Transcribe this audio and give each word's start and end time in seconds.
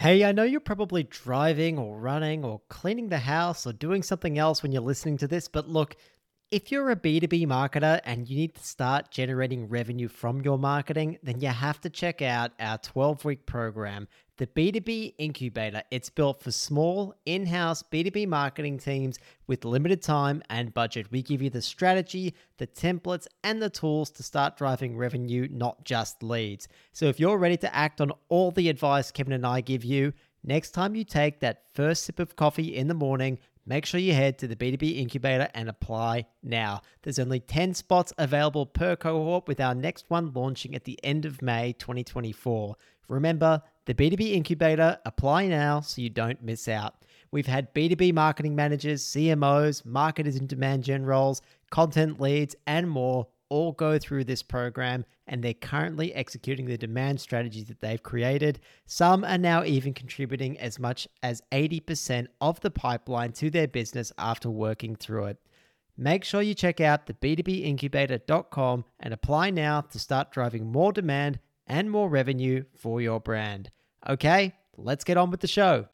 Hey, 0.00 0.24
I 0.24 0.32
know 0.32 0.44
you're 0.44 0.60
probably 0.60 1.02
driving 1.02 1.76
or 1.76 2.00
running 2.00 2.42
or 2.42 2.62
cleaning 2.70 3.10
the 3.10 3.18
house 3.18 3.66
or 3.66 3.74
doing 3.74 4.02
something 4.02 4.38
else 4.38 4.62
when 4.62 4.72
you're 4.72 4.80
listening 4.80 5.18
to 5.18 5.28
this, 5.28 5.46
but 5.46 5.68
look, 5.68 5.94
if 6.50 6.72
you're 6.72 6.88
a 6.88 6.96
B2B 6.96 7.46
marketer 7.46 8.00
and 8.06 8.26
you 8.26 8.34
need 8.34 8.54
to 8.54 8.64
start 8.64 9.10
generating 9.10 9.68
revenue 9.68 10.08
from 10.08 10.40
your 10.40 10.56
marketing, 10.56 11.18
then 11.22 11.42
you 11.42 11.48
have 11.48 11.82
to 11.82 11.90
check 11.90 12.22
out 12.22 12.52
our 12.58 12.78
12 12.78 13.26
week 13.26 13.44
program, 13.44 14.08
the 14.40 14.46
B2B 14.46 15.16
Incubator. 15.18 15.82
It's 15.90 16.08
built 16.08 16.42
for 16.42 16.50
small, 16.50 17.14
in 17.26 17.44
house 17.44 17.82
B2B 17.82 18.26
marketing 18.26 18.78
teams 18.78 19.18
with 19.46 19.66
limited 19.66 20.00
time 20.00 20.42
and 20.48 20.72
budget. 20.72 21.08
We 21.10 21.20
give 21.20 21.42
you 21.42 21.50
the 21.50 21.60
strategy, 21.60 22.34
the 22.56 22.66
templates, 22.66 23.26
and 23.44 23.60
the 23.60 23.68
tools 23.68 24.10
to 24.12 24.22
start 24.22 24.56
driving 24.56 24.96
revenue, 24.96 25.46
not 25.50 25.84
just 25.84 26.22
leads. 26.22 26.68
So 26.94 27.04
if 27.04 27.20
you're 27.20 27.36
ready 27.36 27.58
to 27.58 27.76
act 27.76 28.00
on 28.00 28.12
all 28.30 28.50
the 28.50 28.70
advice 28.70 29.10
Kevin 29.10 29.34
and 29.34 29.46
I 29.46 29.60
give 29.60 29.84
you, 29.84 30.14
next 30.42 30.70
time 30.70 30.94
you 30.94 31.04
take 31.04 31.40
that 31.40 31.64
first 31.74 32.04
sip 32.04 32.18
of 32.18 32.34
coffee 32.34 32.74
in 32.74 32.88
the 32.88 32.94
morning, 32.94 33.38
Make 33.66 33.86
sure 33.86 34.00
you 34.00 34.14
head 34.14 34.38
to 34.38 34.48
the 34.48 34.56
B2B 34.56 34.98
Incubator 34.98 35.48
and 35.54 35.68
apply 35.68 36.26
now. 36.42 36.80
There's 37.02 37.18
only 37.18 37.38
10 37.38 37.74
spots 37.74 38.12
available 38.18 38.66
per 38.66 38.96
cohort, 38.96 39.46
with 39.46 39.60
our 39.60 39.74
next 39.76 40.06
one 40.08 40.32
launching 40.32 40.74
at 40.74 40.84
the 40.84 40.98
end 41.04 41.24
of 41.24 41.40
May 41.42 41.74
2024. 41.74 42.74
Remember, 43.10 43.60
the 43.86 43.94
B2B 43.94 44.32
Incubator, 44.32 44.98
apply 45.04 45.48
now 45.48 45.80
so 45.80 46.00
you 46.00 46.10
don't 46.10 46.42
miss 46.42 46.68
out. 46.68 47.04
We've 47.32 47.46
had 47.46 47.74
B2B 47.74 48.14
marketing 48.14 48.54
managers, 48.54 49.02
CMOs, 49.02 49.84
marketers 49.84 50.36
in 50.36 50.46
demand 50.46 50.84
gen 50.84 51.04
roles, 51.04 51.42
content 51.70 52.20
leads, 52.20 52.54
and 52.66 52.88
more 52.88 53.26
all 53.48 53.72
go 53.72 53.98
through 53.98 54.22
this 54.22 54.44
program 54.44 55.04
and 55.26 55.42
they're 55.42 55.54
currently 55.54 56.14
executing 56.14 56.66
the 56.66 56.78
demand 56.78 57.20
strategies 57.20 57.64
that 57.64 57.80
they've 57.80 58.02
created. 58.02 58.60
Some 58.86 59.24
are 59.24 59.38
now 59.38 59.64
even 59.64 59.92
contributing 59.92 60.56
as 60.60 60.78
much 60.78 61.08
as 61.24 61.42
80% 61.50 62.28
of 62.40 62.60
the 62.60 62.70
pipeline 62.70 63.32
to 63.32 63.50
their 63.50 63.66
business 63.66 64.12
after 64.18 64.48
working 64.48 64.94
through 64.94 65.26
it. 65.26 65.38
Make 65.96 66.22
sure 66.22 66.42
you 66.42 66.54
check 66.54 66.80
out 66.80 67.06
the 67.06 67.14
b2bincubator.com 67.14 68.84
and 69.00 69.12
apply 69.12 69.50
now 69.50 69.80
to 69.80 69.98
start 69.98 70.30
driving 70.30 70.70
more 70.70 70.92
demand 70.92 71.40
and 71.70 71.88
more 71.88 72.08
revenue 72.08 72.64
for 72.76 73.00
your 73.00 73.20
brand. 73.20 73.70
Okay, 74.08 74.56
let's 74.76 75.04
get 75.04 75.16
on 75.16 75.30
with 75.30 75.38
the 75.38 75.46
show. 75.46 75.86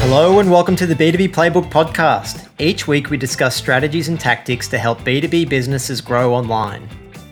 Hello, 0.00 0.40
and 0.40 0.50
welcome 0.50 0.74
to 0.74 0.84
the 0.84 0.96
B2B 0.96 1.28
Playbook 1.28 1.70
podcast. 1.70 2.48
Each 2.58 2.88
week, 2.88 3.08
we 3.08 3.16
discuss 3.16 3.54
strategies 3.54 4.08
and 4.08 4.18
tactics 4.18 4.66
to 4.68 4.78
help 4.78 4.98
B2B 5.02 5.48
businesses 5.48 6.00
grow 6.00 6.34
online. 6.34 6.88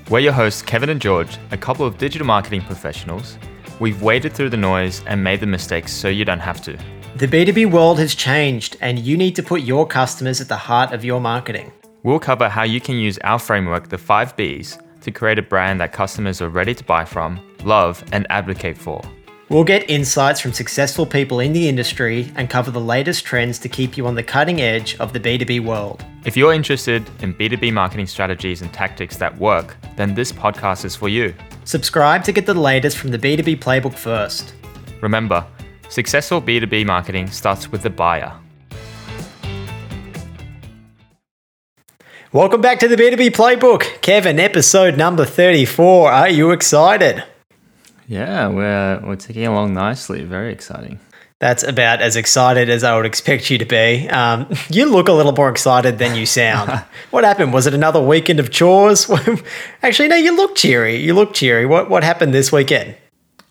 We're 0.09 0.21
your 0.21 0.33
hosts, 0.33 0.63
Kevin 0.63 0.91
and 0.91 1.01
George, 1.01 1.37
a 1.51 1.57
couple 1.57 1.85
of 1.85 1.99
digital 1.99 2.27
marketing 2.27 2.63
professionals. 2.63 3.39
We've 3.81 4.01
waded 4.03 4.35
through 4.35 4.51
the 4.51 4.57
noise 4.57 5.03
and 5.07 5.25
made 5.25 5.41
the 5.41 5.47
mistakes 5.47 5.93
so 5.93 6.07
you 6.09 6.25
don't 6.25 6.39
have 6.39 6.63
to. 6.63 6.79
The 7.17 7.27
B2B 7.27 7.71
world 7.71 7.99
has 7.99 8.15
changed, 8.15 8.77
and 8.81 8.99
you 8.99 9.17
need 9.17 9.35
to 9.37 9.43
put 9.43 9.63
your 9.63 9.87
customers 9.87 10.41
at 10.41 10.49
the 10.49 10.57
heart 10.57 10.93
of 10.93 11.05
your 11.05 11.21
marketing. 11.21 11.73
We'll 12.03 12.21
cover 12.21 12.49
how 12.49 12.63
you 12.63 12.81
can 12.81 12.97
use 12.97 13.19
our 13.19 13.39
framework, 13.39 13.89
the 13.89 13.99
5 13.99 14.37
Bs, 14.37 14.81
to 15.03 15.11
create 15.11 15.39
a 15.39 15.43
brand 15.43 15.81
that 15.81 15.93
customers 15.93 16.41
are 16.41 16.49
ready 16.49 16.75
to 16.75 16.85
buy 16.85 17.05
from, 17.05 17.41
love, 17.65 18.03
and 18.13 18.27
advocate 18.31 18.79
for. 18.79 19.03
We'll 19.49 19.65
get 19.65 19.91
insights 19.91 20.41
from 20.41 20.53
successful 20.53 21.05
people 21.05 21.41
in 21.41 21.53
the 21.53 21.69
industry 21.69 22.33
and 22.37 22.49
cover 22.49 22.71
the 22.71 22.81
latest 22.81 23.25
trends 23.25 23.59
to 23.59 23.69
keep 23.69 23.97
you 23.97 24.07
on 24.07 24.15
the 24.15 24.23
cutting 24.23 24.61
edge 24.61 24.97
of 24.99 25.13
the 25.13 25.19
B2B 25.19 25.65
world. 25.65 26.05
If 26.25 26.37
you're 26.37 26.55
interested 26.55 27.05
in 27.21 27.35
B2B 27.35 27.73
marketing 27.73 28.07
strategies 28.07 28.63
and 28.63 28.73
tactics 28.73 29.17
that 29.17 29.37
work, 29.37 29.77
then 29.97 30.15
this 30.15 30.31
podcast 30.31 30.85
is 30.85 30.95
for 30.95 31.09
you. 31.09 31.35
Subscribe 31.65 32.23
to 32.25 32.33
get 32.33 32.47
the 32.47 32.55
latest 32.55 32.97
from 32.97 33.11
the 33.11 33.19
B2B 33.19 33.59
playbook 33.59 33.95
first. 33.95 34.55
Remember, 35.01 35.45
successful 35.91 36.41
B2B 36.41 36.87
marketing 36.87 37.31
starts 37.31 37.71
with 37.71 37.83
the 37.83 37.91
buyer. 37.91 38.33
Welcome 42.33 42.61
back 42.61 42.79
to 42.79 42.87
the 42.87 42.95
B2B 42.95 43.31
playbook. 43.31 44.01
Kevin, 44.03 44.39
episode 44.39 44.97
number 44.97 45.25
34. 45.25 46.13
Are 46.13 46.29
you 46.29 46.53
excited? 46.53 47.25
Yeah, 48.07 48.49
we're 48.49 49.01
we're 49.05 49.17
ticking 49.17 49.47
along 49.47 49.75
nicely. 49.75 50.23
Very 50.23 50.53
exciting. 50.53 51.01
That's 51.41 51.63
about 51.63 52.03
as 52.03 52.17
excited 52.17 52.69
as 52.69 52.85
I 52.85 52.95
would 52.97 53.07
expect 53.07 53.51
you 53.51 53.59
to 53.59 53.65
be. 53.65 54.09
Um, 54.11 54.47
you 54.69 54.85
look 54.85 55.09
a 55.09 55.13
little 55.13 55.33
more 55.33 55.49
excited 55.49 55.99
than 55.99 56.15
you 56.15 56.27
sound. 56.27 56.71
what 57.11 57.25
happened? 57.25 57.53
Was 57.53 57.67
it 57.67 57.75
another 57.75 58.01
weekend 58.01 58.39
of 58.39 58.51
chores? 58.51 59.11
Actually, 59.83 60.09
no. 60.09 60.17
You 60.17 60.37
look 60.37 60.55
cheery. 60.55 60.97
You 60.97 61.15
look 61.15 61.35
cheery. 61.35 61.67
What 61.67 61.91
what 61.91 62.05
happened 62.05 62.33
this 62.33 62.53
weekend? 62.53 62.95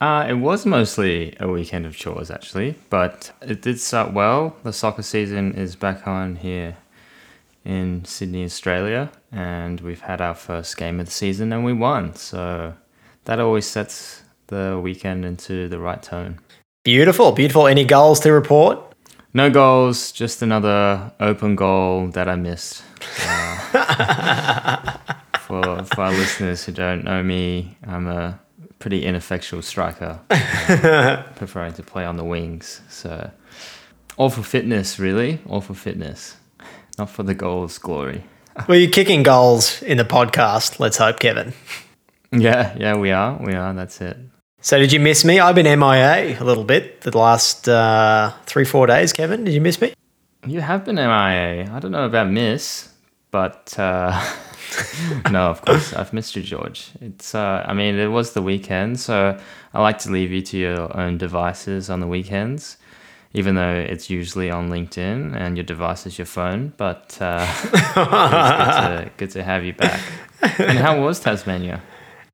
Uh, 0.02 0.26
it 0.30 0.36
was 0.36 0.66
mostly 0.66 1.36
a 1.40 1.48
weekend 1.48 1.86
of 1.86 1.96
chores, 1.96 2.32
actually, 2.32 2.76
but 2.90 3.32
it 3.42 3.62
did 3.62 3.80
start 3.80 4.14
well. 4.14 4.56
The 4.64 4.72
soccer 4.72 5.02
season 5.02 5.54
is 5.54 5.76
back 5.76 6.08
on 6.08 6.38
here 6.38 6.78
in 7.66 8.06
Sydney, 8.06 8.46
Australia, 8.46 9.12
and 9.32 9.82
we've 9.82 10.00
had 10.02 10.22
our 10.22 10.36
first 10.36 10.78
game 10.78 11.02
of 11.02 11.08
the 11.08 11.12
season 11.12 11.52
and 11.52 11.66
we 11.66 11.74
won. 11.74 12.16
So 12.16 12.74
that 13.26 13.40
always 13.40 13.68
sets 13.68 14.24
the 14.48 14.80
weekend 14.82 15.26
into 15.26 15.68
the 15.68 15.80
right 15.80 16.02
tone. 16.02 16.40
Beautiful, 16.84 17.34
beautiful. 17.34 17.68
Any 17.68 17.84
goals 17.84 18.22
to 18.22 18.32
report? 18.32 18.80
No 19.34 19.50
goals, 19.50 20.14
just 20.14 20.42
another 20.42 21.12
open 21.20 21.56
goal 21.56 22.08
that 22.08 22.30
I 22.30 22.36
missed. 22.36 22.84
Uh, 23.28 24.98
for, 25.42 25.84
for 25.84 26.02
our 26.02 26.12
listeners 26.12 26.64
who 26.64 26.72
don't 26.72 27.04
know 27.04 27.22
me, 27.22 27.78
I'm 27.86 28.08
a 28.08 28.40
pretty 28.80 29.06
ineffectual 29.06 29.62
striker, 29.62 30.20
uh, 30.30 31.24
preferring 31.36 31.74
to 31.74 31.84
play 31.84 32.06
on 32.06 32.18
the 32.18 32.24
wings. 32.24 32.82
So, 32.90 33.32
all 34.18 34.30
for 34.30 34.44
fitness, 34.44 35.00
really, 35.00 35.40
all 35.48 35.62
for 35.62 35.74
fitness, 35.74 36.38
not 36.98 37.10
for 37.10 37.24
the 37.24 37.34
goals 37.34 37.78
glory. 37.78 38.24
well, 38.68 38.78
you're 38.78 38.90
kicking 38.90 39.24
goals 39.24 39.82
in 39.84 39.98
the 39.98 40.06
podcast. 40.06 40.80
Let's 40.80 40.98
hope, 40.98 41.20
Kevin. 41.20 41.54
Yeah, 42.32 42.76
yeah, 42.78 42.96
we 42.96 43.12
are. 43.12 43.38
We 43.38 43.54
are. 43.54 43.74
That's 43.74 44.02
it. 44.02 44.18
So 44.62 44.78
did 44.78 44.92
you 44.92 45.00
miss 45.00 45.24
me? 45.24 45.40
I've 45.40 45.56
been 45.56 45.80
MIA 45.80 46.38
a 46.40 46.44
little 46.44 46.66
bit 46.66 47.02
the 47.02 47.18
last 47.18 47.70
uh, 47.70 48.34
three, 48.46 48.66
four 48.66 48.88
days. 48.88 49.14
Kevin, 49.14 49.46
did 49.46 49.54
you 49.54 49.62
miss 49.62 49.80
me? 49.80 49.94
You 50.46 50.62
have 50.62 50.84
been 50.86 50.96
MIA. 50.96 51.72
I 51.72 51.80
don't 51.80 51.92
know 51.92 52.06
about 52.06 52.30
miss, 52.30 52.90
but 53.32 53.74
uh, 53.80 54.12
no, 55.32 55.50
of 55.50 55.62
course 55.62 55.94
I've 55.94 56.14
missed 56.14 56.36
you, 56.36 56.42
George. 56.42 56.92
It's. 57.02 57.34
Uh, 57.36 57.64
I 57.68 57.74
mean, 57.74 57.96
it 57.96 58.08
was 58.08 58.34
the 58.34 58.42
weekend, 58.42 59.00
so 59.00 59.40
I 59.74 59.82
like 59.82 60.00
to 60.00 60.12
leave 60.12 60.32
you 60.32 60.42
to 60.42 60.58
your 60.58 60.98
own 60.98 61.18
devices 61.18 61.90
on 61.90 62.00
the 62.00 62.08
weekends. 62.08 62.78
Even 63.34 63.54
though 63.54 63.76
it's 63.76 64.10
usually 64.10 64.50
on 64.50 64.72
LinkedIn 64.72 65.40
and 65.40 65.56
your 65.56 65.64
device 65.64 66.08
is 66.08 66.18
your 66.18 66.26
phone, 66.26 66.74
but 66.78 67.16
uh, 67.22 67.46
it's 67.64 67.72
good 67.72 69.06
to, 69.06 69.12
good 69.18 69.32
to 69.32 69.44
have 69.44 69.64
you 69.64 69.74
back. 69.74 70.02
And 70.58 70.80
how 70.80 71.00
was 71.00 71.20
Tasmania? 71.20 71.80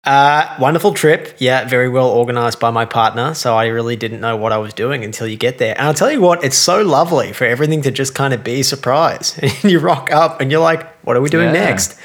Uh, 0.05 0.55
wonderful 0.59 0.93
trip. 0.93 1.35
Yeah, 1.39 1.67
very 1.67 1.89
well 1.89 2.09
organized 2.09 2.59
by 2.59 2.69
my 2.69 2.85
partner. 2.85 3.33
So 3.33 3.55
I 3.57 3.65
really 3.65 3.95
didn't 3.95 4.21
know 4.21 4.37
what 4.37 4.51
I 4.51 4.57
was 4.57 4.73
doing 4.73 5.03
until 5.03 5.27
you 5.27 5.35
get 5.35 5.57
there. 5.57 5.75
And 5.77 5.87
I'll 5.87 5.95
tell 5.95 6.11
you 6.11 6.21
what, 6.21 6.43
it's 6.43 6.57
so 6.57 6.83
lovely 6.83 7.33
for 7.33 7.45
everything 7.45 7.81
to 7.81 7.91
just 7.91 8.13
kind 8.13 8.33
of 8.33 8.43
be 8.43 8.59
a 8.59 8.63
surprise. 8.63 9.37
And 9.41 9.63
you 9.71 9.79
rock 9.79 10.11
up 10.11 10.41
and 10.41 10.51
you're 10.51 10.61
like, 10.61 10.87
what 11.03 11.17
are 11.17 11.21
we 11.21 11.29
doing 11.29 11.47
yeah. 11.47 11.65
next? 11.65 11.97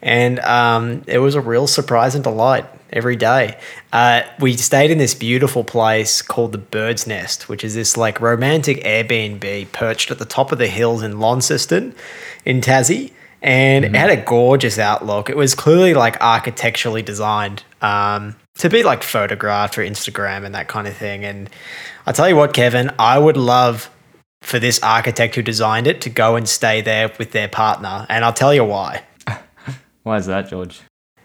And 0.00 0.38
um, 0.40 1.02
it 1.06 1.18
was 1.18 1.34
a 1.34 1.40
real 1.40 1.66
surprise 1.66 2.14
and 2.14 2.22
delight 2.22 2.66
every 2.92 3.16
day. 3.16 3.58
Uh, 3.92 4.22
we 4.40 4.56
stayed 4.56 4.90
in 4.90 4.98
this 4.98 5.14
beautiful 5.14 5.64
place 5.64 6.22
called 6.22 6.52
the 6.52 6.58
Bird's 6.58 7.06
Nest, 7.06 7.48
which 7.48 7.64
is 7.64 7.74
this 7.74 7.96
like 7.96 8.20
romantic 8.20 8.78
Airbnb 8.84 9.72
perched 9.72 10.10
at 10.10 10.18
the 10.18 10.24
top 10.24 10.52
of 10.52 10.58
the 10.58 10.68
hills 10.68 11.02
in 11.02 11.18
Launceston 11.18 11.94
in 12.44 12.60
Tassie 12.60 13.12
and 13.42 13.84
mm-hmm. 13.84 13.94
it 13.94 13.98
had 13.98 14.10
a 14.10 14.16
gorgeous 14.16 14.78
outlook. 14.78 15.30
It 15.30 15.36
was 15.36 15.54
clearly 15.54 15.94
like 15.94 16.20
architecturally 16.20 17.02
designed 17.02 17.62
um, 17.80 18.36
to 18.56 18.68
be 18.68 18.82
like 18.82 19.02
photographed 19.02 19.74
for 19.74 19.84
Instagram 19.84 20.44
and 20.44 20.54
that 20.54 20.68
kind 20.68 20.86
of 20.86 20.96
thing. 20.96 21.24
And 21.24 21.48
I 22.06 22.12
tell 22.12 22.28
you 22.28 22.36
what, 22.36 22.52
Kevin, 22.52 22.90
I 22.98 23.18
would 23.18 23.36
love 23.36 23.90
for 24.42 24.58
this 24.58 24.80
architect 24.82 25.34
who 25.34 25.42
designed 25.42 25.86
it 25.86 26.00
to 26.02 26.10
go 26.10 26.36
and 26.36 26.48
stay 26.48 26.80
there 26.80 27.12
with 27.18 27.32
their 27.32 27.48
partner, 27.48 28.06
and 28.08 28.24
I'll 28.24 28.32
tell 28.32 28.54
you 28.54 28.64
why. 28.64 29.02
Why 30.08 30.16
is 30.16 30.26
that, 30.26 30.48
George? 30.48 30.80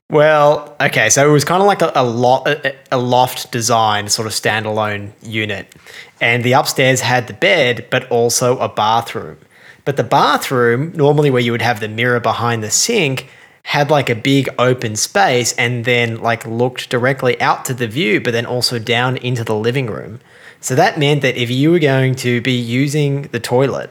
Well, 0.10 0.76
okay, 0.80 1.10
so 1.10 1.28
it 1.28 1.32
was 1.32 1.46
kind 1.46 1.62
of 1.62 1.68
like 1.68 1.82
a, 1.82 1.92
a, 1.96 2.04
lo- 2.04 2.44
a, 2.92 2.98
loft 2.98 3.50
design, 3.52 4.10
sort 4.10 4.28
of 4.28 4.34
standalone 4.34 5.14
unit. 5.24 5.74
And 6.20 6.44
the 6.44 6.52
upstairs 6.52 7.00
had 7.00 7.28
the 7.28 7.34
bed, 7.34 7.88
but 7.90 8.12
also 8.12 8.60
a 8.60 8.68
bathroom. 8.68 9.38
But 9.86 9.96
the 9.96 10.04
bathroom, 10.04 10.92
normally 10.94 11.32
where 11.32 11.42
you 11.42 11.54
would 11.54 11.62
have 11.62 11.80
the 11.80 11.88
mirror 11.88 12.20
behind 12.20 12.62
the 12.62 12.70
sink, 12.70 13.30
had 13.64 13.90
like 13.90 14.10
a 14.10 14.16
big 14.16 14.50
open 14.60 14.98
space 14.98 15.54
and 15.54 15.86
then 15.86 16.18
like 16.18 16.46
looked 16.46 16.90
directly 16.90 17.40
out 17.40 17.64
to 17.66 17.74
the 17.74 17.88
view, 17.88 18.20
but 18.20 18.34
then 18.34 18.46
also 18.46 18.78
down 18.78 19.16
into 19.18 19.46
the 19.46 19.56
living 19.56 19.88
room. 19.88 20.20
So 20.60 20.76
that 20.76 21.00
meant 21.00 21.22
that 21.22 21.38
if 21.38 21.50
you 21.50 21.72
were 21.72 21.80
going 21.80 22.16
to 22.16 22.42
be 22.42 22.54
using 22.54 23.24
the 23.32 23.40
toilet, 23.40 23.90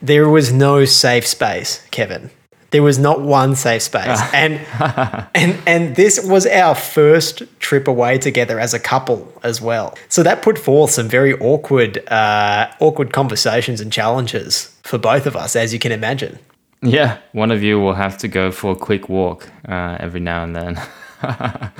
there 0.00 0.28
was 0.28 0.52
no 0.52 0.84
safe 0.84 1.26
space, 1.26 1.84
Kevin. 1.90 2.30
There 2.70 2.82
was 2.82 2.98
not 2.98 3.22
one 3.22 3.56
safe 3.56 3.82
space. 3.82 4.20
and 4.32 4.54
and 5.34 5.58
and 5.66 5.96
this 5.96 6.22
was 6.24 6.46
our 6.46 6.74
first 6.74 7.42
trip 7.60 7.88
away 7.88 8.18
together 8.18 8.60
as 8.60 8.74
a 8.74 8.78
couple 8.78 9.32
as 9.42 9.60
well. 9.60 9.96
So 10.08 10.22
that 10.22 10.42
put 10.42 10.58
forth 10.58 10.90
some 10.90 11.08
very 11.08 11.34
awkward 11.38 12.06
uh, 12.08 12.70
awkward 12.80 13.12
conversations 13.12 13.80
and 13.80 13.92
challenges 13.92 14.76
for 14.82 14.98
both 14.98 15.26
of 15.26 15.34
us, 15.34 15.56
as 15.56 15.72
you 15.72 15.78
can 15.78 15.92
imagine. 15.92 16.38
Yeah, 16.82 17.18
one 17.32 17.50
of 17.50 17.62
you 17.62 17.80
will 17.80 17.94
have 17.94 18.18
to 18.18 18.28
go 18.28 18.52
for 18.52 18.72
a 18.72 18.76
quick 18.76 19.08
walk 19.08 19.50
uh, 19.68 19.96
every 19.98 20.20
now 20.20 20.44
and 20.44 20.54
then. 20.54 20.80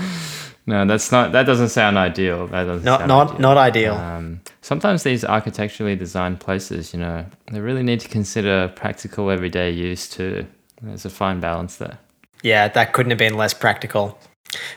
no, 0.67 0.85
that's 0.87 1.13
not. 1.13 1.33
That 1.33 1.45
doesn't 1.45 1.69
sound 1.69 1.97
ideal. 1.99 2.49
That 2.49 2.65
doesn't. 2.65 2.85
Not 2.85 3.07
not 3.07 3.29
ideal. 3.29 3.41
not 3.41 3.57
ideal. 3.57 3.95
Um, 3.95 4.41
sometimes 4.63 5.03
these 5.03 5.25
architecturally 5.25 5.95
designed 5.95 6.41
places, 6.41 6.93
you 6.93 6.99
know, 6.99 7.27
they 7.53 7.61
really 7.61 7.83
need 7.83 8.01
to 8.01 8.09
consider 8.09 8.69
practical 8.75 9.31
everyday 9.31 9.71
use 9.71 10.09
too. 10.09 10.47
There's 10.81 11.05
a 11.05 11.11
fine 11.11 11.41
balance 11.41 11.77
there. 11.77 11.99
Yeah, 12.43 12.69
that 12.69 12.93
couldn't 12.93 13.11
have 13.11 13.19
been 13.19 13.35
less 13.35 13.55
practical. 13.55 14.19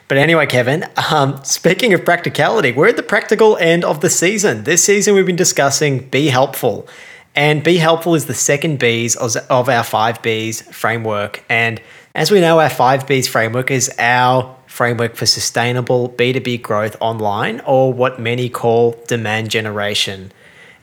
But 0.08 0.18
anyway, 0.18 0.48
Kevin, 0.48 0.86
um, 1.12 1.42
speaking 1.44 1.94
of 1.94 2.04
practicality, 2.04 2.72
we're 2.72 2.90
at 2.90 2.98
the 2.98 3.04
practical 3.04 3.56
end 3.58 3.86
of 3.86 4.02
the 4.02 4.10
season. 4.10 4.64
This 4.64 4.84
season, 4.84 5.16
we've 5.16 5.26
been 5.26 5.36
discussing 5.36 6.10
Be 6.10 6.28
Helpful. 6.28 6.88
And 7.36 7.64
Be 7.64 7.78
Helpful 7.78 8.16
is 8.16 8.26
the 8.26 8.34
second 8.34 8.80
B's 8.80 9.16
of 9.16 9.70
our 9.70 9.84
five 9.84 10.22
B's 10.22 10.62
framework. 10.64 11.44
And 11.48 11.82
as 12.14 12.32
we 12.32 12.42
know, 12.42 12.60
our 12.60 12.70
five 12.70 13.08
B's 13.08 13.28
framework 13.28 13.72
is 13.72 13.90
our 13.98 14.58
framework 14.68 15.16
for 15.16 15.26
sustainable 15.26 16.10
B2B 16.10 16.62
growth 16.62 16.98
online, 17.00 17.62
or 17.62 17.94
what 17.94 18.20
many 18.20 18.50
call 18.50 19.02
demand 19.08 19.50
generation. 19.50 20.34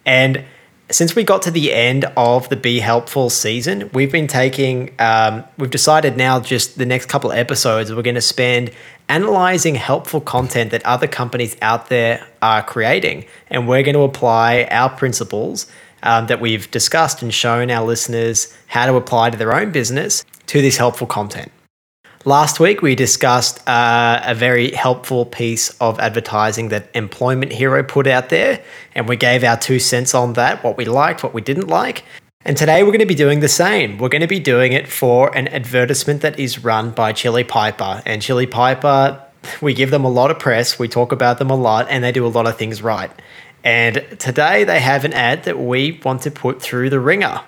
And 0.06 0.44
since 0.90 1.14
we 1.14 1.23
got 1.23 1.43
to 1.43 1.50
the 1.50 1.73
end 1.73 2.06
of 2.17 2.49
the 2.49 2.56
Be 2.56 2.81
Helpful 2.81 3.29
season, 3.29 3.90
we've 3.93 4.11
been 4.11 4.26
taking, 4.26 4.94
um, 4.99 5.44
we've 5.58 5.70
decided 5.70 6.17
now 6.17 6.40
just 6.40 6.79
the 6.79 6.87
next 6.87 7.06
couple 7.06 7.31
episodes, 7.31 7.94
we're 7.94 8.02
going 8.02 8.14
to 8.14 8.20
spend 8.23 8.70
analyzing 9.08 9.75
helpful 9.75 10.20
content 10.20 10.70
that 10.70 10.85
other 10.87 11.06
companies 11.06 11.56
out 11.61 11.88
there 11.88 12.26
are 12.40 12.62
creating. 12.62 13.26
And 13.49 13.69
we're 13.69 13.82
going 13.82 13.96
to 13.96 14.02
apply 14.02 14.64
our 14.70 14.88
principles 14.88 15.67
um, 16.02 16.26
that 16.29 16.40
we've 16.40 16.70
discussed 16.70 17.23
and 17.23 17.32
shown 17.34 17.70
our 17.70 17.84
listeners 17.84 18.56
how 18.69 18.87
to 18.87 18.94
apply 18.94 19.31
to 19.31 19.37
their 19.37 19.55
own 19.55 19.70
business 19.73 20.25
to 20.46 20.62
this 20.62 20.79
helpful 20.79 21.06
content. 21.06 21.52
Last 22.25 22.59
week, 22.59 22.82
we 22.82 22.97
discussed 22.97 23.67
uh, 23.69 24.20
a 24.25 24.35
very 24.35 24.73
helpful 24.73 25.25
piece 25.25 25.70
of 25.81 26.00
advertising 26.00 26.69
that 26.70 26.91
Employment 26.93 27.53
Hero 27.53 27.82
put 27.85 28.09
out 28.09 28.29
there, 28.29 28.62
and 28.94 29.09
we 29.09 29.17
gave 29.17 29.44
our 29.44 29.56
two 29.56 29.79
cents 29.79 30.15
on 30.15 30.32
that 30.32 30.65
what 30.65 30.76
we 30.76 30.85
liked, 30.85 31.23
what 31.23 31.32
we 31.32 31.41
didn't 31.41 31.69
like. 31.69 32.03
And 32.44 32.56
today, 32.56 32.82
we're 32.82 32.91
going 32.91 32.99
to 33.00 33.06
be 33.06 33.15
doing 33.15 33.38
the 33.38 33.49
same. 33.49 33.99
We're 33.99 34.09
going 34.09 34.23
to 34.23 34.26
be 34.26 34.41
doing 34.41 34.73
it 34.73 34.88
for 34.88 35.35
an 35.37 35.47
advertisement 35.49 36.23
that 36.23 36.41
is 36.41 36.65
run 36.65 36.91
by 36.91 37.12
Chili 37.12 37.44
Piper. 37.44 38.03
And 38.05 38.20
Chili 38.20 38.47
Piper, 38.47 39.23
we 39.61 39.73
give 39.73 39.91
them 39.91 40.05
a 40.05 40.11
lot 40.11 40.32
of 40.32 40.41
press, 40.41 40.76
we 40.76 40.88
talk 40.88 41.12
about 41.12 41.38
them 41.38 41.50
a 41.50 41.56
lot, 41.56 41.87
and 41.88 42.03
they 42.03 42.11
do 42.11 42.26
a 42.26 42.29
lot 42.29 42.49
of 42.49 42.59
things 42.59 42.82
right. 42.82 43.12
And 43.62 44.05
today, 44.19 44.65
they 44.65 44.81
have 44.81 45.05
an 45.05 45.12
ad 45.12 45.44
that 45.44 45.59
we 45.59 46.00
want 46.05 46.23
to 46.23 46.32
put 46.32 46.61
through 46.61 46.91
the 46.91 46.99
wringer. 46.99 47.43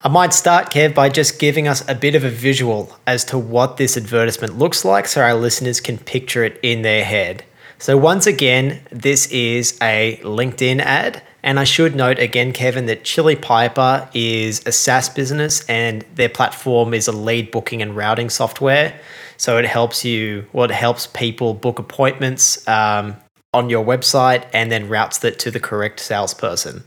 I 0.00 0.06
might 0.06 0.32
start, 0.32 0.70
Kev, 0.70 0.94
by 0.94 1.08
just 1.08 1.40
giving 1.40 1.66
us 1.66 1.82
a 1.88 1.94
bit 1.94 2.14
of 2.14 2.22
a 2.22 2.30
visual 2.30 2.96
as 3.04 3.24
to 3.24 3.36
what 3.36 3.78
this 3.78 3.96
advertisement 3.96 4.56
looks 4.56 4.84
like 4.84 5.08
so 5.08 5.20
our 5.20 5.34
listeners 5.34 5.80
can 5.80 5.98
picture 5.98 6.44
it 6.44 6.60
in 6.62 6.82
their 6.82 7.04
head. 7.04 7.44
So, 7.78 7.98
once 7.98 8.24
again, 8.24 8.80
this 8.92 9.26
is 9.32 9.76
a 9.82 10.20
LinkedIn 10.22 10.78
ad. 10.78 11.20
And 11.42 11.58
I 11.58 11.64
should 11.64 11.96
note 11.96 12.20
again, 12.20 12.52
Kevin, 12.52 12.86
that 12.86 13.02
Chili 13.02 13.34
Piper 13.34 14.08
is 14.14 14.64
a 14.66 14.72
SaaS 14.72 15.08
business 15.08 15.68
and 15.68 16.04
their 16.14 16.28
platform 16.28 16.94
is 16.94 17.08
a 17.08 17.12
lead 17.12 17.50
booking 17.50 17.82
and 17.82 17.96
routing 17.96 18.30
software. 18.30 19.00
So 19.36 19.58
it 19.58 19.64
helps 19.64 20.04
you, 20.04 20.46
well, 20.52 20.66
it 20.66 20.70
helps 20.70 21.08
people 21.08 21.54
book 21.54 21.80
appointments 21.80 22.66
um, 22.68 23.16
on 23.52 23.68
your 23.68 23.84
website 23.84 24.46
and 24.52 24.70
then 24.70 24.88
routes 24.88 25.18
that 25.18 25.40
to 25.40 25.50
the 25.50 25.60
correct 25.60 25.98
salesperson. 25.98 26.84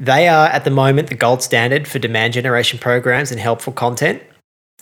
They 0.00 0.28
are 0.28 0.46
at 0.46 0.64
the 0.64 0.70
moment 0.70 1.10
the 1.10 1.14
gold 1.14 1.42
standard 1.42 1.86
for 1.86 1.98
demand 1.98 2.32
generation 2.32 2.78
programs 2.78 3.30
and 3.30 3.38
helpful 3.38 3.74
content. 3.74 4.22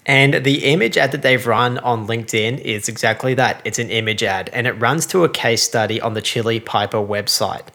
And 0.06 0.44
the 0.44 0.64
image 0.64 0.96
ad 0.96 1.10
that 1.10 1.22
they've 1.22 1.44
run 1.44 1.78
on 1.78 2.06
LinkedIn 2.06 2.60
is 2.60 2.88
exactly 2.88 3.34
that. 3.34 3.60
It's 3.64 3.80
an 3.80 3.90
image 3.90 4.22
ad 4.22 4.48
and 4.52 4.68
it 4.68 4.72
runs 4.72 5.06
to 5.06 5.24
a 5.24 5.28
case 5.28 5.62
study 5.62 6.00
on 6.00 6.14
the 6.14 6.22
Chili 6.22 6.60
Piper 6.60 6.98
website. 6.98 7.66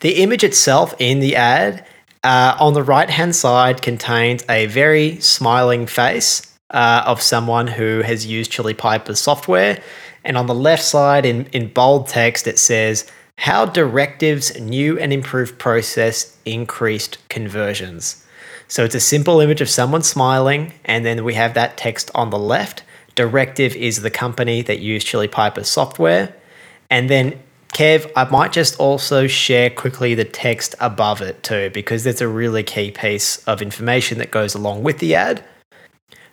The 0.00 0.22
image 0.22 0.42
itself 0.42 0.94
in 0.98 1.20
the 1.20 1.36
ad 1.36 1.86
uh, 2.24 2.56
on 2.58 2.72
the 2.72 2.82
right 2.82 3.10
hand 3.10 3.36
side 3.36 3.82
contains 3.82 4.42
a 4.48 4.64
very 4.66 5.20
smiling 5.20 5.86
face 5.86 6.58
uh, 6.70 7.02
of 7.06 7.20
someone 7.20 7.66
who 7.66 8.00
has 8.00 8.26
used 8.26 8.50
Chili 8.50 8.74
Piper's 8.74 9.20
software. 9.20 9.78
And 10.24 10.38
on 10.38 10.46
the 10.46 10.54
left 10.54 10.82
side, 10.82 11.26
in, 11.26 11.46
in 11.52 11.68
bold 11.68 12.08
text, 12.08 12.46
it 12.46 12.58
says, 12.58 13.10
How 13.42 13.66
directives' 13.66 14.58
new 14.58 14.98
and 14.98 15.12
improved 15.12 15.60
process 15.60 16.36
increased 16.44 17.18
conversions. 17.28 18.26
So 18.66 18.84
it's 18.84 18.96
a 18.96 19.00
simple 19.00 19.40
image 19.40 19.60
of 19.60 19.70
someone 19.70 20.02
smiling, 20.02 20.74
and 20.84 21.06
then 21.06 21.22
we 21.22 21.34
have 21.34 21.54
that 21.54 21.76
text 21.76 22.10
on 22.16 22.30
the 22.30 22.38
left. 22.38 22.82
Directive 23.14 23.76
is 23.76 24.02
the 24.02 24.10
company 24.10 24.60
that 24.62 24.80
used 24.80 25.06
Chili 25.06 25.28
Piper 25.28 25.62
software. 25.62 26.34
And 26.90 27.08
then 27.08 27.38
Kev, 27.72 28.10
I 28.16 28.24
might 28.24 28.52
just 28.52 28.78
also 28.80 29.28
share 29.28 29.70
quickly 29.70 30.16
the 30.16 30.24
text 30.24 30.74
above 30.80 31.22
it 31.22 31.44
too, 31.44 31.70
because 31.72 32.02
there's 32.02 32.20
a 32.20 32.26
really 32.26 32.64
key 32.64 32.90
piece 32.90 33.38
of 33.44 33.62
information 33.62 34.18
that 34.18 34.32
goes 34.32 34.56
along 34.56 34.82
with 34.82 34.98
the 34.98 35.14
ad. 35.14 35.44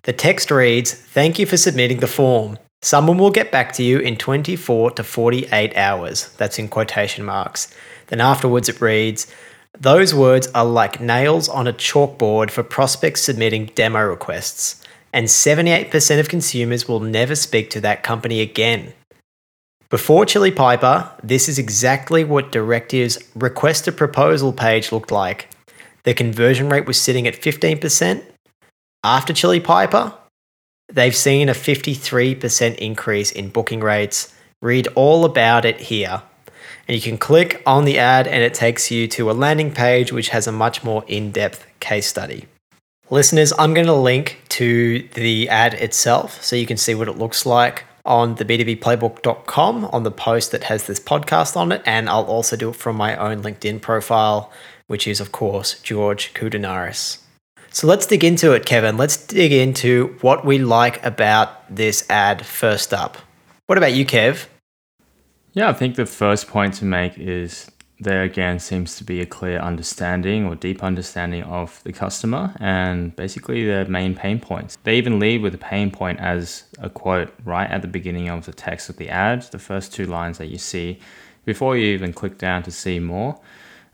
The 0.03 0.13
text 0.13 0.49
reads 0.49 0.91
Thank 0.91 1.37
you 1.37 1.45
for 1.45 1.55
submitting 1.55 1.99
the 1.99 2.07
form. 2.07 2.57
Someone 2.85 3.17
will 3.17 3.31
get 3.31 3.51
back 3.51 3.71
to 3.73 3.83
you 3.83 3.97
in 3.97 4.15
24 4.15 4.91
to 4.91 5.03
48 5.03 5.75
hours. 5.75 6.29
That's 6.37 6.59
in 6.59 6.67
quotation 6.67 7.25
marks. 7.25 7.73
Then 8.09 8.21
afterwards 8.21 8.69
it 8.69 8.79
reads 8.79 9.25
Those 9.75 10.13
words 10.13 10.47
are 10.53 10.63
like 10.63 11.01
nails 11.01 11.49
on 11.49 11.65
a 11.65 11.73
chalkboard 11.73 12.51
for 12.51 12.61
prospects 12.61 13.23
submitting 13.23 13.71
demo 13.73 14.05
requests, 14.05 14.83
and 15.11 15.25
78% 15.25 16.19
of 16.19 16.29
consumers 16.29 16.87
will 16.87 16.99
never 16.99 17.33
speak 17.33 17.71
to 17.71 17.81
that 17.81 18.03
company 18.03 18.39
again. 18.39 18.93
Before 19.89 20.23
Chili 20.23 20.51
Piper, 20.51 21.09
this 21.23 21.49
is 21.49 21.57
exactly 21.57 22.23
what 22.23 22.51
Directive's 22.51 23.17
request 23.33 23.87
a 23.87 23.91
proposal 23.91 24.53
page 24.53 24.91
looked 24.91 25.09
like. 25.09 25.49
The 26.03 26.13
conversion 26.13 26.69
rate 26.69 26.85
was 26.85 27.01
sitting 27.01 27.25
at 27.25 27.33
15%. 27.33 28.23
After 29.03 29.33
Chili 29.33 29.59
Piper, 29.59 30.13
they've 30.87 31.15
seen 31.15 31.49
a 31.49 31.53
53% 31.53 32.75
increase 32.75 33.31
in 33.31 33.49
booking 33.49 33.81
rates. 33.81 34.33
Read 34.61 34.87
all 34.95 35.25
about 35.25 35.65
it 35.65 35.79
here. 35.79 36.23
And 36.87 36.95
you 36.95 37.01
can 37.01 37.17
click 37.17 37.61
on 37.65 37.85
the 37.85 37.97
ad, 37.97 38.27
and 38.27 38.43
it 38.43 38.53
takes 38.53 38.91
you 38.91 39.07
to 39.09 39.31
a 39.31 39.33
landing 39.33 39.71
page 39.71 40.11
which 40.11 40.29
has 40.29 40.47
a 40.47 40.51
much 40.51 40.83
more 40.83 41.03
in 41.07 41.31
depth 41.31 41.65
case 41.79 42.07
study. 42.07 42.45
Listeners, 43.09 43.53
I'm 43.57 43.73
going 43.73 43.87
to 43.87 43.93
link 43.93 44.41
to 44.49 45.07
the 45.13 45.49
ad 45.49 45.75
itself 45.75 46.43
so 46.43 46.55
you 46.55 46.65
can 46.65 46.77
see 46.77 46.95
what 46.95 47.07
it 47.07 47.17
looks 47.17 47.45
like 47.45 47.83
on 48.03 48.35
the 48.35 48.45
b2bplaybook.com 48.45 49.85
on 49.85 50.03
the 50.03 50.11
post 50.11 50.51
that 50.51 50.63
has 50.65 50.85
this 50.87 50.99
podcast 50.99 51.57
on 51.57 51.71
it. 51.71 51.81
And 51.85 52.09
I'll 52.09 52.23
also 52.23 52.55
do 52.55 52.69
it 52.69 52.75
from 52.75 52.95
my 52.95 53.15
own 53.15 53.41
LinkedIn 53.41 53.81
profile, 53.81 54.51
which 54.87 55.07
is, 55.07 55.19
of 55.19 55.31
course, 55.31 55.79
George 55.81 56.33
Koudounaris. 56.33 57.19
So 57.75 57.87
let's 57.87 58.05
dig 58.05 58.23
into 58.23 58.53
it, 58.53 58.65
Kevin. 58.65 58.95
Let's 58.95 59.17
dig 59.17 59.51
into 59.51 60.15
what 60.21 60.45
we 60.45 60.59
like 60.59 61.05
about 61.05 61.75
this 61.75 62.09
ad 62.09 62.45
first 62.45 62.93
up. 62.93 63.17
What 63.65 63.77
about 63.77 63.91
you, 63.91 64.05
Kev? 64.05 64.45
Yeah, 65.51 65.67
I 65.67 65.73
think 65.73 65.97
the 65.97 66.05
first 66.05 66.47
point 66.47 66.75
to 66.75 66.85
make 66.85 67.17
is 67.17 67.69
there 67.99 68.23
again 68.23 68.59
seems 68.59 68.95
to 68.95 69.03
be 69.03 69.19
a 69.19 69.25
clear 69.25 69.59
understanding 69.59 70.45
or 70.45 70.55
deep 70.55 70.85
understanding 70.85 71.43
of 71.43 71.83
the 71.83 71.91
customer 71.91 72.55
and 72.61 73.13
basically 73.17 73.65
their 73.65 73.83
main 73.83 74.15
pain 74.15 74.39
points. 74.39 74.77
They 74.85 74.95
even 74.95 75.19
lead 75.19 75.41
with 75.41 75.53
a 75.53 75.57
pain 75.57 75.91
point 75.91 76.21
as 76.21 76.63
a 76.79 76.89
quote 76.89 77.33
right 77.43 77.69
at 77.69 77.81
the 77.81 77.89
beginning 77.89 78.29
of 78.29 78.45
the 78.45 78.53
text 78.53 78.87
of 78.87 78.95
the 78.95 79.09
ad, 79.09 79.41
the 79.51 79.59
first 79.59 79.93
two 79.93 80.05
lines 80.05 80.37
that 80.37 80.47
you 80.47 80.57
see 80.57 81.01
before 81.43 81.75
you 81.75 81.87
even 81.87 82.13
click 82.13 82.37
down 82.37 82.63
to 82.63 82.71
see 82.71 82.99
more. 82.99 83.37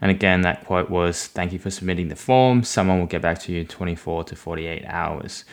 And 0.01 0.11
again, 0.11 0.41
that 0.41 0.65
quote 0.65 0.89
was 0.89 1.27
Thank 1.27 1.53
you 1.53 1.59
for 1.59 1.69
submitting 1.69 2.09
the 2.09 2.15
form. 2.15 2.63
Someone 2.63 2.99
will 2.99 3.07
get 3.07 3.21
back 3.21 3.39
to 3.39 3.51
you 3.51 3.61
in 3.61 3.67
24 3.67 4.25
to 4.25 4.35
48 4.35 4.83
hours. 4.85 5.45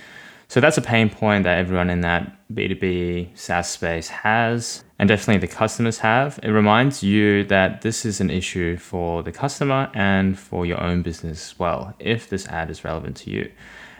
So 0.50 0.60
that's 0.60 0.78
a 0.78 0.82
pain 0.82 1.10
point 1.10 1.44
that 1.44 1.58
everyone 1.58 1.90
in 1.90 2.00
that 2.00 2.32
B2B 2.54 3.36
SaaS 3.36 3.68
space 3.68 4.08
has, 4.08 4.82
and 4.98 5.06
definitely 5.06 5.46
the 5.46 5.54
customers 5.54 5.98
have. 5.98 6.40
It 6.42 6.48
reminds 6.48 7.02
you 7.02 7.44
that 7.44 7.82
this 7.82 8.06
is 8.06 8.22
an 8.22 8.30
issue 8.30 8.78
for 8.78 9.22
the 9.22 9.30
customer 9.30 9.90
and 9.92 10.38
for 10.38 10.64
your 10.64 10.82
own 10.82 11.02
business 11.02 11.50
as 11.50 11.58
well, 11.58 11.94
if 11.98 12.30
this 12.30 12.48
ad 12.48 12.70
is 12.70 12.82
relevant 12.82 13.18
to 13.18 13.30
you. 13.30 13.52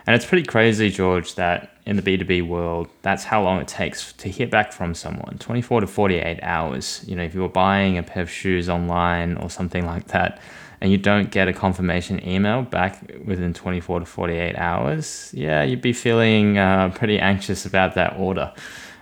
And 0.05 0.15
it's 0.15 0.25
pretty 0.25 0.45
crazy, 0.45 0.89
George, 0.89 1.35
that 1.35 1.71
in 1.85 1.95
the 1.95 2.01
B2B 2.01 2.47
world, 2.47 2.87
that's 3.01 3.23
how 3.23 3.43
long 3.43 3.59
it 3.59 3.67
takes 3.67 4.13
to 4.13 4.29
hear 4.29 4.47
back 4.47 4.71
from 4.71 4.93
someone 4.93 5.37
24 5.39 5.81
to 5.81 5.87
48 5.87 6.39
hours. 6.41 7.03
You 7.07 7.15
know, 7.15 7.23
if 7.23 7.33
you 7.33 7.41
were 7.41 7.49
buying 7.49 7.97
a 7.97 8.03
pair 8.03 8.23
of 8.23 8.29
shoes 8.29 8.69
online 8.69 9.37
or 9.37 9.49
something 9.49 9.85
like 9.85 10.07
that, 10.07 10.39
and 10.81 10.91
you 10.91 10.97
don't 10.97 11.29
get 11.29 11.47
a 11.47 11.53
confirmation 11.53 12.25
email 12.25 12.61
back 12.61 13.01
within 13.25 13.53
24 13.53 13.99
to 13.99 14.05
48 14.05 14.55
hours, 14.55 15.31
yeah, 15.33 15.63
you'd 15.63 15.81
be 15.81 15.93
feeling 15.93 16.57
uh, 16.57 16.89
pretty 16.89 17.19
anxious 17.19 17.65
about 17.65 17.95
that 17.95 18.17
order. 18.17 18.53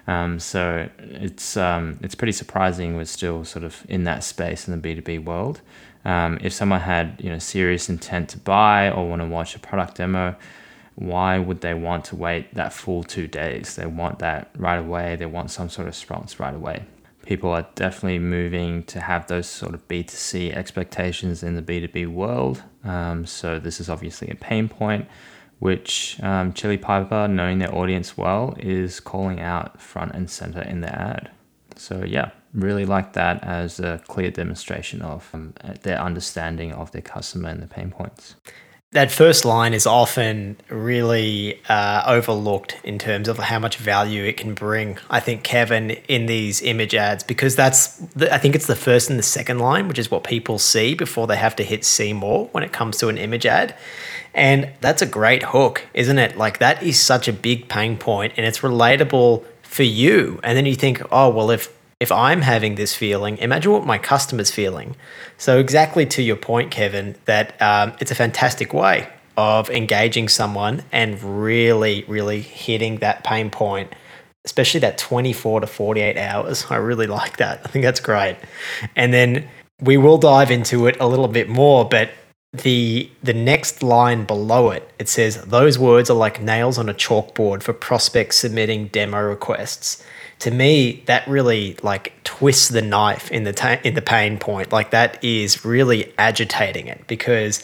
Um, 0.08 0.40
so 0.40 0.90
it's 0.98 1.58
um, 1.58 2.00
it's 2.02 2.16
pretty 2.16 2.32
surprising 2.32 2.96
we're 2.96 3.06
still 3.06 3.44
sort 3.44 3.66
of 3.66 3.86
in 3.90 4.06
that 4.06 4.24
space 4.24 4.68
in 4.68 4.72
the 4.72 4.78
B 4.78 4.96
two 4.96 5.02
B 5.02 5.18
world. 5.18 5.62
Um, 6.06 6.40
if 6.42 6.54
someone 6.54 6.80
had 6.80 7.20
you 7.22 7.30
know 7.30 7.40
serious 7.40 7.90
intent 7.90 8.30
to 8.30 8.38
buy 8.38 8.90
or 8.90 9.08
want 9.08 9.22
to 9.22 9.28
watch 9.28 9.56
a 9.56 9.60
product 9.60 9.98
demo, 9.98 10.36
why 10.98 11.38
would 11.38 11.62
they 11.62 11.76
want 11.76 12.06
to 12.06 12.16
wait 12.16 12.56
that 12.56 12.74
full 12.74 13.04
two 13.04 13.28
days? 13.28 13.76
They 13.76 13.86
want 13.86 14.18
that 14.20 14.50
right 14.58 14.80
away. 14.80 15.16
They 15.16 15.28
want 15.28 15.52
some 15.52 15.70
sort 15.70 15.88
of 15.88 15.94
response 15.94 16.40
right 16.40 16.56
away. 16.56 16.86
People 17.24 17.52
are 17.52 17.68
definitely 17.76 18.20
moving 18.20 18.84
to 18.86 19.02
have 19.02 19.28
those 19.28 19.48
sort 19.48 19.76
of 19.76 19.88
B2C 19.88 20.54
expectations 20.56 21.44
in 21.44 21.56
the 21.56 21.62
B2B 21.62 22.08
world. 22.08 22.64
Um, 22.84 23.28
so 23.28 23.60
this 23.60 23.80
is 23.80 23.90
obviously 23.90 24.30
a 24.30 24.36
pain 24.36 24.68
point 24.68 25.08
which 25.60 26.20
um, 26.22 26.54
Chili 26.54 26.78
Piper, 26.78 27.28
knowing 27.28 27.60
their 27.60 27.74
audience 27.74 28.18
well, 28.18 28.56
is 28.60 29.00
calling 29.00 29.40
out 29.40 29.82
front 29.82 30.14
and 30.14 30.30
center 30.30 30.62
in 30.62 30.82
their 30.82 30.96
ad. 30.96 31.32
So, 31.76 32.04
yeah, 32.06 32.32
really 32.54 32.86
like 32.86 33.14
that 33.14 33.44
as 33.44 33.80
a 33.80 34.02
clear 34.08 34.32
demonstration 34.32 35.02
of 35.02 35.30
um, 35.34 35.54
their 35.84 36.00
understanding 36.00 36.74
of 36.74 36.92
their 36.92 37.02
customer 37.02 37.50
and 37.50 37.62
the 37.62 37.68
pain 37.68 37.92
points. 37.92 38.36
That 38.92 39.12
first 39.12 39.44
line 39.44 39.74
is 39.74 39.86
often 39.86 40.56
really 40.70 41.60
uh, 41.68 42.04
overlooked 42.08 42.78
in 42.86 42.98
terms 42.98 43.28
of 43.28 43.38
how 43.38 43.60
much 43.60 43.76
value 43.76 44.24
it 44.24 44.38
can 44.38 44.54
bring. 44.54 44.98
I 45.10 45.20
think 45.20 45.44
Kevin 45.44 45.92
in 46.08 46.26
these 46.26 46.62
image 46.62 46.96
ads 46.96 47.22
because 47.22 47.58
that's 47.58 47.98
the, 48.16 48.34
I 48.34 48.38
think 48.38 48.56
it's 48.56 48.68
the 48.68 48.78
first 48.78 49.10
and 49.10 49.20
the 49.20 49.24
second 49.24 49.60
line, 49.60 49.90
which 49.90 50.00
is 50.00 50.10
what 50.10 50.24
people 50.24 50.58
see 50.58 50.94
before 50.94 51.28
they 51.28 51.36
have 51.36 51.54
to 51.58 51.64
hit 51.64 51.84
see 51.84 52.14
more 52.14 52.46
when 52.54 52.64
it 52.64 52.72
comes 52.72 52.98
to 53.00 53.10
an 53.10 53.18
image 53.18 53.46
ad. 53.46 53.76
And 54.34 54.72
that's 54.80 55.02
a 55.02 55.06
great 55.06 55.44
hook, 55.44 55.86
isn't 55.94 56.18
it? 56.18 56.38
Like 56.38 56.60
that 56.60 56.82
is 56.82 56.98
such 56.98 57.28
a 57.28 57.34
big 57.34 57.68
pain 57.68 57.98
point 57.98 58.36
and 58.38 58.46
it's 58.46 58.60
relatable 58.60 59.44
for 59.64 59.84
you. 59.84 60.40
And 60.44 60.58
then 60.58 60.66
you 60.66 60.76
think, 60.76 61.02
oh, 61.12 61.30
well, 61.30 61.52
if 61.52 61.77
if 62.00 62.12
I'm 62.12 62.42
having 62.42 62.76
this 62.76 62.94
feeling, 62.94 63.38
imagine 63.40 63.72
what 63.72 63.86
my 63.86 63.98
customer's 63.98 64.52
feeling. 64.52 64.96
So, 65.38 65.58
exactly 65.58 66.06
to 66.08 66.22
your 66.22 66.36
point, 66.36 66.72
Kevin, 66.72 67.16
that 67.26 67.60
um, 67.62 67.94
it's 68.00 68.12
a 68.12 68.16
fantastic 68.16 68.74
way 68.74 69.10
of 69.36 69.70
engaging 69.70 70.28
someone 70.30 70.84
and 70.92 71.22
really, 71.24 72.04
really 72.08 72.42
hitting 72.42 72.98
that 72.98 73.24
pain 73.24 73.50
point, 73.50 73.94
especially 74.46 74.80
that 74.82 74.98
24 74.98 75.62
to 75.62 75.68
48 75.68 76.18
hours. 76.18 76.66
I 76.70 76.76
really 76.76 77.08
like 77.08 77.38
that. 77.38 77.62
I 77.64 77.68
think 77.68 77.84
that's 77.84 78.00
great. 78.00 78.38
And 78.96 79.14
then 79.14 79.48
we 79.82 79.98
will 79.98 80.18
dive 80.18 80.52
into 80.52 80.88
it 80.88 80.98
a 81.00 81.08
little 81.08 81.28
bit 81.28 81.50
more, 81.50 81.86
but 81.86 82.10
the 82.54 83.10
the 83.22 83.34
next 83.34 83.84
line 83.84 84.24
below 84.24 84.72
it 84.72 84.90
it 85.00 85.10
says 85.10 85.44
those 85.44 85.78
words 85.78 86.10
are 86.10 86.16
like 86.16 86.42
nails 86.42 86.78
on 86.78 86.88
a 86.88 86.94
chalkboard 86.94 87.62
for 87.62 87.74
prospects 87.74 88.38
submitting 88.38 88.88
demo 88.88 89.22
requests 89.22 90.02
to 90.40 90.52
me 90.52 91.04
that 91.08 91.28
really 91.28 91.78
like 91.82 92.14
twists 92.24 92.70
the 92.70 92.82
knife 92.82 93.32
in 93.32 93.44
the 93.44 93.54
ta- 93.54 93.80
in 93.84 93.94
the 93.96 94.02
pain 94.02 94.38
point 94.38 94.72
like 94.72 94.92
that 94.92 95.24
is 95.24 95.66
really 95.66 96.14
agitating 96.18 96.88
it 96.88 97.06
because 97.08 97.64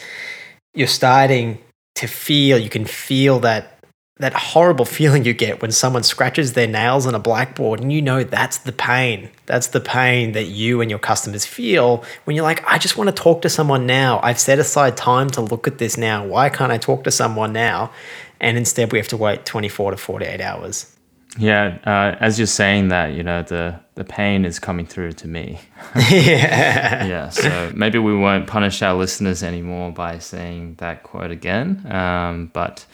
you're 0.74 0.88
starting 0.88 1.60
to 1.96 2.08
feel 2.08 2.58
you 2.58 2.70
can 2.70 2.86
feel 2.86 3.40
that 3.40 3.74
that 4.18 4.34
horrible 4.34 4.86
feeling 5.00 5.26
you 5.26 5.34
get 5.34 5.62
when 5.62 5.72
someone 5.72 6.04
scratches 6.04 6.54
their 6.54 6.68
nails 6.68 7.06
on 7.06 7.16
a 7.16 7.20
blackboard 7.20 7.80
and 7.80 7.92
you 7.92 8.02
know 8.02 8.24
that's 8.24 8.60
the 8.60 8.72
pain. 8.72 9.30
That's 9.46 9.68
the 9.68 9.82
pain 9.82 10.34
that 10.34 10.46
you 10.46 10.82
and 10.82 10.90
your 10.90 11.00
customers 11.00 11.46
feel 11.46 12.04
when 12.24 12.36
you're 12.36 12.44
like, 12.44 12.64
I 12.66 12.78
just 12.78 12.98
want 12.98 13.10
to 13.10 13.16
talk 13.16 13.42
to 13.42 13.50
someone 13.50 13.86
now. 13.86 14.20
I've 14.24 14.40
set 14.40 14.60
aside 14.60 14.98
time 14.98 15.30
to 15.32 15.42
look 15.42 15.68
at 15.68 15.78
this 15.78 15.98
now. 15.98 16.26
Why 16.26 16.50
can't 16.50 16.72
I 16.72 16.78
talk 16.78 17.04
to 17.06 17.12
someone 17.12 17.54
now? 17.54 17.92
And 18.40 18.58
instead, 18.58 18.92
we 18.92 18.98
have 18.98 19.08
to 19.10 19.18
wait 19.18 19.46
24 19.46 19.92
to 19.92 19.98
48 19.98 20.42
hours. 20.42 20.93
Yeah, 21.38 21.80
uh, 21.84 22.16
as 22.20 22.38
you're 22.38 22.46
saying 22.46 22.90
that, 22.90 23.14
you 23.14 23.24
know, 23.24 23.42
the, 23.42 23.80
the 23.96 24.04
pain 24.04 24.46
is 24.46 24.60
coming 24.60 24.86
through 24.86 25.14
to 25.14 25.28
me. 25.28 25.60
yeah. 25.96 27.06
yeah, 27.06 27.30
so 27.30 27.72
maybe 27.74 27.98
we 27.98 28.16
won't 28.16 28.46
punish 28.46 28.82
our 28.84 28.94
listeners 28.94 29.42
anymore 29.42 29.92
by 29.92 30.20
saying 30.20 30.76
that 30.76 31.02
quote 31.04 31.32
again. 31.32 31.92
Um, 31.92 32.52
but 32.54 32.86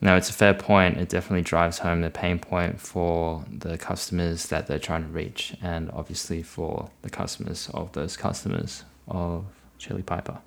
no, 0.00 0.16
it's 0.16 0.30
a 0.30 0.32
fair 0.32 0.54
point. 0.54 0.96
It 0.96 1.10
definitely 1.10 1.42
drives 1.42 1.78
home 1.78 2.00
the 2.00 2.10
pain 2.10 2.38
point 2.38 2.80
for 2.80 3.44
the 3.50 3.76
customers 3.76 4.46
that 4.46 4.66
they're 4.66 4.78
trying 4.78 5.02
to 5.02 5.08
reach, 5.08 5.54
and 5.62 5.90
obviously 5.90 6.42
for 6.42 6.90
the 7.02 7.10
customers 7.10 7.70
of 7.74 7.92
those 7.92 8.16
customers 8.16 8.84
of 9.08 9.44
Chili 9.78 10.02
Piper. 10.02 10.38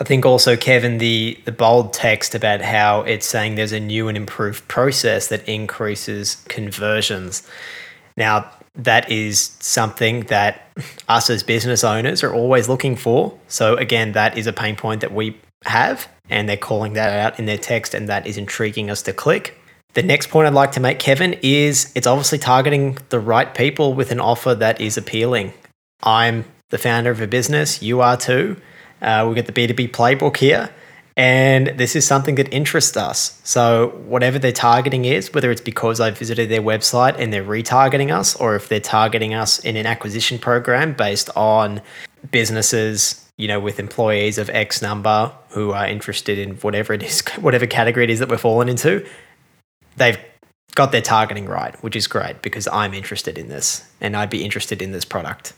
I 0.00 0.04
think 0.04 0.24
also, 0.24 0.56
Kevin, 0.56 0.98
the, 0.98 1.38
the 1.44 1.52
bold 1.52 1.92
text 1.92 2.34
about 2.34 2.60
how 2.60 3.02
it's 3.02 3.26
saying 3.26 3.56
there's 3.56 3.72
a 3.72 3.80
new 3.80 4.06
and 4.06 4.16
improved 4.16 4.66
process 4.68 5.26
that 5.28 5.48
increases 5.48 6.36
conversions. 6.48 7.42
Now, 8.16 8.50
that 8.76 9.10
is 9.10 9.56
something 9.58 10.20
that 10.24 10.70
us 11.08 11.30
as 11.30 11.42
business 11.42 11.82
owners 11.82 12.22
are 12.22 12.32
always 12.32 12.68
looking 12.68 12.94
for. 12.94 13.36
So, 13.48 13.76
again, 13.76 14.12
that 14.12 14.38
is 14.38 14.46
a 14.46 14.52
pain 14.52 14.76
point 14.76 15.00
that 15.00 15.12
we 15.12 15.36
have, 15.64 16.08
and 16.30 16.48
they're 16.48 16.56
calling 16.56 16.92
that 16.92 17.18
out 17.18 17.38
in 17.40 17.46
their 17.46 17.58
text, 17.58 17.92
and 17.92 18.08
that 18.08 18.24
is 18.24 18.38
intriguing 18.38 18.90
us 18.90 19.02
to 19.02 19.12
click. 19.12 19.58
The 19.94 20.02
next 20.04 20.28
point 20.28 20.46
I'd 20.46 20.54
like 20.54 20.72
to 20.72 20.80
make, 20.80 21.00
Kevin, 21.00 21.36
is 21.42 21.90
it's 21.96 22.06
obviously 22.06 22.38
targeting 22.38 22.98
the 23.08 23.18
right 23.18 23.52
people 23.52 23.94
with 23.94 24.12
an 24.12 24.20
offer 24.20 24.54
that 24.54 24.80
is 24.80 24.96
appealing. 24.96 25.54
I'm 26.04 26.44
the 26.68 26.78
founder 26.78 27.10
of 27.10 27.20
a 27.20 27.26
business, 27.26 27.82
you 27.82 28.00
are 28.00 28.16
too. 28.16 28.58
Uh, 29.00 29.26
we 29.28 29.34
get 29.34 29.46
the 29.46 29.52
B2B 29.52 29.90
playbook 29.90 30.36
here, 30.36 30.70
and 31.16 31.68
this 31.76 31.96
is 31.96 32.06
something 32.06 32.36
that 32.36 32.52
interests 32.52 32.96
us. 32.96 33.40
So, 33.44 33.88
whatever 34.06 34.38
their 34.38 34.52
targeting 34.52 35.04
is, 35.04 35.32
whether 35.32 35.50
it's 35.50 35.60
because 35.60 36.00
I 36.00 36.10
visited 36.10 36.48
their 36.48 36.62
website 36.62 37.18
and 37.18 37.32
they're 37.32 37.44
retargeting 37.44 38.12
us, 38.12 38.36
or 38.36 38.56
if 38.56 38.68
they're 38.68 38.80
targeting 38.80 39.34
us 39.34 39.58
in 39.60 39.76
an 39.76 39.86
acquisition 39.86 40.38
program 40.38 40.94
based 40.94 41.30
on 41.36 41.80
businesses 42.30 43.24
you 43.38 43.46
know, 43.46 43.60
with 43.60 43.78
employees 43.78 44.36
of 44.36 44.50
X 44.50 44.82
number 44.82 45.32
who 45.50 45.70
are 45.70 45.86
interested 45.86 46.38
in 46.38 46.56
whatever 46.56 46.92
it 46.92 47.02
is, 47.02 47.20
whatever 47.40 47.66
category 47.66 48.04
it 48.04 48.10
is 48.10 48.18
that 48.18 48.28
we're 48.28 48.36
falling 48.36 48.68
into, 48.68 49.06
they've 49.96 50.18
got 50.74 50.92
their 50.92 51.00
targeting 51.00 51.46
right, 51.46 51.74
which 51.82 51.96
is 51.96 52.06
great 52.06 52.42
because 52.42 52.68
I'm 52.68 52.92
interested 52.92 53.38
in 53.38 53.48
this 53.48 53.88
and 54.00 54.16
I'd 54.16 54.30
be 54.30 54.44
interested 54.44 54.82
in 54.82 54.92
this 54.92 55.04
product. 55.04 55.54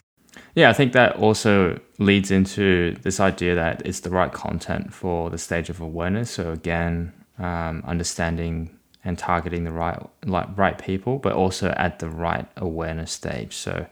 Yeah, 0.54 0.69
I 0.69 0.73
think 0.73 0.92
that 0.92 1.16
also 1.16 1.78
leads 1.99 2.30
into 2.30 2.97
this 3.02 3.21
idea 3.21 3.54
that 3.54 3.83
it's 3.85 4.00
the 4.00 4.11
right 4.11 4.33
content 4.33 4.92
for 4.92 5.30
the 5.30 5.38
stage 5.38 5.71
of 5.71 5.80
awareness. 5.80 6.30
So 6.30 6.52
again, 6.52 7.12
um, 7.38 7.83
understanding 7.87 8.76
and 9.04 9.16
targeting 9.19 9.64
the 9.64 9.71
right 9.71 9.99
like 10.26 10.47
right 10.57 10.76
people, 10.76 11.19
but 11.19 11.33
also 11.33 11.71
at 11.71 12.00
the 12.00 12.09
right 12.09 12.47
awareness 12.57 13.12
stage. 13.12 13.54
So 13.57 13.87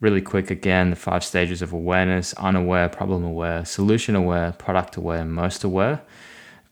really 0.00 0.20
quick 0.20 0.50
again 0.50 0.90
the 0.90 0.96
five 0.96 1.24
stages 1.24 1.62
of 1.62 1.72
awareness 1.72 2.34
unaware, 2.34 2.88
problem 2.88 3.24
aware, 3.24 3.64
solution 3.64 4.14
aware, 4.16 4.52
product 4.52 4.96
aware, 4.96 5.24
most 5.24 5.64
aware. 5.64 6.02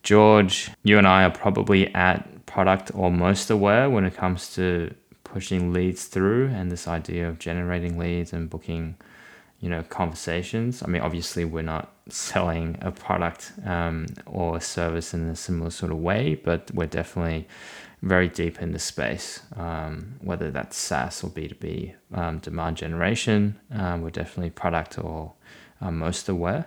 George, 0.03 0.71
you 0.83 0.97
and 0.97 1.07
I 1.07 1.23
are 1.23 1.31
probably 1.31 1.93
at 1.95 2.45
product 2.45 2.91
or 2.93 3.11
most 3.11 3.49
aware 3.49 3.89
when 3.89 4.03
it 4.03 4.15
comes 4.15 4.53
to 4.55 4.93
pushing 5.23 5.71
leads 5.71 6.05
through 6.05 6.47
and 6.47 6.71
this 6.71 6.87
idea 6.87 7.29
of 7.29 7.39
generating 7.39 7.97
leads 7.97 8.33
and 8.33 8.49
booking 8.49 8.95
you 9.61 9.69
know 9.69 9.83
conversations 9.83 10.83
i 10.83 10.87
mean 10.87 11.01
obviously 11.01 11.45
we're 11.45 11.61
not 11.61 11.93
selling 12.09 12.77
a 12.81 12.91
product 12.91 13.53
um, 13.65 14.05
or 14.25 14.57
a 14.57 14.61
service 14.61 15.13
in 15.13 15.29
a 15.29 15.35
similar 15.35 15.69
sort 15.69 15.91
of 15.91 15.97
way 15.99 16.35
but 16.35 16.69
we're 16.73 16.87
definitely 16.87 17.47
very 18.01 18.27
deep 18.27 18.61
in 18.61 18.71
the 18.71 18.79
space, 18.79 19.41
um, 19.55 20.15
whether 20.21 20.49
that's 20.49 20.75
SaaS 20.75 21.23
or 21.23 21.29
B2B 21.29 21.93
um, 22.13 22.39
demand 22.39 22.77
generation. 22.77 23.59
Um, 23.71 24.01
we're 24.01 24.09
definitely 24.09 24.49
product 24.49 24.97
or 24.97 25.33
um, 25.81 25.99
most 25.99 26.27
aware. 26.27 26.65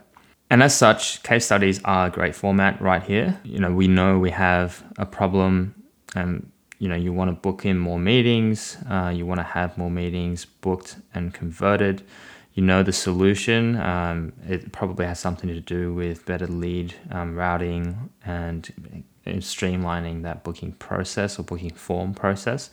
And 0.51 0.63
as 0.63 0.77
such, 0.77 1.23
case 1.23 1.47
studies 1.47 1.81
are 1.85 2.07
a 2.07 2.11
great 2.11 2.37
format 2.37 2.81
right 2.81 3.03
here. 3.03 3.41
You 3.43 3.59
know, 3.59 3.73
we 3.73 3.89
know 3.89 4.19
we 4.19 4.31
have 4.31 4.85
a 4.99 5.07
problem 5.07 5.75
and 6.15 6.51
you 6.79 6.89
know 6.89 6.95
you 6.95 7.13
want 7.13 7.31
to 7.31 7.33
book 7.33 7.65
in 7.65 7.79
more 7.79 7.99
meetings, 7.99 8.77
uh, 8.89 9.13
you 9.15 9.27
want 9.27 9.41
to 9.41 9.45
have 9.45 9.77
more 9.77 9.91
meetings 9.91 10.45
booked 10.45 10.97
and 11.15 11.35
converted. 11.35 12.05
You 12.55 12.63
know 12.63 12.83
the 12.83 12.93
solution. 12.93 13.77
Um, 13.81 14.33
it 14.49 14.73
probably 14.73 15.07
has 15.07 15.19
something 15.19 15.49
to 15.49 15.61
do 15.61 15.93
with 15.93 16.25
better 16.25 16.47
lead 16.47 16.95
um, 17.11 17.37
routing 17.37 18.11
and 18.25 18.73
streamlining 19.27 20.23
that 20.23 20.45
booking 20.45 20.73
process 20.73 21.39
or 21.39 21.43
booking 21.43 21.75
form 21.75 22.15
process. 22.15 22.71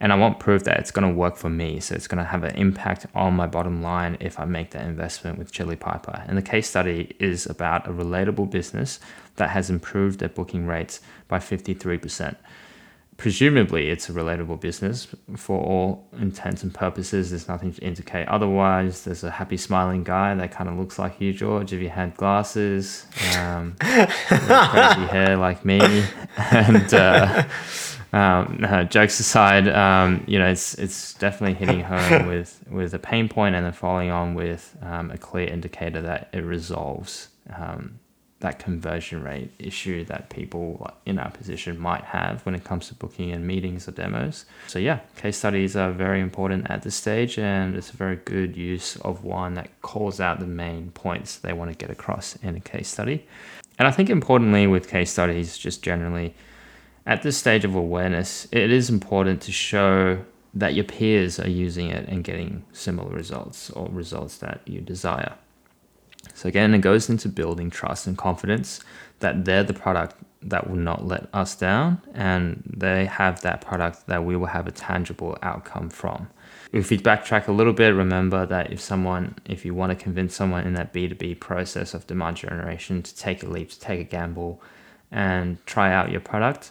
And 0.00 0.12
I 0.12 0.16
want 0.16 0.38
proof 0.38 0.62
that 0.64 0.78
it's 0.78 0.92
going 0.92 1.08
to 1.08 1.14
work 1.14 1.36
for 1.36 1.50
me. 1.50 1.80
So 1.80 1.94
it's 1.94 2.06
going 2.06 2.18
to 2.18 2.30
have 2.30 2.44
an 2.44 2.54
impact 2.54 3.06
on 3.14 3.34
my 3.34 3.48
bottom 3.48 3.82
line 3.82 4.16
if 4.20 4.38
I 4.38 4.44
make 4.44 4.70
that 4.70 4.86
investment 4.86 5.38
with 5.38 5.50
Chili 5.50 5.76
Piper. 5.76 6.22
And 6.26 6.38
the 6.38 6.42
case 6.42 6.70
study 6.70 7.16
is 7.18 7.46
about 7.46 7.86
a 7.88 7.90
relatable 7.90 8.48
business 8.50 9.00
that 9.36 9.50
has 9.50 9.70
improved 9.70 10.20
their 10.20 10.28
booking 10.28 10.66
rates 10.66 11.00
by 11.26 11.38
53% 11.38 12.36
presumably 13.18 13.90
it's 13.90 14.08
a 14.08 14.12
relatable 14.12 14.60
business 14.60 15.08
for 15.36 15.60
all 15.60 16.08
intents 16.18 16.62
and 16.62 16.72
purposes. 16.72 17.30
There's 17.30 17.48
nothing 17.48 17.74
to 17.74 17.82
indicate 17.82 18.28
otherwise. 18.28 19.04
There's 19.04 19.24
a 19.24 19.30
happy 19.30 19.56
smiling 19.56 20.04
guy 20.04 20.34
that 20.36 20.52
kind 20.52 20.70
of 20.70 20.78
looks 20.78 20.98
like 20.98 21.20
you, 21.20 21.32
George, 21.32 21.72
if 21.72 21.82
you 21.82 21.90
had 21.90 22.16
glasses, 22.16 23.06
um, 23.36 23.74
crazy 23.80 25.06
hair 25.06 25.36
like 25.36 25.64
me, 25.66 25.80
and. 26.36 26.94
Uh, 26.94 27.44
um, 28.10 28.56
no, 28.60 28.84
jokes 28.84 29.20
aside, 29.20 29.68
um, 29.68 30.24
you 30.26 30.38
know, 30.38 30.48
it's 30.48 30.72
it's 30.76 31.12
definitely 31.12 31.52
hitting 31.52 31.82
home 31.82 32.26
with 32.28 32.64
with 32.70 32.94
a 32.94 32.98
pain 32.98 33.28
point 33.28 33.54
and 33.54 33.66
then 33.66 33.72
following 33.74 34.10
on 34.10 34.32
with 34.32 34.74
um, 34.80 35.10
a 35.10 35.18
clear 35.18 35.46
indicator 35.46 36.00
that 36.00 36.30
it 36.32 36.38
resolves 36.38 37.28
um, 37.54 38.00
that 38.40 38.58
conversion 38.60 39.22
rate 39.22 39.50
issue 39.58 40.04
that 40.04 40.30
people 40.30 40.88
in 41.04 41.18
our 41.18 41.30
position 41.30 41.78
might 41.78 42.04
have 42.04 42.44
when 42.46 42.54
it 42.54 42.62
comes 42.62 42.86
to 42.86 42.94
booking 42.94 43.32
and 43.32 43.44
meetings 43.46 43.88
or 43.88 43.92
demos. 43.92 44.44
So 44.68 44.78
yeah, 44.78 45.00
case 45.16 45.36
studies 45.36 45.74
are 45.74 45.90
very 45.90 46.20
important 46.20 46.70
at 46.70 46.82
this 46.82 46.94
stage 46.94 47.38
and 47.38 47.74
it's 47.74 47.90
a 47.90 47.96
very 47.96 48.16
good 48.16 48.56
use 48.56 48.96
of 48.98 49.24
one 49.24 49.54
that 49.54 49.82
calls 49.82 50.20
out 50.20 50.38
the 50.38 50.46
main 50.46 50.92
points 50.92 51.38
they 51.38 51.52
want 51.52 51.72
to 51.72 51.76
get 51.76 51.90
across 51.90 52.36
in 52.36 52.54
a 52.54 52.60
case 52.60 52.88
study. 52.88 53.26
And 53.78 53.88
I 53.88 53.90
think 53.90 54.08
importantly 54.08 54.66
with 54.68 54.88
case 54.88 55.10
studies 55.10 55.58
just 55.58 55.82
generally 55.82 56.34
at 57.06 57.22
this 57.22 57.38
stage 57.38 57.64
of 57.64 57.74
awareness, 57.74 58.46
it 58.52 58.70
is 58.70 58.90
important 58.90 59.40
to 59.42 59.52
show 59.52 60.22
that 60.54 60.74
your 60.74 60.84
peers 60.84 61.40
are 61.40 61.48
using 61.48 61.88
it 61.90 62.06
and 62.08 62.22
getting 62.22 62.64
similar 62.72 63.10
results 63.10 63.70
or 63.70 63.88
results 63.90 64.38
that 64.38 64.60
you 64.66 64.80
desire. 64.80 65.34
So 66.38 66.48
again, 66.48 66.72
it 66.72 66.82
goes 66.82 67.10
into 67.10 67.28
building 67.28 67.68
trust 67.68 68.06
and 68.06 68.16
confidence 68.16 68.78
that 69.18 69.44
they're 69.44 69.64
the 69.64 69.74
product 69.74 70.14
that 70.40 70.70
will 70.70 70.76
not 70.76 71.04
let 71.04 71.26
us 71.34 71.56
down 71.56 72.00
and 72.14 72.62
they 72.64 73.06
have 73.06 73.40
that 73.40 73.60
product 73.60 74.06
that 74.06 74.24
we 74.24 74.36
will 74.36 74.46
have 74.46 74.68
a 74.68 74.70
tangible 74.70 75.36
outcome 75.42 75.90
from. 75.90 76.28
If 76.70 76.90
we 76.90 76.98
backtrack 76.98 77.48
a 77.48 77.52
little 77.52 77.72
bit, 77.72 77.88
remember 77.88 78.46
that 78.46 78.70
if 78.70 78.80
someone, 78.80 79.34
if 79.46 79.64
you 79.64 79.74
want 79.74 79.90
to 79.90 79.96
convince 80.00 80.36
someone 80.36 80.64
in 80.64 80.74
that 80.74 80.92
B2B 80.92 81.40
process 81.40 81.92
of 81.92 82.06
demand 82.06 82.36
generation 82.36 83.02
to 83.02 83.16
take 83.16 83.42
a 83.42 83.46
leap, 83.46 83.70
to 83.70 83.80
take 83.80 83.98
a 83.98 84.04
gamble 84.04 84.62
and 85.10 85.58
try 85.66 85.92
out 85.92 86.12
your 86.12 86.20
product, 86.20 86.70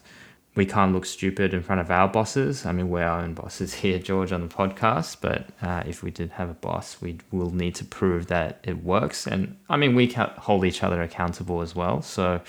we 0.58 0.66
can't 0.66 0.92
look 0.92 1.06
stupid 1.06 1.54
in 1.54 1.62
front 1.62 1.80
of 1.80 1.92
our 1.92 2.08
bosses. 2.08 2.66
I 2.66 2.72
mean, 2.72 2.90
we're 2.90 3.04
our 3.04 3.22
own 3.22 3.36
bosses 3.36 3.74
here, 3.86 4.00
George, 4.00 4.32
on 4.32 4.42
the 4.42 4.54
podcast. 4.54 5.18
But 5.22 5.48
uh, 5.62 5.84
if 5.86 6.04
we 6.04 6.12
did 6.12 6.32
have 6.32 6.50
a 6.50 6.56
boss, 6.56 6.98
we 7.00 7.20
will 7.32 7.52
need 7.52 7.76
to 7.76 7.86
prove 7.86 8.28
that 8.28 8.60
it 8.64 8.84
works. 8.84 9.28
And 9.28 9.56
I 9.70 9.78
mean, 9.78 9.96
we 9.96 10.08
hold 10.12 10.66
each 10.66 10.84
other 10.84 11.02
accountable 11.02 11.62
as 11.62 11.76
well. 11.76 12.02
So 12.02 12.42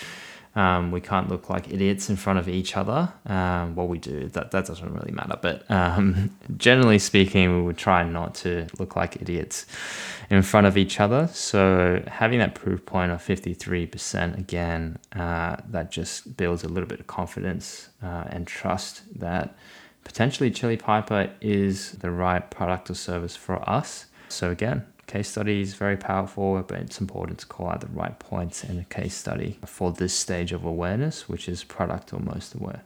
um, 0.59 0.91
we 0.91 1.01
can't 1.01 1.29
look 1.29 1.49
like 1.49 1.73
idiots 1.73 2.11
in 2.11 2.17
front 2.17 2.41
of 2.41 2.49
each 2.49 2.77
other. 2.77 3.13
Um, 3.27 3.77
what 3.77 3.89
we 3.89 3.99
do, 3.99 4.27
that, 4.31 4.51
that 4.51 4.67
doesn't 4.67 4.93
really 4.93 5.13
matter. 5.13 5.39
But 5.41 5.71
um, 5.71 6.37
generally 6.57 6.99
speaking, 6.99 7.55
we 7.55 7.63
would 7.63 7.79
try 7.79 8.03
not 8.03 8.35
to 8.37 8.67
look 8.77 8.97
like 8.97 9.23
idiots 9.23 9.67
in 10.31 10.43
front 10.43 10.67
of 10.67 10.77
each 10.77 10.99
other. 10.99 11.29
So 11.33 12.03
having 12.09 12.41
that 12.41 12.57
proof 12.57 12.85
point 12.85 13.13
of 13.13 13.23
53% 13.23 14.37
again, 14.37 14.99
uh, 15.15 15.59
that 15.69 15.93
just 15.93 16.37
builds 16.37 16.65
a 16.65 16.69
little 16.69 16.89
bit 16.89 16.99
of 16.99 17.07
confidence 17.07 17.91
uh, 18.03 18.25
and 18.27 18.45
trust 18.45 19.03
that 19.21 19.57
potentially 20.03 20.51
Chili 20.51 20.77
Piper 20.77 21.31
is 21.41 21.93
the 21.93 22.11
right 22.11 22.51
product 22.51 22.91
or 22.91 22.95
service 22.95 23.37
for 23.37 23.57
us. 23.71 24.07
So 24.29 24.51
again, 24.51 24.87
Case 25.09 25.31
study 25.31 25.63
is 25.63 25.73
very 25.73 25.97
powerful, 25.97 26.63
but 26.69 26.81
it's 26.81 27.01
important 27.01 27.39
to 27.39 27.47
call 27.47 27.71
out 27.71 27.81
the 27.81 27.87
right 27.87 28.19
points 28.19 28.63
in 28.63 28.79
a 28.79 28.85
case 28.85 29.15
study 29.15 29.59
for 29.65 29.91
this 29.91 30.13
stage 30.13 30.53
of 30.53 30.67
awareness, 30.67 31.27
which 31.27 31.49
is 31.49 31.65
product 31.65 32.13
or 32.13 32.21
most 32.21 32.55
aware. 32.55 32.83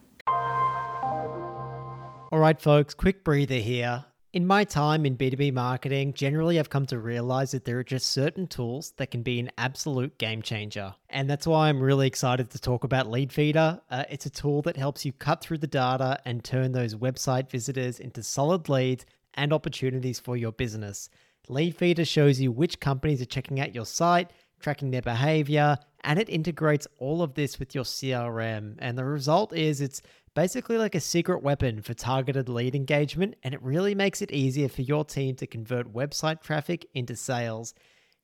All 2.31 2.39
right, 2.39 2.61
folks, 2.61 2.95
quick 2.95 3.25
breather 3.25 3.57
here. 3.57 4.05
In 4.33 4.47
my 4.47 4.63
time 4.63 5.05
in 5.05 5.17
B2B 5.17 5.53
marketing, 5.53 6.13
generally 6.15 6.61
I've 6.61 6.71
come 6.71 6.87
to 6.87 6.99
realize 7.01 7.51
that 7.51 7.65
there 7.65 7.81
are 7.81 7.85
just 7.85 8.11
certain 8.11 8.47
tools 8.47 8.93
that 8.99 9.11
can 9.11 9.23
be 9.23 9.41
an 9.41 9.51
absolute 9.59 10.17
game 10.17 10.43
changer. 10.43 10.95
And 11.11 11.29
that's 11.29 11.47
why 11.49 11.69
I'm 11.69 11.81
really 11.81 12.07
excited 12.07 12.51
to 12.51 12.61
talk 12.61 12.85
about 12.85 13.09
Leadfeeder. 13.09 13.81
Uh, 13.91 14.05
it's 14.09 14.27
a 14.27 14.31
tool 14.31 14.63
that 14.63 14.77
helps 14.77 15.05
you 15.05 15.13
cut 15.13 15.41
through 15.41 15.59
the 15.59 15.67
data 15.67 16.21
and 16.25 16.45
turn 16.45 16.71
those 16.71 16.95
website 16.95 17.51
visitors 17.51 17.99
into 17.99 18.23
solid 18.23 18.69
leads 18.69 19.05
and 19.35 19.53
opportunities 19.53 20.21
for 20.21 20.37
your 20.37 20.53
business. 20.53 21.11
Leadfeeder 21.49 22.07
shows 22.07 22.41
you 22.41 22.53
which 22.53 22.81
companies 22.81 23.21
are 23.21 23.27
checking 23.27 23.61
out 23.61 23.75
your 23.75 23.87
site, 23.87 24.31
tracking 24.61 24.91
their 24.91 25.03
behavior, 25.03 25.77
and 26.05 26.19
it 26.19 26.29
integrates 26.29 26.87
all 26.99 27.23
of 27.23 27.35
this 27.35 27.59
with 27.59 27.75
your 27.75 27.85
CRM. 27.85 28.77
And 28.79 28.97
the 28.97 29.05
result 29.05 29.53
is 29.53 29.81
it's 29.81 30.03
basically 30.35 30.79
like 30.79 30.95
a 30.95 31.01
secret 31.01 31.43
weapon 31.43 31.83
for 31.83 31.95
targeted 31.95 32.49
lead 32.49 32.75
engagement, 32.75 33.35
and 33.43 33.55
it 33.55 33.63
really 33.63 33.95
makes 33.95 34.23
it 34.23 34.33
easier 34.33 34.69
for 34.69 34.83
your 34.83 35.05
team 35.05 35.35
to 35.37 35.47
convert 35.47 35.93
website 35.93 36.43
traffic 36.43 36.87
into 36.95 37.17
sales. 37.17 37.75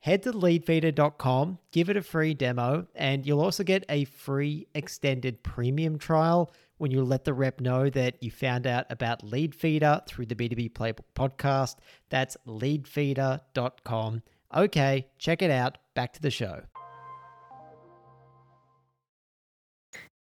Head 0.00 0.22
to 0.22 0.33
leadfeeder.com, 0.33 1.59
give 1.72 1.90
it 1.90 1.96
a 1.96 2.02
free 2.02 2.35
demo, 2.35 2.87
and 2.94 3.26
you'll 3.26 3.40
also 3.40 3.64
get 3.64 3.85
a 3.88 4.04
free 4.04 4.68
extended 4.74 5.42
premium 5.42 5.98
trial 5.98 6.52
when 6.78 6.90
you 6.90 7.04
let 7.04 7.24
the 7.24 7.34
rep 7.34 7.60
know 7.60 7.90
that 7.90 8.22
you 8.22 8.30
found 8.30 8.66
out 8.66 8.86
about 8.90 9.24
Leadfeeder 9.24 10.06
through 10.06 10.26
the 10.26 10.34
B2B 10.34 10.72
Playbook 10.72 11.04
podcast. 11.14 11.76
That's 12.08 12.36
leadfeeder.com. 12.46 14.22
Okay, 14.56 15.06
check 15.18 15.42
it 15.42 15.50
out. 15.50 15.78
Back 15.94 16.14
to 16.14 16.22
the 16.22 16.30
show. 16.30 16.62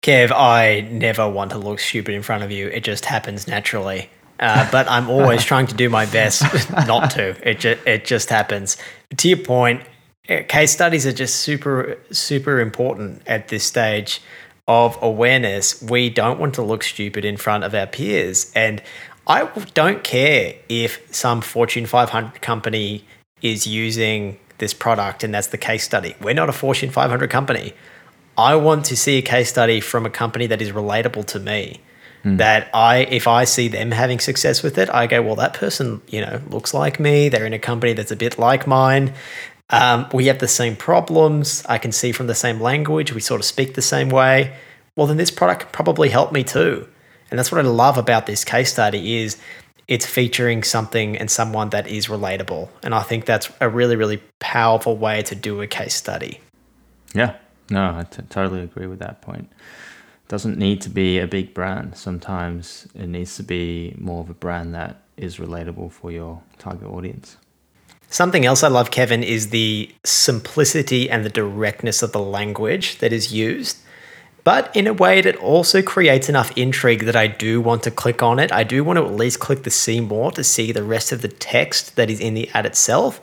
Kev, 0.02 0.32
I 0.32 0.88
never 0.90 1.28
want 1.28 1.52
to 1.52 1.58
look 1.58 1.78
stupid 1.78 2.14
in 2.14 2.22
front 2.22 2.42
of 2.42 2.50
you. 2.50 2.68
It 2.68 2.82
just 2.82 3.04
happens 3.04 3.46
naturally. 3.46 4.10
Uh, 4.40 4.68
but 4.72 4.88
I'm 4.88 5.08
always 5.08 5.44
trying 5.52 5.68
to 5.68 5.74
do 5.74 5.88
my 5.88 6.06
best 6.06 6.42
not 6.86 7.12
to. 7.12 7.36
It 7.48 7.60
just 7.60 7.86
it 7.86 8.04
just 8.04 8.28
happens. 8.28 8.76
To 9.16 9.28
your 9.28 9.38
point, 9.38 9.82
eh, 10.28 10.42
case 10.42 10.72
studies 10.72 11.06
are 11.06 11.12
just 11.12 11.36
super 11.36 11.98
super 12.10 12.58
important 12.58 13.22
at 13.26 13.48
this 13.48 13.62
stage 13.62 14.20
of 14.68 14.98
awareness, 15.02 15.82
we 15.82 16.08
don't 16.08 16.38
want 16.38 16.54
to 16.54 16.62
look 16.62 16.84
stupid 16.84 17.24
in 17.24 17.36
front 17.36 17.64
of 17.64 17.74
our 17.74 17.86
peers. 17.86 18.52
And 18.54 18.82
I 19.26 19.48
don't 19.74 20.02
care 20.04 20.54
if 20.68 21.14
some 21.14 21.40
Fortune 21.40 21.86
500 21.86 22.40
company 22.40 23.04
is 23.40 23.66
using 23.66 24.38
this 24.58 24.72
product 24.72 25.24
and 25.24 25.34
that's 25.34 25.48
the 25.48 25.58
case 25.58 25.84
study. 25.84 26.14
We're 26.20 26.34
not 26.34 26.48
a 26.48 26.52
Fortune 26.52 26.90
500 26.90 27.28
company. 27.30 27.72
I 28.38 28.54
want 28.54 28.84
to 28.86 28.96
see 28.96 29.18
a 29.18 29.22
case 29.22 29.48
study 29.48 29.80
from 29.80 30.06
a 30.06 30.10
company 30.10 30.46
that 30.46 30.62
is 30.62 30.70
relatable 30.70 31.26
to 31.26 31.40
me. 31.40 31.80
Mm. 32.24 32.38
That 32.38 32.70
I, 32.72 32.98
if 32.98 33.26
I 33.26 33.42
see 33.42 33.66
them 33.66 33.90
having 33.90 34.20
success 34.20 34.62
with 34.62 34.78
it, 34.78 34.88
I 34.90 35.08
go, 35.08 35.20
well, 35.22 35.34
that 35.36 35.54
person, 35.54 36.00
you 36.06 36.20
know, 36.20 36.40
looks 36.50 36.72
like 36.72 37.00
me. 37.00 37.28
They're 37.28 37.44
in 37.44 37.52
a 37.52 37.58
company 37.58 37.94
that's 37.94 38.12
a 38.12 38.16
bit 38.16 38.38
like 38.38 38.64
mine. 38.64 39.12
Um, 39.72 40.06
we 40.12 40.26
have 40.26 40.38
the 40.38 40.48
same 40.48 40.76
problems. 40.76 41.64
I 41.66 41.78
can 41.78 41.92
see 41.92 42.12
from 42.12 42.26
the 42.26 42.34
same 42.34 42.60
language. 42.60 43.12
We 43.12 43.20
sort 43.20 43.40
of 43.40 43.46
speak 43.46 43.74
the 43.74 43.82
same 43.82 44.10
way. 44.10 44.54
Well, 44.94 45.06
then 45.06 45.16
this 45.16 45.30
product 45.30 45.62
could 45.62 45.72
probably 45.72 46.10
help 46.10 46.30
me 46.30 46.44
too. 46.44 46.86
And 47.30 47.38
that's 47.38 47.50
what 47.50 47.64
I 47.64 47.66
love 47.66 47.96
about 47.96 48.26
this 48.26 48.44
case 48.44 48.70
study 48.70 49.16
is 49.16 49.38
it's 49.88 50.04
featuring 50.04 50.62
something 50.62 51.16
and 51.16 51.30
someone 51.30 51.70
that 51.70 51.88
is 51.88 52.06
relatable. 52.06 52.68
And 52.82 52.94
I 52.94 53.02
think 53.02 53.24
that's 53.24 53.50
a 53.60 53.68
really, 53.70 53.96
really 53.96 54.22
powerful 54.38 54.96
way 54.96 55.22
to 55.22 55.34
do 55.34 55.62
a 55.62 55.66
case 55.66 55.94
study. 55.94 56.40
Yeah, 57.14 57.36
no, 57.70 57.96
I 57.96 58.04
t- 58.04 58.22
totally 58.28 58.60
agree 58.60 58.86
with 58.86 58.98
that 58.98 59.22
point. 59.22 59.50
It 59.50 60.28
doesn't 60.28 60.58
need 60.58 60.82
to 60.82 60.90
be 60.90 61.18
a 61.18 61.26
big 61.26 61.54
brand. 61.54 61.96
Sometimes 61.96 62.86
it 62.94 63.06
needs 63.06 63.36
to 63.36 63.42
be 63.42 63.94
more 63.98 64.20
of 64.20 64.28
a 64.28 64.34
brand 64.34 64.74
that 64.74 65.02
is 65.16 65.38
relatable 65.38 65.90
for 65.92 66.10
your 66.10 66.42
target 66.58 66.88
audience. 66.88 67.38
Something 68.12 68.44
else 68.44 68.62
I 68.62 68.68
love, 68.68 68.90
Kevin, 68.90 69.22
is 69.22 69.48
the 69.48 69.90
simplicity 70.04 71.08
and 71.08 71.24
the 71.24 71.30
directness 71.30 72.02
of 72.02 72.12
the 72.12 72.20
language 72.20 72.98
that 72.98 73.10
is 73.10 73.32
used, 73.32 73.78
but 74.44 74.70
in 74.76 74.86
a 74.86 74.92
way 74.92 75.22
that 75.22 75.36
also 75.36 75.80
creates 75.80 76.28
enough 76.28 76.52
intrigue 76.54 77.06
that 77.06 77.16
I 77.16 77.26
do 77.26 77.58
want 77.58 77.82
to 77.84 77.90
click 77.90 78.22
on 78.22 78.38
it. 78.38 78.52
I 78.52 78.64
do 78.64 78.84
want 78.84 78.98
to 78.98 79.06
at 79.06 79.14
least 79.14 79.40
click 79.40 79.62
the 79.62 79.70
see 79.70 79.98
more 79.98 80.30
to 80.32 80.44
see 80.44 80.72
the 80.72 80.82
rest 80.82 81.10
of 81.10 81.22
the 81.22 81.28
text 81.28 81.96
that 81.96 82.10
is 82.10 82.20
in 82.20 82.34
the 82.34 82.50
ad 82.52 82.66
itself. 82.66 83.18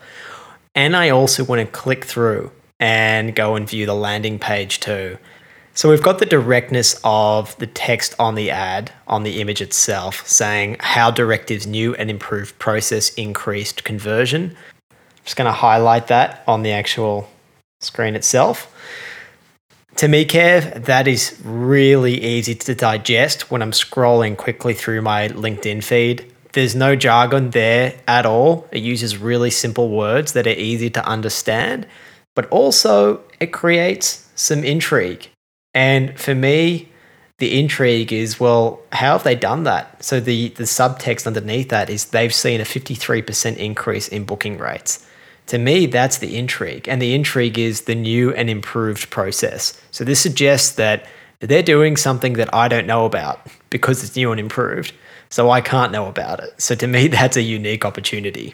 And 0.73 0.95
I 0.95 1.11
also 1.11 1.43
want 1.43 1.61
to 1.61 1.67
click 1.67 2.03
through 2.03 2.51
and 2.79 3.35
go 3.35 3.55
and 3.55 3.69
view 3.69 3.85
the 3.85 3.93
landing 3.93 4.39
page 4.39 4.79
too. 4.79 5.19
So 5.75 5.91
we've 5.91 6.01
got 6.01 6.17
the 6.17 6.25
directness 6.25 6.99
of 7.03 7.55
the 7.59 7.67
text 7.67 8.15
on 8.17 8.33
the 8.33 8.49
ad, 8.49 8.91
on 9.07 9.21
the 9.21 9.39
image 9.39 9.61
itself, 9.61 10.27
saying 10.27 10.77
how 10.79 11.11
directives 11.11 11.67
new 11.67 11.93
and 11.93 12.09
improved 12.09 12.57
process 12.57 13.13
increased 13.13 13.83
conversion. 13.83 14.57
Just 15.23 15.35
going 15.35 15.45
to 15.45 15.51
highlight 15.51 16.07
that 16.07 16.43
on 16.47 16.63
the 16.63 16.71
actual 16.71 17.29
screen 17.79 18.15
itself. 18.15 18.73
To 19.97 20.07
me, 20.07 20.23
Kev, 20.25 20.85
that 20.85 21.07
is 21.07 21.39
really 21.43 22.23
easy 22.23 22.55
to 22.55 22.73
digest 22.73 23.51
when 23.51 23.61
I'm 23.61 23.71
scrolling 23.71 24.37
quickly 24.37 24.73
through 24.73 25.01
my 25.01 25.27
LinkedIn 25.27 25.83
feed. 25.83 26.31
There's 26.53 26.75
no 26.75 26.95
jargon 26.95 27.51
there 27.51 27.95
at 28.07 28.25
all. 28.25 28.67
It 28.71 28.81
uses 28.81 29.17
really 29.17 29.51
simple 29.51 29.89
words 29.89 30.33
that 30.33 30.47
are 30.47 30.51
easy 30.51 30.89
to 30.91 31.05
understand, 31.05 31.85
but 32.33 32.47
also 32.49 33.21
it 33.39 33.47
creates 33.47 34.27
some 34.35 34.63
intrigue. 34.63 35.29
And 35.73 36.17
for 36.19 36.33
me, 36.33 36.89
the 37.39 37.59
intrigue 37.59 38.11
is 38.11 38.39
well, 38.39 38.81
how 38.91 39.13
have 39.13 39.23
they 39.23 39.35
done 39.35 39.63
that? 39.63 40.03
So 40.03 40.19
the 40.19 40.49
the 40.49 40.63
subtext 40.63 41.27
underneath 41.27 41.69
that 41.69 41.89
is 41.89 42.05
they've 42.05 42.33
seen 42.33 42.61
a 42.61 42.65
53% 42.65 43.57
increase 43.57 44.07
in 44.07 44.25
booking 44.25 44.57
rates. 44.57 45.05
To 45.49 45.57
me, 45.57 45.87
that's 45.87 46.19
the 46.19 46.37
intrigue. 46.37 46.87
And 46.87 47.01
the 47.01 47.15
intrigue 47.15 47.57
is 47.57 47.81
the 47.81 47.95
new 47.95 48.31
and 48.35 48.51
improved 48.51 49.09
process. 49.09 49.81
So 49.89 50.03
this 50.03 50.19
suggests 50.19 50.75
that 50.75 51.07
they're 51.39 51.63
doing 51.63 51.97
something 51.97 52.33
that 52.33 52.53
I 52.53 52.67
don't 52.67 52.85
know 52.85 53.05
about 53.05 53.47
because 53.71 54.03
it's 54.03 54.15
new 54.15 54.31
and 54.31 54.39
improved. 54.39 54.93
So 55.31 55.49
I 55.49 55.61
can't 55.61 55.91
know 55.91 56.05
about 56.05 56.39
it. 56.39 56.53
So 56.61 56.75
to 56.75 56.85
me, 56.85 57.07
that's 57.19 57.35
a 57.35 57.41
unique 57.41 57.83
opportunity. 57.83 58.53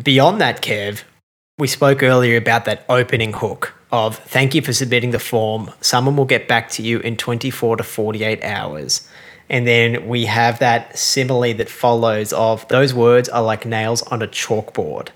Beyond 0.00 0.40
that, 0.40 0.62
Kev, 0.62 1.02
we 1.58 1.66
spoke 1.66 2.00
earlier 2.00 2.36
about 2.36 2.64
that 2.66 2.84
opening 2.88 3.32
hook 3.32 3.74
of 3.90 4.16
thank 4.18 4.54
you 4.54 4.62
for 4.62 4.72
submitting 4.72 5.10
the 5.10 5.18
form. 5.18 5.72
Someone 5.80 6.14
will 6.14 6.26
get 6.26 6.46
back 6.46 6.70
to 6.70 6.82
you 6.82 7.00
in 7.00 7.16
24 7.16 7.78
to 7.78 7.82
48 7.82 8.44
hours. 8.44 9.08
And 9.48 9.66
then 9.66 10.06
we 10.06 10.26
have 10.26 10.60
that 10.60 10.96
simile 10.96 11.54
that 11.54 11.68
follows 11.68 12.32
of 12.32 12.68
those 12.68 12.94
words 12.94 13.28
are 13.28 13.42
like 13.42 13.66
nails 13.66 14.02
on 14.02 14.22
a 14.22 14.28
chalkboard. 14.28 15.08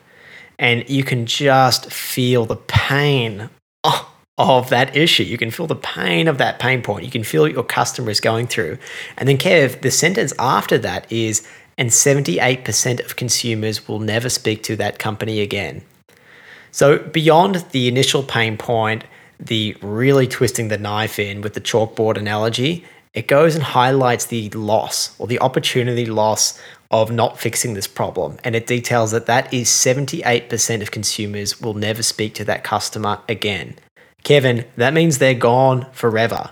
And 0.59 0.89
you 0.89 1.05
can 1.05 1.27
just 1.27 1.91
feel 1.91 2.47
the 2.47 2.57
pain 2.57 3.51
oh, 3.83 4.11
of 4.39 4.71
that 4.71 4.97
issue. 4.97 5.25
You 5.25 5.39
can 5.39 5.51
feel 5.51 5.67
the 5.67 5.77
pain 5.77 6.29
of 6.29 6.39
that 6.39 6.59
pain 6.59 6.83
point. 6.83 7.05
You 7.05 7.11
can 7.11 7.25
feel 7.25 7.43
what 7.43 7.53
your 7.53 7.65
customer 7.65 8.11
is 8.11 8.21
going 8.21 8.47
through. 8.47 8.79
And 9.17 9.29
then, 9.29 9.39
Kev, 9.39 9.81
the 9.81 9.91
sentence 9.91 10.33
after 10.39 10.79
that 10.79 11.11
is, 11.11 11.47
and 11.77 11.91
78% 11.91 13.05
of 13.05 13.17
consumers 13.17 13.89
will 13.89 13.99
never 13.99 14.29
speak 14.29 14.63
to 14.65 14.77
that 14.77 14.99
company 14.99 15.41
again. 15.41 15.83
So, 16.71 16.99
beyond 16.99 17.65
the 17.71 17.89
initial 17.89 18.23
pain 18.23 18.57
point, 18.57 19.05
the 19.39 19.77
really 19.83 20.27
twisting 20.27 20.69
the 20.69 20.79
knife 20.79 21.19
in 21.19 21.41
with 21.41 21.55
the 21.55 21.61
chalkboard 21.61 22.17
analogy, 22.17 22.85
it 23.13 23.29
goes 23.29 23.55
and 23.55 23.63
highlights 23.63 24.27
the 24.27 24.51
loss 24.51 25.19
or 25.19 25.27
the 25.27 25.41
opportunity 25.41 26.07
loss 26.07 26.61
of 27.03 27.11
not 27.11 27.41
fixing 27.41 27.75
this 27.75 27.89
problem. 27.89 28.39
And 28.45 28.55
it 28.55 28.69
details 28.69 29.11
that 29.11 29.27
that 29.27 29.53
is 29.53 29.69
78% 29.69 30.81
of 30.81 30.93
consumers 30.93 31.61
will 31.61 31.75
never 31.75 32.05
speak 32.05 32.35
to 32.35 32.45
that 32.45 32.63
customer 32.63 33.19
again. 33.29 33.75
Kevin, 34.23 34.65
that 34.77 34.95
means 34.95 35.19
they're 35.19 35.35
gone 35.35 35.87
forever. 35.93 36.51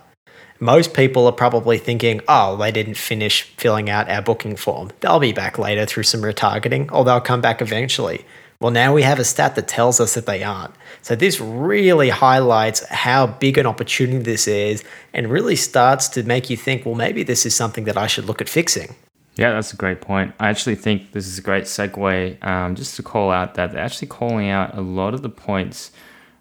Most 0.58 0.94
people 0.94 1.26
are 1.26 1.32
probably 1.32 1.78
thinking, 1.78 2.20
oh, 2.26 2.56
they 2.56 2.72
didn't 2.72 2.96
finish 2.96 3.42
filling 3.56 3.88
out 3.88 4.10
our 4.10 4.20
booking 4.20 4.56
form. 4.56 4.90
They'll 4.98 5.20
be 5.20 5.32
back 5.32 5.58
later 5.58 5.86
through 5.86 6.02
some 6.02 6.22
retargeting, 6.22 6.90
or 6.92 7.04
they'll 7.04 7.20
come 7.20 7.40
back 7.40 7.62
eventually. 7.62 8.24
Well, 8.60 8.72
now 8.72 8.92
we 8.92 9.02
have 9.02 9.20
a 9.20 9.24
stat 9.24 9.54
that 9.54 9.68
tells 9.68 10.00
us 10.00 10.14
that 10.14 10.26
they 10.26 10.42
aren't. 10.42 10.74
So 11.02 11.14
this 11.14 11.40
really 11.40 12.10
highlights 12.10 12.84
how 12.88 13.28
big 13.28 13.58
an 13.58 13.66
opportunity 13.66 14.18
this 14.18 14.48
is 14.48 14.82
and 15.14 15.28
really 15.28 15.56
starts 15.56 16.08
to 16.10 16.24
make 16.24 16.50
you 16.50 16.56
think, 16.56 16.84
well, 16.84 16.96
maybe 16.96 17.22
this 17.22 17.46
is 17.46 17.54
something 17.54 17.84
that 17.84 17.96
I 17.96 18.08
should 18.08 18.24
look 18.24 18.40
at 18.40 18.48
fixing. 18.48 18.94
Yeah, 19.34 19.52
that's 19.52 19.72
a 19.72 19.76
great 19.76 20.00
point. 20.00 20.34
I 20.38 20.50
actually 20.50 20.74
think 20.74 21.12
this 21.12 21.26
is 21.26 21.38
a 21.38 21.42
great 21.42 21.64
segue 21.64 22.44
um, 22.44 22.74
just 22.74 22.96
to 22.96 23.02
call 23.02 23.30
out 23.30 23.54
that 23.54 23.72
they're 23.72 23.82
actually 23.82 24.08
calling 24.08 24.50
out 24.50 24.76
a 24.76 24.82
lot 24.82 25.14
of 25.14 25.22
the 25.22 25.30
points 25.30 25.90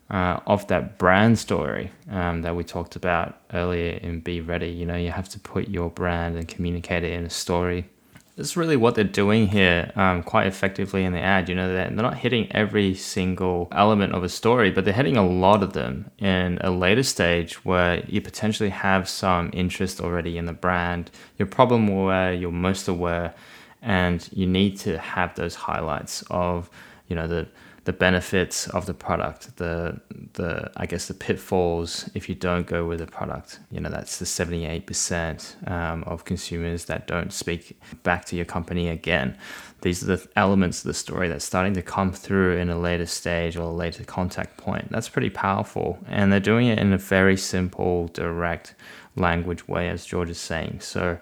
uh, 0.10 0.42
of 0.46 0.68
that 0.68 0.98
brand 0.98 1.40
story 1.40 1.92
um, 2.10 2.42
that 2.42 2.54
we 2.54 2.66
talked 2.66 2.98
about 2.98 3.40
earlier 3.54 3.94
in 3.94 4.20
Be 4.20 4.42
Ready. 4.42 4.68
You 4.68 4.86
know, 4.86 4.98
you 4.98 5.10
have 5.12 5.30
to 5.30 5.40
put 5.40 5.70
your 5.70 5.90
brand 5.90 6.36
and 6.36 6.48
communicate 6.48 7.06
it 7.06 7.14
in 7.14 7.26
a 7.26 7.30
story 7.30 7.90
that's 8.36 8.56
really 8.56 8.78
what 8.78 8.96
they're 8.96 9.04
doing 9.04 9.48
here 9.48 9.92
um, 9.96 10.24
quite 10.24 10.48
effectively 10.48 11.04
in 11.04 11.14
the 11.14 11.20
ad. 11.20 11.50
You 11.50 11.56
know, 11.56 11.72
they're, 11.72 11.90
they're 11.90 11.96
not 11.96 12.18
hitting 12.18 12.52
every 12.52 12.96
single 12.96 13.68
element 13.72 14.14
of 14.14 14.24
a 14.24 14.30
story, 14.30 14.72
but 14.72 14.86
they're 14.86 14.94
hitting 14.94 15.18
a 15.18 15.28
lot 15.28 15.64
of 15.64 15.74
them 15.74 16.10
in 16.18 16.58
a 16.62 16.72
later 16.72 17.04
stage 17.04 17.64
where 17.66 18.04
you 18.08 18.22
potentially 18.22 18.70
have 18.70 19.10
some 19.10 19.50
interest 19.54 20.00
already 20.00 20.38
in 20.38 20.46
the 20.46 20.54
brand. 20.54 21.12
You're 21.38 21.48
problem 21.48 21.90
aware, 21.90 22.34
you're 22.34 22.52
most 22.52 22.88
aware, 22.88 23.34
and 23.82 24.28
you 24.32 24.48
need 24.48 24.78
to 24.80 24.98
have 24.98 25.36
those 25.36 25.56
highlights 25.56 26.24
of, 26.30 26.70
you 27.08 27.16
know, 27.16 27.28
the 27.28 27.48
the 27.84 27.94
benefits 27.94 28.68
of 28.68 28.86
the 28.86 28.94
product, 28.94 29.58
the 29.58 30.00
the 30.34 30.72
I 30.78 30.86
guess 30.86 31.08
the 31.08 31.16
pitfalls 31.16 32.10
if 32.14 32.30
you 32.30 32.36
don't 32.36 32.68
go 32.68 32.86
with 32.86 33.00
the 33.00 33.08
product. 33.08 33.60
You 33.72 33.80
know 33.80 33.90
that's 33.90 34.20
the 34.20 34.26
seventy 34.26 34.66
eight 34.66 34.86
percent 34.86 35.56
um, 35.66 36.04
of 36.04 36.24
consumers 36.26 36.86
that 36.86 37.08
don't 37.08 37.34
speak 37.34 37.80
back 38.04 38.26
to 38.26 38.36
your 38.36 38.46
company 38.46 38.88
again. 38.88 39.36
These 39.82 40.04
are 40.04 40.16
the 40.18 40.28
elements 40.36 40.80
of 40.80 40.90
the 40.90 40.94
story 40.94 41.28
that's 41.28 41.44
starting 41.44 41.74
to 41.74 41.82
come 41.82 42.12
through 42.12 42.58
in 42.58 42.70
a 42.70 42.78
later 42.80 43.08
stage 43.08 43.58
or 43.58 43.64
a 43.64 43.70
later 43.70 44.04
contact 44.04 44.58
point. 44.58 44.90
That's 44.92 45.10
pretty 45.10 45.32
powerful, 45.32 45.98
and 46.08 46.32
they're 46.32 46.40
doing 46.40 46.68
it 46.68 46.78
in 46.78 46.94
a 46.94 47.00
very 47.00 47.38
simple, 47.38 48.08
direct 48.10 48.76
language 49.16 49.68
way, 49.68 49.90
as 49.90 50.06
George 50.06 50.30
is 50.30 50.38
saying. 50.38 50.82
So 50.82 51.18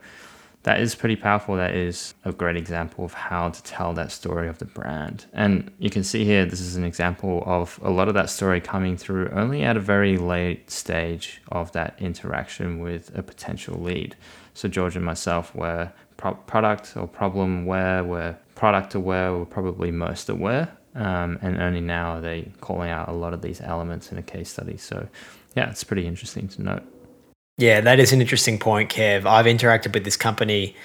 that 0.63 0.81
is 0.81 0.93
pretty 0.93 1.15
powerful. 1.15 1.55
That 1.55 1.73
is 1.73 2.13
a 2.25 2.33
great 2.33 2.57
example 2.57 3.05
of 3.05 3.13
how 3.13 3.49
to 3.49 3.63
tell 3.63 3.93
that 3.93 4.11
story 4.11 4.49
of 4.49 4.57
the 4.57 4.65
brand. 4.65 5.25
And 5.31 5.71
you 5.79 5.89
can 5.89 6.03
see 6.03 6.25
here, 6.25 6.45
this 6.45 6.59
is 6.59 6.75
an 6.75 6.83
example 6.83 7.43
of 7.45 7.79
a 7.81 7.89
lot 7.89 8.09
of 8.09 8.13
that 8.15 8.29
story 8.29 8.59
coming 8.59 8.97
through 8.97 9.29
only 9.29 9.63
at 9.63 9.77
a 9.77 9.79
very 9.79 10.17
late 10.17 10.69
stage 10.69 11.41
of 11.49 11.71
that 11.71 11.95
interaction 11.99 12.79
with 12.79 13.17
a 13.17 13.23
potential 13.23 13.79
lead. 13.79 14.17
So 14.53 14.67
George 14.67 14.97
and 14.97 15.05
myself 15.05 15.55
were 15.55 15.91
pro- 16.17 16.35
product 16.35 16.97
or 16.97 17.07
problem 17.07 17.63
aware, 17.63 18.03
we're 18.03 18.37
product 18.55 18.95
aware, 18.95 19.33
we're 19.33 19.45
probably 19.45 19.91
most 19.91 20.27
aware. 20.27 20.75
Um, 20.95 21.39
and 21.41 21.61
only 21.61 21.81
now 21.81 22.17
are 22.17 22.21
they 22.21 22.51
calling 22.59 22.89
out 22.89 23.07
a 23.07 23.13
lot 23.13 23.33
of 23.33 23.41
these 23.41 23.61
elements 23.61 24.11
in 24.11 24.17
a 24.17 24.23
case 24.23 24.49
study. 24.49 24.75
So 24.75 25.07
yeah, 25.55 25.69
it's 25.69 25.83
pretty 25.85 26.05
interesting 26.05 26.49
to 26.49 26.61
note. 26.61 26.83
Yeah, 27.59 27.81
that 27.81 27.99
is 27.99 28.13
an 28.13 28.21
interesting 28.21 28.57
point, 28.57 28.89
Kev. 28.89 29.25
I've 29.25 29.45
interacted 29.45 29.93
with 29.93 30.05
this 30.05 30.15
company 30.15 30.77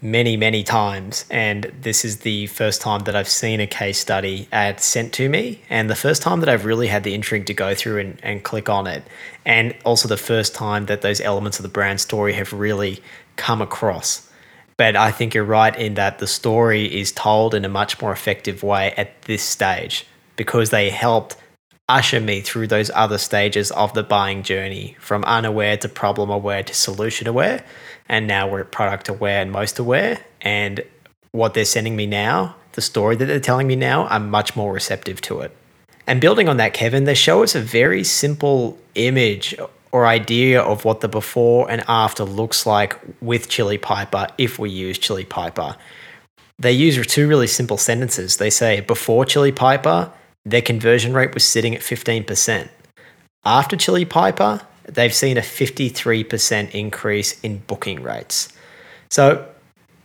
many, 0.00 0.36
many 0.36 0.62
times, 0.62 1.24
and 1.28 1.64
this 1.82 2.04
is 2.04 2.18
the 2.18 2.46
first 2.46 2.80
time 2.80 3.00
that 3.00 3.16
I've 3.16 3.28
seen 3.28 3.58
a 3.58 3.66
case 3.66 3.98
study 3.98 4.46
sent 4.76 5.12
to 5.14 5.28
me, 5.28 5.60
and 5.68 5.90
the 5.90 5.96
first 5.96 6.22
time 6.22 6.38
that 6.38 6.48
I've 6.48 6.64
really 6.64 6.86
had 6.86 7.02
the 7.02 7.14
intrigue 7.14 7.46
to 7.46 7.54
go 7.54 7.74
through 7.74 7.98
and, 7.98 8.20
and 8.22 8.44
click 8.44 8.68
on 8.68 8.86
it, 8.86 9.02
and 9.44 9.74
also 9.84 10.06
the 10.06 10.16
first 10.16 10.54
time 10.54 10.86
that 10.86 11.02
those 11.02 11.20
elements 11.20 11.58
of 11.58 11.64
the 11.64 11.68
brand 11.68 12.00
story 12.00 12.34
have 12.34 12.52
really 12.52 13.02
come 13.34 13.60
across. 13.60 14.30
But 14.76 14.94
I 14.94 15.10
think 15.10 15.34
you're 15.34 15.42
right 15.42 15.76
in 15.76 15.94
that 15.94 16.20
the 16.20 16.28
story 16.28 16.84
is 16.96 17.10
told 17.10 17.56
in 17.56 17.64
a 17.64 17.68
much 17.68 18.00
more 18.00 18.12
effective 18.12 18.62
way 18.62 18.94
at 18.96 19.20
this 19.22 19.42
stage 19.42 20.06
because 20.36 20.70
they 20.70 20.90
helped 20.90 21.34
usher 21.90 22.20
me 22.20 22.40
through 22.40 22.68
those 22.68 22.90
other 22.94 23.18
stages 23.18 23.70
of 23.72 23.92
the 23.94 24.02
buying 24.02 24.42
journey 24.42 24.96
from 25.00 25.24
unaware 25.24 25.76
to 25.76 25.88
problem 25.88 26.30
aware 26.30 26.62
to 26.62 26.72
solution 26.72 27.26
aware. 27.26 27.64
And 28.08 28.26
now 28.26 28.48
we're 28.48 28.64
product 28.64 29.08
aware 29.08 29.42
and 29.42 29.50
most 29.50 29.78
aware. 29.78 30.20
And 30.40 30.82
what 31.32 31.54
they're 31.54 31.64
sending 31.64 31.96
me 31.96 32.06
now, 32.06 32.54
the 32.72 32.80
story 32.80 33.16
that 33.16 33.26
they're 33.26 33.40
telling 33.40 33.66
me 33.66 33.76
now, 33.76 34.06
I'm 34.06 34.30
much 34.30 34.54
more 34.56 34.72
receptive 34.72 35.20
to 35.22 35.40
it. 35.40 35.56
And 36.06 36.20
building 36.20 36.48
on 36.48 36.56
that, 36.56 36.74
Kevin, 36.74 37.04
they 37.04 37.14
show 37.14 37.42
us 37.42 37.54
a 37.54 37.60
very 37.60 38.04
simple 38.04 38.78
image 38.94 39.54
or 39.92 40.06
idea 40.06 40.62
of 40.62 40.84
what 40.84 41.00
the 41.00 41.08
before 41.08 41.70
and 41.70 41.84
after 41.88 42.24
looks 42.24 42.66
like 42.66 42.98
with 43.20 43.48
Chili 43.48 43.78
Piper 43.78 44.28
if 44.38 44.58
we 44.58 44.70
use 44.70 44.98
Chili 44.98 45.24
Piper. 45.24 45.76
They 46.58 46.72
use 46.72 47.04
two 47.06 47.26
really 47.26 47.46
simple 47.46 47.76
sentences. 47.76 48.36
They 48.36 48.50
say, 48.50 48.80
before 48.80 49.24
Chili 49.24 49.50
Piper, 49.50 50.12
their 50.44 50.62
conversion 50.62 51.14
rate 51.14 51.34
was 51.34 51.44
sitting 51.44 51.74
at 51.74 51.82
15%. 51.82 52.68
After 53.44 53.76
Chili 53.76 54.04
Piper, 54.04 54.60
they've 54.84 55.14
seen 55.14 55.36
a 55.36 55.42
53% 55.42 56.70
increase 56.70 57.40
in 57.40 57.58
booking 57.66 58.02
rates. 58.02 58.52
So 59.10 59.46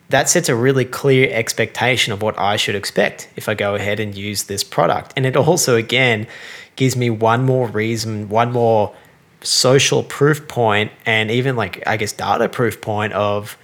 that 0.09 0.29
sets 0.29 0.49
a 0.49 0.55
really 0.55 0.85
clear 0.85 1.29
expectation 1.31 2.13
of 2.13 2.21
what 2.21 2.37
I 2.37 2.57
should 2.57 2.75
expect 2.75 3.29
if 3.35 3.49
I 3.49 3.53
go 3.53 3.75
ahead 3.75 3.99
and 3.99 4.15
use 4.15 4.43
this 4.43 4.63
product. 4.63 5.13
And 5.15 5.25
it 5.25 5.35
also, 5.35 5.75
again, 5.75 6.27
gives 6.75 6.95
me 6.95 7.09
one 7.09 7.43
more 7.43 7.67
reason, 7.67 8.29
one 8.29 8.51
more 8.51 8.95
social 9.41 10.03
proof 10.03 10.47
point, 10.47 10.91
and 11.05 11.31
even 11.31 11.55
like, 11.55 11.85
I 11.87 11.97
guess, 11.97 12.11
data 12.11 12.49
proof 12.49 12.81
point 12.81 13.13
of, 13.13 13.57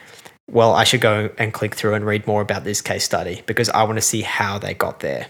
well, 0.50 0.74
I 0.74 0.84
should 0.84 1.02
go 1.02 1.30
and 1.38 1.54
click 1.54 1.76
through 1.76 1.94
and 1.94 2.06
read 2.06 2.26
more 2.28 2.42
about 2.42 2.64
this 2.64 2.82
case 2.82 3.04
study 3.04 3.42
because 3.46 3.70
I 3.70 3.84
want 3.84 3.98
to 3.98 4.02
see 4.02 4.22
how 4.22 4.58
they 4.58 4.74
got 4.74 5.00
there. 5.00 5.28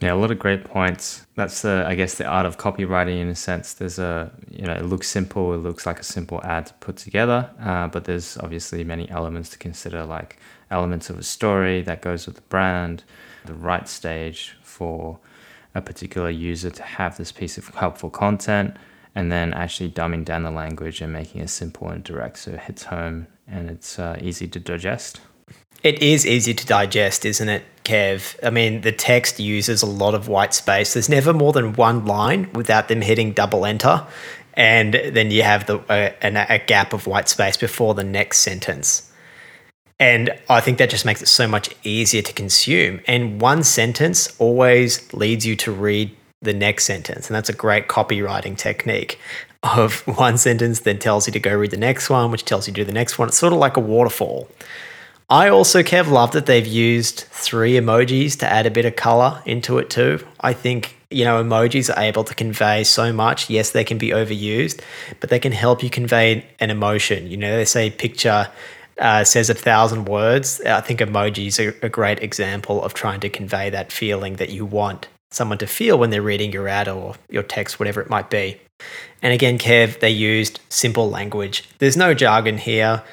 Yeah, 0.00 0.14
a 0.14 0.16
lot 0.16 0.30
of 0.30 0.38
great 0.38 0.64
points. 0.64 1.26
That's 1.34 1.60
the, 1.60 1.84
I 1.86 1.94
guess, 1.94 2.14
the 2.14 2.24
art 2.24 2.46
of 2.46 2.56
copywriting 2.56 3.20
in 3.20 3.28
a 3.28 3.34
sense. 3.34 3.74
There's 3.74 3.98
a, 3.98 4.32
you 4.50 4.64
know, 4.64 4.72
it 4.72 4.86
looks 4.86 5.08
simple. 5.08 5.52
It 5.52 5.58
looks 5.58 5.84
like 5.84 6.00
a 6.00 6.04
simple 6.04 6.40
ad 6.42 6.66
to 6.66 6.74
put 6.74 6.96
together, 6.96 7.50
uh, 7.60 7.88
but 7.88 8.06
there's 8.06 8.38
obviously 8.38 8.82
many 8.82 9.10
elements 9.10 9.50
to 9.50 9.58
consider, 9.58 10.06
like 10.06 10.38
elements 10.70 11.10
of 11.10 11.18
a 11.18 11.22
story 11.22 11.82
that 11.82 12.00
goes 12.00 12.26
with 12.26 12.36
the 12.36 12.42
brand, 12.42 13.04
the 13.44 13.52
right 13.52 13.86
stage 13.86 14.56
for 14.62 15.18
a 15.74 15.82
particular 15.82 16.30
user 16.30 16.70
to 16.70 16.82
have 16.82 17.18
this 17.18 17.30
piece 17.30 17.58
of 17.58 17.68
helpful 17.68 18.10
content 18.10 18.76
and 19.14 19.30
then 19.30 19.52
actually 19.52 19.90
dumbing 19.90 20.24
down 20.24 20.42
the 20.42 20.50
language 20.50 21.00
and 21.00 21.12
making 21.12 21.40
it 21.40 21.50
simple 21.50 21.88
and 21.88 22.04
direct 22.04 22.38
so 22.38 22.52
it 22.52 22.60
hits 22.60 22.84
home 22.84 23.26
and 23.46 23.70
it's 23.70 23.98
uh, 23.98 24.16
easy 24.20 24.46
to 24.48 24.60
digest. 24.60 25.20
It 25.82 26.02
is 26.02 26.26
easy 26.26 26.54
to 26.54 26.66
digest, 26.66 27.24
isn't 27.24 27.48
it, 27.48 27.64
Kev? 27.90 28.36
I 28.42 28.50
mean, 28.50 28.82
the 28.82 28.92
text 28.92 29.40
uses 29.40 29.82
a 29.82 29.86
lot 29.86 30.14
of 30.14 30.28
white 30.28 30.54
space. 30.54 30.94
There's 30.94 31.08
never 31.08 31.32
more 31.32 31.52
than 31.52 31.72
one 31.72 32.06
line 32.06 32.48
without 32.52 32.86
them 32.86 33.00
hitting 33.00 33.32
double 33.32 33.66
enter. 33.66 34.06
And 34.54 34.94
then 34.94 35.30
you 35.30 35.42
have 35.42 35.66
the 35.66 35.78
uh, 35.78 36.12
a, 36.22 36.54
a 36.54 36.58
gap 36.58 36.92
of 36.92 37.06
white 37.06 37.28
space 37.28 37.56
before 37.56 37.94
the 37.94 38.04
next 38.04 38.38
sentence. 38.38 39.10
And 39.98 40.30
I 40.48 40.60
think 40.60 40.78
that 40.78 40.88
just 40.88 41.04
makes 41.04 41.20
it 41.20 41.26
so 41.26 41.48
much 41.48 41.74
easier 41.82 42.22
to 42.22 42.32
consume. 42.32 43.00
And 43.06 43.40
one 43.40 43.64
sentence 43.64 44.34
always 44.38 45.12
leads 45.12 45.44
you 45.44 45.56
to 45.56 45.72
read 45.72 46.16
the 46.40 46.54
next 46.54 46.84
sentence. 46.84 47.28
And 47.28 47.34
that's 47.34 47.50
a 47.50 47.54
great 47.54 47.88
copywriting 47.88 48.56
technique 48.56 49.18
of 49.62 50.06
one 50.16 50.38
sentence 50.38 50.80
then 50.80 50.98
tells 50.98 51.26
you 51.26 51.32
to 51.32 51.40
go 51.40 51.54
read 51.54 51.70
the 51.72 51.76
next 51.76 52.08
one, 52.08 52.30
which 52.30 52.44
tells 52.44 52.66
you 52.66 52.72
to 52.72 52.80
do 52.80 52.84
the 52.84 52.92
next 52.92 53.18
one. 53.18 53.28
It's 53.28 53.36
sort 53.36 53.52
of 53.52 53.58
like 53.58 53.76
a 53.76 53.80
waterfall. 53.80 54.48
I 55.30 55.48
also, 55.48 55.84
Kev, 55.84 56.10
love 56.10 56.32
that 56.32 56.46
they've 56.46 56.66
used 56.66 57.20
three 57.20 57.74
emojis 57.74 58.36
to 58.40 58.52
add 58.52 58.66
a 58.66 58.70
bit 58.70 58.84
of 58.84 58.96
color 58.96 59.40
into 59.46 59.78
it 59.78 59.88
too. 59.88 60.26
I 60.40 60.52
think, 60.52 60.96
you 61.08 61.24
know, 61.24 61.40
emojis 61.40 61.88
are 61.88 62.02
able 62.02 62.24
to 62.24 62.34
convey 62.34 62.82
so 62.82 63.12
much. 63.12 63.48
Yes, 63.48 63.70
they 63.70 63.84
can 63.84 63.96
be 63.96 64.08
overused, 64.08 64.80
but 65.20 65.30
they 65.30 65.38
can 65.38 65.52
help 65.52 65.84
you 65.84 65.90
convey 65.90 66.44
an 66.58 66.70
emotion. 66.70 67.30
You 67.30 67.36
know, 67.36 67.56
they 67.56 67.64
say 67.64 67.90
picture 67.90 68.48
uh, 68.98 69.22
says 69.22 69.48
a 69.48 69.54
thousand 69.54 70.06
words. 70.06 70.60
I 70.62 70.80
think 70.80 70.98
emojis 70.98 71.64
are 71.64 71.76
a 71.86 71.88
great 71.88 72.20
example 72.20 72.82
of 72.82 72.92
trying 72.92 73.20
to 73.20 73.28
convey 73.28 73.70
that 73.70 73.92
feeling 73.92 74.34
that 74.36 74.50
you 74.50 74.66
want 74.66 75.06
someone 75.30 75.58
to 75.58 75.66
feel 75.68 75.96
when 75.96 76.10
they're 76.10 76.22
reading 76.22 76.52
your 76.52 76.66
ad 76.66 76.88
or 76.88 77.14
your 77.28 77.44
text, 77.44 77.78
whatever 77.78 78.00
it 78.00 78.10
might 78.10 78.30
be. 78.30 78.60
And 79.22 79.32
again, 79.32 79.58
Kev, 79.58 80.00
they 80.00 80.10
used 80.10 80.58
simple 80.70 81.08
language. 81.08 81.68
There's 81.78 81.96
no 81.96 82.14
jargon 82.14 82.58
here 82.58 83.04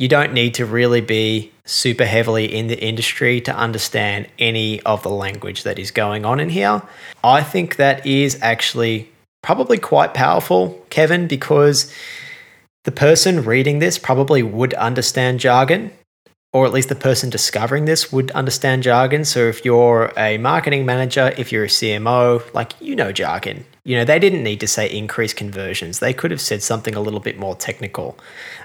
you 0.00 0.08
don't 0.08 0.32
need 0.32 0.54
to 0.54 0.64
really 0.64 1.02
be 1.02 1.52
super 1.66 2.06
heavily 2.06 2.46
in 2.46 2.68
the 2.68 2.82
industry 2.82 3.38
to 3.38 3.54
understand 3.54 4.26
any 4.38 4.80
of 4.84 5.02
the 5.02 5.10
language 5.10 5.62
that 5.64 5.78
is 5.78 5.90
going 5.90 6.24
on 6.24 6.40
in 6.40 6.48
here. 6.48 6.80
I 7.22 7.42
think 7.42 7.76
that 7.76 8.06
is 8.06 8.38
actually 8.40 9.10
probably 9.42 9.76
quite 9.76 10.14
powerful, 10.14 10.82
Kevin, 10.88 11.26
because 11.26 11.94
the 12.84 12.90
person 12.90 13.44
reading 13.44 13.78
this 13.78 13.98
probably 13.98 14.42
would 14.42 14.72
understand 14.72 15.38
jargon, 15.38 15.92
or 16.54 16.64
at 16.64 16.72
least 16.72 16.88
the 16.88 16.94
person 16.94 17.28
discovering 17.28 17.84
this 17.84 18.10
would 18.10 18.30
understand 18.30 18.82
jargon. 18.82 19.26
So 19.26 19.48
if 19.48 19.66
you're 19.66 20.14
a 20.16 20.38
marketing 20.38 20.86
manager, 20.86 21.34
if 21.36 21.52
you're 21.52 21.64
a 21.64 21.68
CMO, 21.68 22.42
like 22.54 22.72
you 22.80 22.96
know 22.96 23.12
jargon. 23.12 23.66
You 23.84 23.96
know, 23.96 24.04
they 24.04 24.18
didn't 24.18 24.42
need 24.42 24.60
to 24.60 24.66
say 24.66 24.86
increase 24.90 25.32
conversions. 25.32 26.00
They 26.00 26.12
could 26.12 26.30
have 26.30 26.40
said 26.40 26.62
something 26.62 26.94
a 26.94 27.00
little 27.00 27.20
bit 27.20 27.38
more 27.38 27.54
technical, 27.54 28.18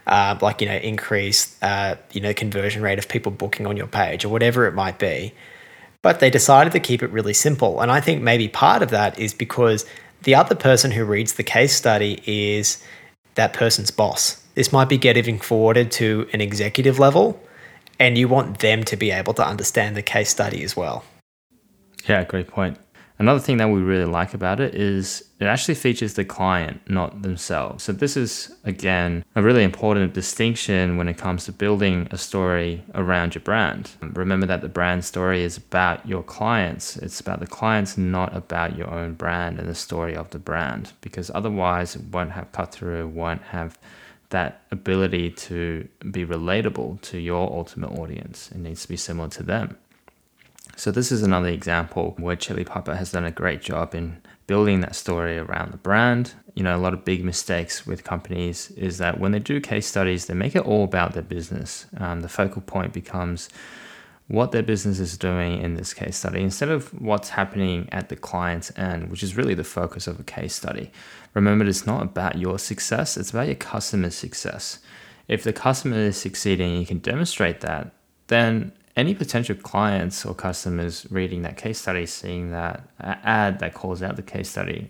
uh, 0.07 0.37
like, 0.41 0.61
you 0.61 0.67
know, 0.67 0.75
increase, 0.75 1.61
uh, 1.63 1.95
you 2.11 2.19
know, 2.19 2.33
conversion 2.33 2.81
rate 2.81 2.99
of 2.99 3.07
people 3.07 3.31
booking 3.31 3.65
on 3.65 3.77
your 3.77 3.87
page 3.87 4.25
or 4.25 4.29
whatever 4.29 4.67
it 4.67 4.73
might 4.73 4.99
be. 4.99 5.33
But 6.01 6.19
they 6.19 6.29
decided 6.29 6.73
to 6.73 6.79
keep 6.79 7.01
it 7.01 7.09
really 7.11 7.33
simple. 7.33 7.79
And 7.79 7.91
I 7.91 8.01
think 8.01 8.21
maybe 8.21 8.47
part 8.49 8.83
of 8.83 8.89
that 8.89 9.17
is 9.17 9.33
because 9.33 9.85
the 10.23 10.35
other 10.35 10.55
person 10.55 10.91
who 10.91 11.05
reads 11.05 11.33
the 11.33 11.43
case 11.43 11.73
study 11.73 12.21
is 12.25 12.83
that 13.35 13.53
person's 13.53 13.91
boss. 13.91 14.41
This 14.55 14.71
might 14.71 14.89
be 14.89 14.97
getting 14.97 15.39
forwarded 15.39 15.91
to 15.93 16.27
an 16.33 16.41
executive 16.41 16.99
level, 16.99 17.41
and 17.99 18.17
you 18.17 18.27
want 18.27 18.59
them 18.59 18.83
to 18.85 18.95
be 18.95 19.11
able 19.11 19.33
to 19.35 19.45
understand 19.45 19.95
the 19.95 20.01
case 20.01 20.29
study 20.29 20.63
as 20.63 20.75
well. 20.75 21.03
Yeah, 22.07 22.23
great 22.23 22.47
point. 22.47 22.77
Another 23.17 23.39
thing 23.39 23.57
that 23.57 23.69
we 23.69 23.79
really 23.79 24.05
like 24.05 24.33
about 24.33 24.59
it 24.59 24.75
is 24.75 25.23
it 25.39 25.45
actually 25.45 25.75
features 25.75 26.15
the 26.15 26.25
client, 26.25 26.81
not 26.89 27.21
themselves. 27.21 27.83
So, 27.83 27.93
this 27.93 28.17
is 28.17 28.53
again 28.65 29.23
a 29.35 29.41
really 29.41 29.63
important 29.63 30.13
distinction 30.13 30.97
when 30.97 31.07
it 31.07 31.17
comes 31.17 31.45
to 31.45 31.53
building 31.53 32.09
a 32.11 32.17
story 32.17 32.83
around 32.93 33.33
your 33.33 33.41
brand. 33.41 33.91
Remember 34.01 34.45
that 34.47 34.61
the 34.61 34.69
brand 34.69 35.05
story 35.05 35.43
is 35.43 35.55
about 35.55 36.05
your 36.05 36.23
clients, 36.23 36.97
it's 36.97 37.21
about 37.21 37.39
the 37.39 37.47
clients, 37.47 37.97
not 37.97 38.35
about 38.35 38.75
your 38.75 38.89
own 38.89 39.13
brand 39.13 39.59
and 39.59 39.69
the 39.69 39.75
story 39.75 40.15
of 40.15 40.29
the 40.31 40.39
brand, 40.39 40.91
because 40.99 41.31
otherwise, 41.33 41.95
it 41.95 42.03
won't 42.11 42.31
have 42.31 42.51
cut 42.51 42.73
through, 42.73 43.07
won't 43.07 43.43
have 43.43 43.77
that 44.29 44.61
ability 44.71 45.29
to 45.29 45.87
be 46.11 46.25
relatable 46.25 46.99
to 46.99 47.17
your 47.17 47.49
ultimate 47.51 47.91
audience. 47.91 48.51
It 48.51 48.57
needs 48.57 48.81
to 48.81 48.89
be 48.89 48.97
similar 48.97 49.29
to 49.29 49.43
them. 49.43 49.77
So 50.75 50.91
this 50.91 51.11
is 51.11 51.23
another 51.23 51.47
example 51.47 52.15
where 52.17 52.35
Chili 52.35 52.65
Piper 52.65 52.95
has 52.95 53.11
done 53.11 53.25
a 53.25 53.31
great 53.31 53.61
job 53.61 53.95
in 53.95 54.21
building 54.45 54.81
that 54.81 54.95
story 54.95 55.37
around 55.37 55.71
the 55.71 55.77
brand. 55.77 56.33
You 56.53 56.63
know, 56.63 56.75
a 56.75 56.77
lot 56.77 56.93
of 56.93 57.05
big 57.05 57.23
mistakes 57.23 57.87
with 57.87 58.03
companies 58.03 58.71
is 58.71 58.97
that 58.97 59.19
when 59.19 59.31
they 59.31 59.39
do 59.39 59.61
case 59.61 59.87
studies, 59.87 60.25
they 60.25 60.33
make 60.33 60.55
it 60.55 60.65
all 60.65 60.83
about 60.83 61.13
their 61.13 61.23
business. 61.23 61.85
Um, 61.97 62.21
the 62.21 62.29
focal 62.29 62.61
point 62.61 62.93
becomes 62.93 63.49
what 64.27 64.51
their 64.51 64.63
business 64.63 64.99
is 64.99 65.17
doing 65.17 65.61
in 65.61 65.75
this 65.75 65.93
case 65.93 66.17
study 66.17 66.41
instead 66.41 66.69
of 66.69 66.89
what's 66.99 67.29
happening 67.29 67.87
at 67.91 68.09
the 68.09 68.15
client's 68.15 68.71
end, 68.77 69.09
which 69.09 69.23
is 69.23 69.37
really 69.37 69.53
the 69.53 69.63
focus 69.63 70.07
of 70.07 70.19
a 70.19 70.23
case 70.23 70.55
study. 70.55 70.91
Remember, 71.35 71.65
it's 71.65 71.85
not 71.85 72.01
about 72.01 72.37
your 72.37 72.57
success, 72.57 73.17
it's 73.17 73.29
about 73.29 73.47
your 73.47 73.55
customer's 73.55 74.15
success. 74.15 74.79
If 75.27 75.43
the 75.43 75.53
customer 75.53 75.97
is 75.97 76.17
succeeding 76.17 76.75
you 76.77 76.85
can 76.85 76.99
demonstrate 76.99 77.61
that, 77.61 77.93
then 78.27 78.71
any 78.95 79.13
potential 79.13 79.55
clients 79.55 80.25
or 80.25 80.33
customers 80.33 81.05
reading 81.09 81.41
that 81.41 81.57
case 81.57 81.79
study, 81.81 82.05
seeing 82.05 82.51
that 82.51 82.87
ad 82.99 83.59
that 83.59 83.73
calls 83.73 84.01
out 84.01 84.15
the 84.15 84.21
case 84.21 84.49
study, 84.49 84.89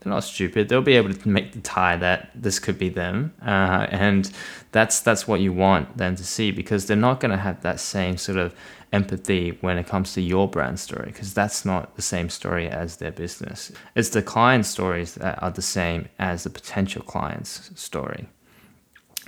they're 0.00 0.12
not 0.12 0.24
stupid. 0.24 0.68
They'll 0.68 0.82
be 0.82 0.96
able 0.96 1.12
to 1.12 1.28
make 1.28 1.52
the 1.52 1.60
tie 1.60 1.96
that 1.96 2.30
this 2.34 2.58
could 2.58 2.78
be 2.78 2.88
them, 2.88 3.34
uh, 3.42 3.86
and 3.90 4.30
that's 4.72 5.00
that's 5.00 5.28
what 5.28 5.40
you 5.40 5.52
want 5.52 5.98
them 5.98 6.16
to 6.16 6.24
see 6.24 6.50
because 6.50 6.86
they're 6.86 6.96
not 6.96 7.20
going 7.20 7.32
to 7.32 7.36
have 7.36 7.60
that 7.62 7.80
same 7.80 8.16
sort 8.16 8.38
of 8.38 8.54
empathy 8.92 9.50
when 9.60 9.78
it 9.78 9.86
comes 9.86 10.14
to 10.14 10.20
your 10.20 10.48
brand 10.48 10.80
story 10.80 11.06
because 11.06 11.32
that's 11.34 11.64
not 11.64 11.94
the 11.96 12.02
same 12.02 12.28
story 12.30 12.68
as 12.68 12.96
their 12.96 13.12
business. 13.12 13.70
It's 13.94 14.08
the 14.08 14.22
client 14.22 14.66
stories 14.66 15.14
that 15.14 15.40
are 15.42 15.50
the 15.50 15.62
same 15.62 16.08
as 16.18 16.44
the 16.44 16.50
potential 16.50 17.02
client's 17.02 17.70
story. 17.78 18.26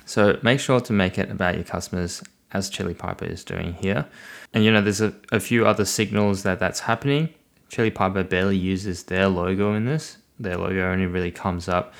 So 0.05 0.38
make 0.42 0.59
sure 0.59 0.81
to 0.81 0.92
make 0.92 1.18
it 1.18 1.31
about 1.31 1.55
your 1.55 1.64
customers 1.64 2.22
as 2.53 2.71
Chili 2.71 2.95
Piper 2.95 3.25
is 3.25 3.45
doing 3.45 3.75
here. 3.75 4.07
And 4.53 4.65
you 4.65 4.71
know, 4.71 4.81
there's 4.81 5.01
a, 5.01 5.15
a 5.31 5.41
few 5.41 5.67
other 5.67 5.85
signals 5.85 6.43
that 6.43 6.59
that's 6.59 6.81
happening. 6.81 7.31
Chili 7.69 7.91
Piper 7.91 8.23
barely 8.23 8.57
uses 8.57 9.05
their 9.05 9.29
logo 9.29 9.75
in 9.75 9.87
this. 9.87 10.19
Their 10.38 10.57
logo 10.57 10.91
only 10.91 11.07
really 11.07 11.31
comes 11.31 11.69
up 11.69 11.95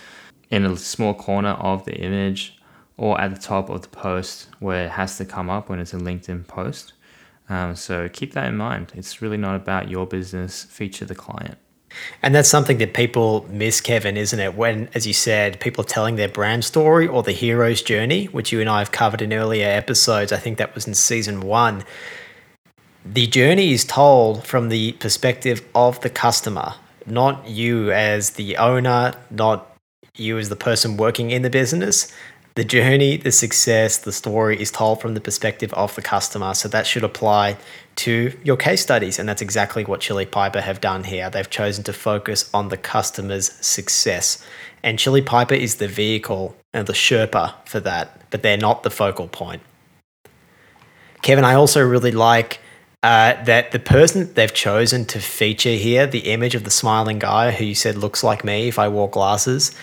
in 0.51 0.65
a 0.65 0.77
small 0.77 1.15
corner 1.15 1.51
of 1.51 1.85
the 1.85 1.95
image 1.95 2.59
or 2.97 3.21
at 3.21 3.35
the 3.35 3.41
top 3.41 3.71
of 3.71 3.83
the 3.83 3.89
post 3.89 4.49
where 4.59 4.85
it 4.85 4.91
has 4.91 5.17
to 5.19 5.25
come 5.25 5.49
up 5.49 5.69
when 5.69 5.81
it's 5.81 5.95
a 5.95 5.99
LinkedIn 5.99 6.47
post. 6.47 6.93
Um, 7.49 7.75
so 7.75 8.09
keep 8.09 8.35
that 8.35 8.49
in 8.49 8.57
mind. 8.57 8.93
It's 8.95 9.23
really 9.23 9.37
not 9.37 9.57
about 9.57 9.89
your 9.89 10.07
business, 10.07 10.65
feature 10.65 11.05
the 11.05 11.15
client. 11.15 11.59
And 12.23 12.35
that's 12.35 12.49
something 12.49 12.79
that 12.79 12.95
people 12.95 13.47
miss, 13.51 13.81
Kevin, 13.81 14.17
isn't 14.17 14.39
it? 14.39 14.55
When, 14.55 14.89
as 14.95 15.07
you 15.07 15.13
said, 15.13 15.61
people 15.61 15.85
are 15.85 15.89
telling 15.89 16.17
their 16.17 16.29
brand 16.29 16.65
story 16.65 17.07
or 17.07 17.23
the 17.23 17.33
hero's 17.33 17.83
journey, 17.83 18.27
which 18.27 18.53
you 18.53 18.61
and 18.61 18.69
I 18.69 18.79
have 18.79 18.93
covered 18.93 19.23
in 19.23 19.33
earlier 19.33 19.67
episodes. 19.67 20.33
I 20.33 20.39
think 20.39 20.59
that 20.59 20.75
was 20.75 20.87
in 20.87 20.95
season 20.95 21.41
one. 21.41 21.85
The 23.05 23.27
journey 23.27 23.73
is 23.73 23.85
told 23.85 24.47
from 24.47 24.69
the 24.69 24.93
perspective 24.93 25.67
of 25.75 26.01
the 26.03 26.11
customer, 26.11 26.75
not 27.07 27.49
you 27.49 27.91
as 27.91 28.31
the 28.31 28.57
owner, 28.57 29.15
not 29.31 29.77
you 30.17 30.39
as 30.39 30.49
the 30.51 30.57
person 30.57 30.97
working 30.97 31.31
in 31.31 31.43
the 31.43 31.51
business. 31.51 32.13
The 32.55 32.65
journey, 32.65 33.17
the 33.17 33.33
success, 33.33 33.97
the 33.97 34.13
story 34.13 34.61
is 34.61 34.71
told 34.71 35.01
from 35.01 35.15
the 35.15 35.21
perspective 35.21 35.73
of 35.73 35.95
the 35.95 36.03
customer. 36.03 36.53
So 36.53 36.69
that 36.69 36.87
should 36.87 37.03
apply 37.03 37.57
to 37.97 38.39
your 38.45 38.57
case 38.57 38.83
studies. 38.83 39.19
And 39.19 39.27
that's 39.27 39.41
exactly 39.41 39.85
what 39.85 40.01
Chili 40.01 40.27
Piper 40.27 40.61
have 40.61 40.81
done 40.81 41.05
here. 41.05 41.31
They've 41.31 41.49
chosen 41.49 41.83
to 41.85 41.95
focus 41.95 42.51
on 42.53 42.69
the 42.69 42.77
customer's 42.77 43.53
success. 43.65 44.45
And 44.83 44.99
Chili 44.99 45.23
Piper 45.23 45.55
is 45.55 45.77
the 45.77 45.89
vehicle 45.89 46.55
and 46.75 46.87
the 46.87 46.93
Sherpa 46.93 47.55
for 47.67 47.81
that, 47.81 48.31
but 48.31 48.43
they're 48.43 48.59
not 48.59 48.83
the 48.83 48.91
focal 48.91 49.29
point. 49.29 49.63
Kevin, 51.23 51.45
I 51.45 51.55
also 51.55 51.81
really 51.83 52.11
like 52.11 52.61
uh, 53.03 53.43
that 53.45 53.73
the 53.73 53.79
person 53.79 54.33
they've 54.35 54.53
chosen 54.53 55.05
to 55.07 55.21
feature 55.21 55.71
here, 55.71 56.07
the 56.07 56.31
image 56.33 56.55
of 56.55 56.65
the 56.65 56.71
smiling 56.71 57.19
guy 57.19 57.51
who 57.53 57.65
you 57.65 57.75
said 57.75 57.97
looks 57.97 58.23
like 58.23 58.45
me 58.45 58.69
if 58.69 58.79
I 58.79 58.89
wore 58.89 59.09
glasses, 59.09 59.75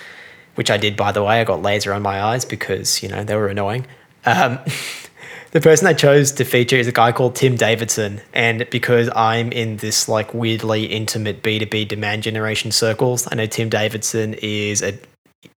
which 0.56 0.70
I 0.72 0.78
did, 0.78 0.96
by 0.96 1.12
the 1.12 1.24
way. 1.24 1.42
I 1.42 1.44
got 1.44 1.62
laser 1.62 1.94
on 1.94 2.02
my 2.02 2.22
eyes 2.22 2.46
because, 2.46 3.02
you 3.02 3.10
know, 3.10 3.24
they 3.24 3.36
were 3.36 3.48
annoying. 3.48 3.86
Um, 4.26 4.60
the 5.52 5.62
person 5.62 5.88
I 5.88 5.94
chose 5.94 6.32
to 6.34 6.46
feature 6.46 6.76
is 6.78 6.88
a 6.88 6.92
guy 6.92 7.12
called 7.12 7.36
Tim 7.36 7.56
Davidson. 7.56 8.22
And 8.34 8.70
because 8.70 9.10
I'm 9.16 9.52
in 9.52 9.78
this 9.78 10.08
like 10.08 10.34
weirdly 10.34 10.86
intimate 10.86 11.42
B2B 11.44 11.88
demand 11.88 12.24
generation 12.24 12.72
circles, 12.72 13.28
I 13.32 13.36
know 13.36 13.46
Tim 13.46 13.70
Davidson 13.70 14.36
is 14.36 14.82
a 14.82 15.00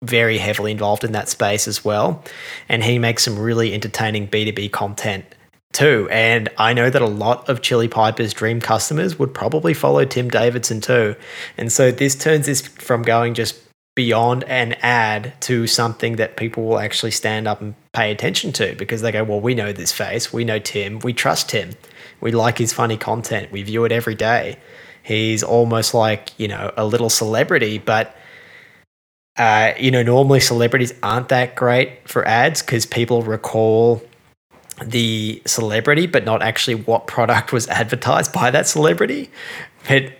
very 0.03 0.37
heavily 0.37 0.71
involved 0.71 1.03
in 1.03 1.11
that 1.13 1.29
space 1.29 1.67
as 1.67 1.83
well. 1.83 2.23
And 2.69 2.83
he 2.83 2.99
makes 2.99 3.23
some 3.23 3.37
really 3.37 3.73
entertaining 3.73 4.27
B2B 4.27 4.71
content 4.71 5.25
too. 5.73 6.07
And 6.11 6.49
I 6.57 6.73
know 6.73 6.89
that 6.89 7.01
a 7.01 7.07
lot 7.07 7.47
of 7.49 7.61
Chili 7.61 7.87
Piper's 7.87 8.33
dream 8.33 8.61
customers 8.61 9.17
would 9.17 9.33
probably 9.33 9.73
follow 9.73 10.05
Tim 10.05 10.29
Davidson 10.29 10.81
too. 10.81 11.15
And 11.57 11.71
so 11.71 11.91
this 11.91 12.15
turns 12.15 12.45
this 12.45 12.61
from 12.61 13.03
going 13.03 13.33
just 13.33 13.59
beyond 13.95 14.43
an 14.45 14.73
ad 14.81 15.33
to 15.41 15.67
something 15.67 16.15
that 16.15 16.37
people 16.37 16.63
will 16.63 16.79
actually 16.79 17.11
stand 17.11 17.47
up 17.47 17.61
and 17.61 17.75
pay 17.93 18.11
attention 18.11 18.53
to 18.53 18.73
because 18.75 19.01
they 19.01 19.11
go, 19.11 19.23
well, 19.23 19.41
we 19.41 19.53
know 19.53 19.73
this 19.73 19.91
face, 19.91 20.31
we 20.31 20.45
know 20.45 20.59
Tim, 20.59 20.99
we 20.99 21.13
trust 21.13 21.51
him, 21.51 21.71
we 22.21 22.31
like 22.31 22.57
his 22.57 22.71
funny 22.71 22.97
content, 22.97 23.51
we 23.51 23.63
view 23.63 23.83
it 23.83 23.91
every 23.91 24.15
day. 24.15 24.57
He's 25.03 25.43
almost 25.43 25.93
like, 25.93 26.37
you 26.39 26.47
know, 26.47 26.71
a 26.77 26.85
little 26.85 27.09
celebrity, 27.09 27.79
but 27.79 28.15
uh, 29.37 29.73
you 29.79 29.91
know, 29.91 30.03
normally 30.03 30.39
celebrities 30.39 30.93
aren't 31.01 31.29
that 31.29 31.55
great 31.55 32.07
for 32.07 32.27
ads 32.27 32.61
because 32.61 32.85
people 32.85 33.21
recall 33.23 34.01
the 34.83 35.41
celebrity, 35.45 36.05
but 36.05 36.25
not 36.25 36.41
actually 36.41 36.75
what 36.75 37.07
product 37.07 37.51
was 37.51 37.67
advertised 37.69 38.33
by 38.33 38.51
that 38.51 38.67
celebrity. 38.67 39.29
But 39.87 40.13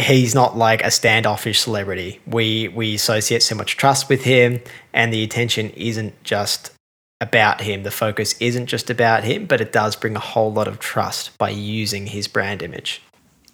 he's 0.00 0.34
not 0.34 0.56
like 0.56 0.82
a 0.82 0.90
standoffish 0.90 1.60
celebrity. 1.60 2.20
We 2.26 2.68
we 2.68 2.94
associate 2.94 3.42
so 3.42 3.54
much 3.54 3.76
trust 3.76 4.08
with 4.08 4.24
him, 4.24 4.60
and 4.92 5.12
the 5.12 5.22
attention 5.22 5.70
isn't 5.70 6.22
just 6.24 6.72
about 7.20 7.60
him. 7.60 7.82
The 7.82 7.90
focus 7.90 8.34
isn't 8.40 8.66
just 8.66 8.90
about 8.90 9.24
him, 9.24 9.46
but 9.46 9.60
it 9.60 9.72
does 9.72 9.96
bring 9.96 10.16
a 10.16 10.20
whole 10.20 10.52
lot 10.52 10.68
of 10.68 10.78
trust 10.78 11.36
by 11.38 11.50
using 11.50 12.06
his 12.06 12.28
brand 12.28 12.62
image. 12.62 13.02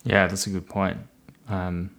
Yeah, 0.04 0.26
that's 0.26 0.46
a 0.46 0.50
good 0.50 0.68
point. 0.68 0.98
Um, 1.48 1.90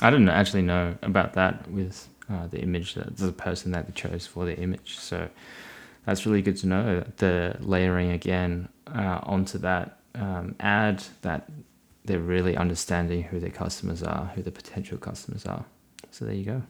I 0.00 0.10
didn't 0.10 0.28
actually 0.28 0.62
know 0.62 0.96
about 1.02 1.32
that 1.34 1.68
with 1.70 2.08
uh, 2.30 2.46
the 2.46 2.60
image, 2.60 2.94
that 2.94 3.16
the 3.16 3.32
person 3.32 3.72
that 3.72 3.86
they 3.86 3.92
chose 3.92 4.26
for 4.26 4.44
the 4.44 4.56
image. 4.56 4.98
So 4.98 5.28
that's 6.04 6.24
really 6.24 6.42
good 6.42 6.56
to 6.58 6.66
know. 6.68 7.04
The 7.16 7.56
layering 7.60 8.12
again 8.12 8.68
uh, 8.86 9.20
onto 9.22 9.58
that 9.58 9.98
um, 10.14 10.54
ad 10.60 11.02
that 11.22 11.50
they're 12.08 12.18
really 12.18 12.56
understanding 12.56 13.22
who 13.22 13.38
their 13.38 13.50
customers 13.50 14.02
are, 14.02 14.32
who 14.34 14.42
the 14.42 14.50
potential 14.50 14.98
customers 14.98 15.46
are. 15.46 15.64
So 16.10 16.24
there 16.24 16.34
you 16.34 16.44
go. 16.44 16.62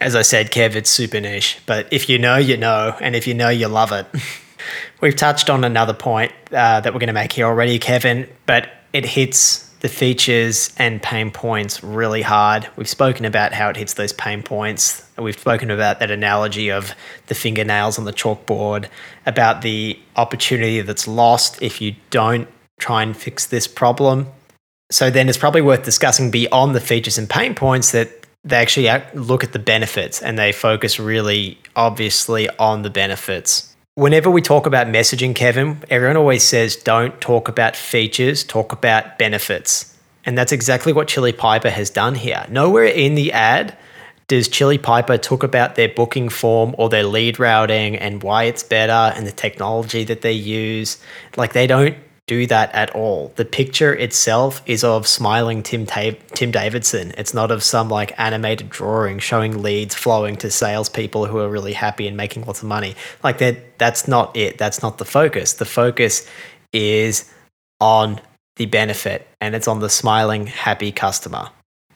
As 0.00 0.14
I 0.14 0.22
said, 0.22 0.50
Kev, 0.50 0.74
it's 0.74 0.90
super 0.90 1.20
niche, 1.20 1.60
but 1.64 1.90
if 1.90 2.08
you 2.08 2.18
know, 2.18 2.36
you 2.36 2.56
know, 2.56 2.96
and 3.00 3.16
if 3.16 3.26
you 3.26 3.34
know, 3.34 3.48
you 3.48 3.68
love 3.68 3.92
it. 3.92 4.06
We've 5.00 5.16
touched 5.16 5.48
on 5.48 5.64
another 5.64 5.94
point 5.94 6.32
uh, 6.52 6.80
that 6.80 6.92
we're 6.92 6.98
going 6.98 7.08
to 7.08 7.12
make 7.12 7.32
here 7.32 7.46
already, 7.46 7.78
Kevin, 7.78 8.28
but 8.44 8.68
it 8.92 9.04
hits 9.04 9.68
the 9.80 9.88
features 9.88 10.74
and 10.78 11.00
pain 11.00 11.30
points 11.30 11.84
really 11.84 12.22
hard. 12.22 12.68
We've 12.76 12.88
spoken 12.88 13.24
about 13.24 13.52
how 13.52 13.68
it 13.68 13.76
hits 13.76 13.94
those 13.94 14.12
pain 14.12 14.42
points. 14.42 15.06
We've 15.16 15.38
spoken 15.38 15.70
about 15.70 16.00
that 16.00 16.10
analogy 16.10 16.70
of 16.70 16.94
the 17.28 17.34
fingernails 17.36 17.98
on 17.98 18.04
the 18.04 18.12
chalkboard, 18.12 18.88
about 19.24 19.62
the 19.62 19.98
opportunity 20.16 20.80
that's 20.80 21.06
lost 21.06 21.62
if 21.62 21.80
you 21.80 21.94
don't 22.10 22.48
try 22.78 23.02
and 23.02 23.16
fix 23.16 23.46
this 23.46 23.68
problem. 23.68 24.26
So 24.90 25.10
then 25.10 25.28
it's 25.28 25.38
probably 25.38 25.62
worth 25.62 25.84
discussing 25.84 26.30
beyond 26.30 26.74
the 26.74 26.80
features 26.80 27.18
and 27.18 27.28
pain 27.28 27.54
points 27.54 27.92
that 27.92 28.10
they 28.44 28.56
actually 28.56 28.90
look 29.14 29.44
at 29.44 29.52
the 29.52 29.58
benefits 29.58 30.22
and 30.22 30.38
they 30.38 30.52
focus 30.52 30.98
really 30.98 31.58
obviously 31.76 32.48
on 32.58 32.82
the 32.82 32.90
benefits 32.90 33.68
whenever 33.98 34.30
we 34.30 34.40
talk 34.40 34.64
about 34.64 34.86
messaging, 34.86 35.34
Kevin, 35.34 35.82
everyone 35.90 36.16
always 36.16 36.44
says 36.44 36.76
don't 36.76 37.20
talk 37.20 37.48
about 37.48 37.74
features, 37.74 38.44
talk 38.44 38.70
about 38.70 39.18
benefits. 39.18 39.92
And 40.24 40.38
that's 40.38 40.52
exactly 40.52 40.92
what 40.92 41.08
Chili 41.08 41.32
Piper 41.32 41.70
has 41.70 41.90
done 41.90 42.14
here. 42.14 42.46
Nowhere 42.48 42.84
in 42.84 43.16
the 43.16 43.32
ad 43.32 43.76
does 44.28 44.46
Chili 44.46 44.78
Piper 44.78 45.18
talk 45.18 45.42
about 45.42 45.74
their 45.74 45.88
booking 45.88 46.28
form 46.28 46.76
or 46.78 46.88
their 46.88 47.02
lead 47.02 47.40
routing 47.40 47.96
and 47.96 48.22
why 48.22 48.44
it's 48.44 48.62
better 48.62 49.12
and 49.16 49.26
the 49.26 49.32
technology 49.32 50.04
that 50.04 50.20
they 50.20 50.32
use. 50.32 50.98
Like 51.36 51.52
they 51.52 51.66
don't 51.66 51.96
do 52.28 52.46
that 52.46 52.72
at 52.72 52.90
all. 52.94 53.32
The 53.34 53.44
picture 53.44 53.92
itself 53.92 54.62
is 54.66 54.84
of 54.84 55.08
smiling 55.08 55.64
Tim 55.64 55.86
Ta- 55.86 56.12
Tim 56.34 56.52
Davidson. 56.52 57.12
It's 57.18 57.34
not 57.34 57.50
of 57.50 57.64
some 57.64 57.88
like 57.88 58.12
animated 58.20 58.70
drawing 58.70 59.18
showing 59.18 59.60
leads 59.60 59.96
flowing 59.96 60.36
to 60.36 60.50
salespeople 60.52 61.26
who 61.26 61.38
are 61.38 61.48
really 61.48 61.72
happy 61.72 62.06
and 62.06 62.16
making 62.16 62.44
lots 62.44 62.62
of 62.62 62.68
money. 62.68 62.94
Like 63.24 63.38
that. 63.38 63.78
That's 63.78 64.08
not 64.08 64.36
it. 64.36 64.58
That's 64.58 64.82
not 64.82 64.98
the 64.98 65.04
focus. 65.04 65.54
The 65.54 65.64
focus 65.64 66.28
is 66.72 67.32
on 67.80 68.20
the 68.56 68.66
benefit, 68.66 69.26
and 69.40 69.54
it's 69.54 69.68
on 69.68 69.78
the 69.78 69.88
smiling, 69.88 70.46
happy 70.46 70.90
customer, 70.90 71.50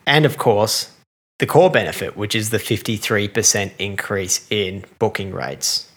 and 0.06 0.24
of 0.24 0.38
course 0.38 0.94
the 1.40 1.46
core 1.46 1.70
benefit, 1.70 2.16
which 2.16 2.36
is 2.36 2.50
the 2.50 2.60
fifty 2.60 2.96
three 2.96 3.26
percent 3.26 3.72
increase 3.80 4.46
in 4.48 4.84
booking 5.00 5.32
rates. 5.34 5.90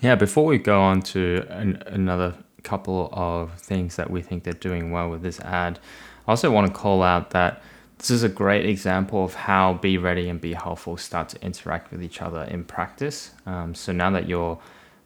Yeah, 0.00 0.14
before 0.14 0.44
we 0.44 0.58
go 0.58 0.80
on 0.80 1.02
to 1.02 1.44
an, 1.48 1.82
another 1.86 2.34
couple 2.64 3.10
of 3.12 3.52
things 3.54 3.96
that 3.96 4.10
we 4.10 4.22
think 4.22 4.42
they're 4.42 4.52
doing 4.54 4.90
well 4.90 5.08
with 5.08 5.22
this 5.22 5.38
ad. 5.40 5.78
I 6.26 6.30
also 6.32 6.50
want 6.50 6.66
to 6.66 6.72
call 6.72 7.02
out 7.02 7.30
that 7.30 7.62
this 7.98 8.10
is 8.10 8.22
a 8.22 8.28
great 8.28 8.66
example 8.66 9.24
of 9.24 9.34
how 9.34 9.74
Be 9.74 9.98
Ready 9.98 10.28
and 10.28 10.40
Be 10.40 10.54
Helpful 10.54 10.96
start 10.96 11.28
to 11.30 11.42
interact 11.42 11.92
with 11.92 12.02
each 12.02 12.20
other 12.20 12.42
in 12.44 12.64
practice. 12.64 13.30
Um, 13.46 13.74
so 13.74 13.92
now 13.92 14.10
that 14.10 14.28
you're 14.28 14.58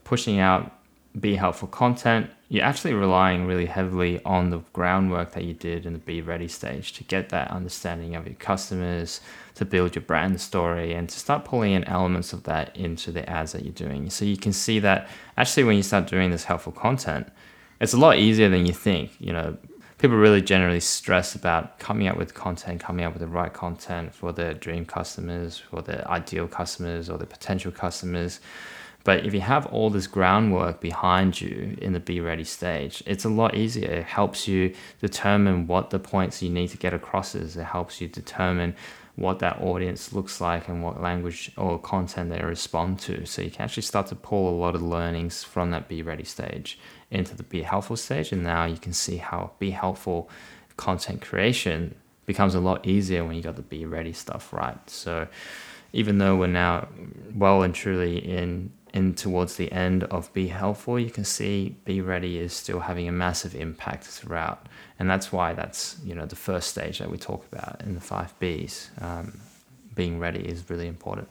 pushing 0.05 0.38
out 0.38 0.73
Be 1.21 1.35
Helpful 1.35 1.68
content, 1.68 2.31
you're 2.48 2.64
actually 2.64 2.94
relying 2.94 3.46
really 3.46 3.66
heavily 3.66 4.22
on 4.24 4.48
the 4.48 4.58
groundwork 4.72 5.32
that 5.32 5.44
you 5.44 5.52
did 5.52 5.84
in 5.84 5.92
the 5.92 5.98
Be 5.98 6.22
Ready 6.22 6.48
stage 6.48 6.94
to 6.94 7.04
get 7.04 7.28
that 7.28 7.50
understanding 7.50 8.16
of 8.16 8.26
your 8.26 8.37
customers, 8.37 9.20
to 9.54 9.66
build 9.66 9.94
your 9.94 10.02
brand 10.02 10.40
story, 10.40 10.94
and 10.94 11.08
to 11.11 11.18
start 11.18 11.44
pulling 11.44 11.72
in 11.72 11.84
elements 11.84 12.32
of 12.32 12.44
that 12.44 12.74
into 12.74 13.12
the 13.12 13.28
ads 13.28 13.52
that 13.52 13.64
you're 13.64 13.72
doing. 13.72 14.08
So 14.08 14.24
you 14.24 14.38
can 14.38 14.54
see 14.54 14.78
that 14.78 15.08
actually 15.37 15.64
when 15.64 15.76
you 15.76 15.82
start 15.82 16.06
doing 16.06 16.30
this 16.30 16.44
helpful 16.44 16.72
content, 16.72 17.28
it's 17.80 17.92
a 17.92 17.98
lot 17.98 18.16
easier 18.16 18.48
than 18.48 18.64
you 18.64 18.72
think. 18.72 19.12
You 19.20 19.32
know, 19.34 19.58
people 19.98 20.16
really 20.16 20.40
generally 20.40 20.80
stress 20.80 21.34
about 21.34 21.78
coming 21.78 22.08
up 22.08 22.16
with 22.16 22.32
content, 22.32 22.80
coming 22.80 23.04
up 23.04 23.12
with 23.12 23.20
the 23.20 23.28
right 23.28 23.52
content 23.52 24.14
for 24.14 24.32
their 24.32 24.54
dream 24.54 24.87
customers, 24.87 25.58
for 25.58 25.82
their 25.82 26.08
ideal 26.08 26.48
customers, 26.48 27.11
or 27.11 27.18
the 27.18 27.26
potential 27.26 27.72
customers. 27.72 28.40
But 29.04 29.24
if 29.24 29.32
you 29.32 29.40
have 29.40 29.66
all 29.66 29.90
this 29.90 30.06
groundwork 30.06 30.80
behind 30.80 31.40
you 31.40 31.76
in 31.80 31.92
the 31.92 32.00
be 32.00 32.20
ready 32.20 32.44
stage, 32.44 33.02
it's 33.06 33.24
a 33.24 33.28
lot 33.28 33.54
easier. 33.54 33.90
It 33.90 34.04
helps 34.04 34.46
you 34.46 34.74
determine 35.00 35.66
what 35.66 35.90
the 35.90 35.98
points 35.98 36.42
you 36.42 36.50
need 36.50 36.68
to 36.68 36.76
get 36.76 36.92
across 36.92 37.34
is. 37.34 37.56
It 37.56 37.64
helps 37.64 38.00
you 38.00 38.08
determine 38.08 38.74
what 39.18 39.40
that 39.40 39.61
audience 39.61 40.12
looks 40.12 40.40
like 40.40 40.68
and 40.68 40.82
what 40.82 41.02
language 41.02 41.50
or 41.56 41.78
content 41.78 42.30
they 42.30 42.40
respond 42.40 43.00
to. 43.00 43.26
So 43.26 43.42
you 43.42 43.50
can 43.50 43.62
actually 43.62 43.82
start 43.82 44.06
to 44.08 44.14
pull 44.14 44.48
a 44.48 44.56
lot 44.56 44.76
of 44.76 44.82
learnings 44.82 45.42
from 45.42 45.72
that 45.72 45.88
be 45.88 46.02
ready 46.02 46.22
stage 46.22 46.78
into 47.11 47.37
the 47.37 47.42
be 47.42 47.62
helpful 47.62 47.96
stage. 47.96 48.30
And 48.30 48.44
now 48.44 48.64
you 48.64 48.76
can 48.76 48.92
see 48.92 49.16
how 49.16 49.52
be 49.58 49.70
helpful 49.70 50.30
content 50.76 51.20
creation 51.20 51.96
becomes 52.26 52.54
a 52.54 52.61
lot 52.61 52.87
easier 52.87 53.24
when 53.24 53.34
you 53.34 53.42
got 53.42 53.56
the 53.56 53.62
be 53.62 53.87
ready 53.87 54.12
stuff 54.12 54.52
right. 54.52 54.78
So 54.88 55.26
even 55.92 56.18
though 56.18 56.37
we're 56.37 56.46
now 56.46 56.87
well 57.34 57.62
and 57.62 57.74
truly 57.74 58.18
in 58.18 58.70
in 58.94 59.14
towards 59.14 59.57
the 59.57 59.70
end 59.72 60.05
of 60.05 60.33
be 60.33 60.48
helpful, 60.48 60.98
you 60.98 61.11
can 61.11 61.24
see 61.24 61.77
be 61.85 62.01
ready 62.01 62.38
is 62.38 62.53
still 62.53 62.81
having 62.81 63.09
a 63.09 63.12
massive 63.12 63.55
impact 63.55 64.05
throughout 64.05 64.66
and 64.98 65.09
that's 65.09 65.33
why 65.33 65.55
that's 65.55 65.96
you 66.05 66.14
know 66.14 66.27
the 66.27 66.37
first 66.37 66.68
stage 66.68 66.98
that 66.98 67.11
we 67.11 67.16
talk 67.16 67.46
about 67.53 67.81
in 67.83 67.94
the 67.94 68.01
five 68.01 68.35
Bs. 68.40 69.03
Um, 69.03 69.40
being 69.94 70.18
ready 70.18 70.40
is 70.40 70.68
really 70.70 70.87
important. 70.87 71.29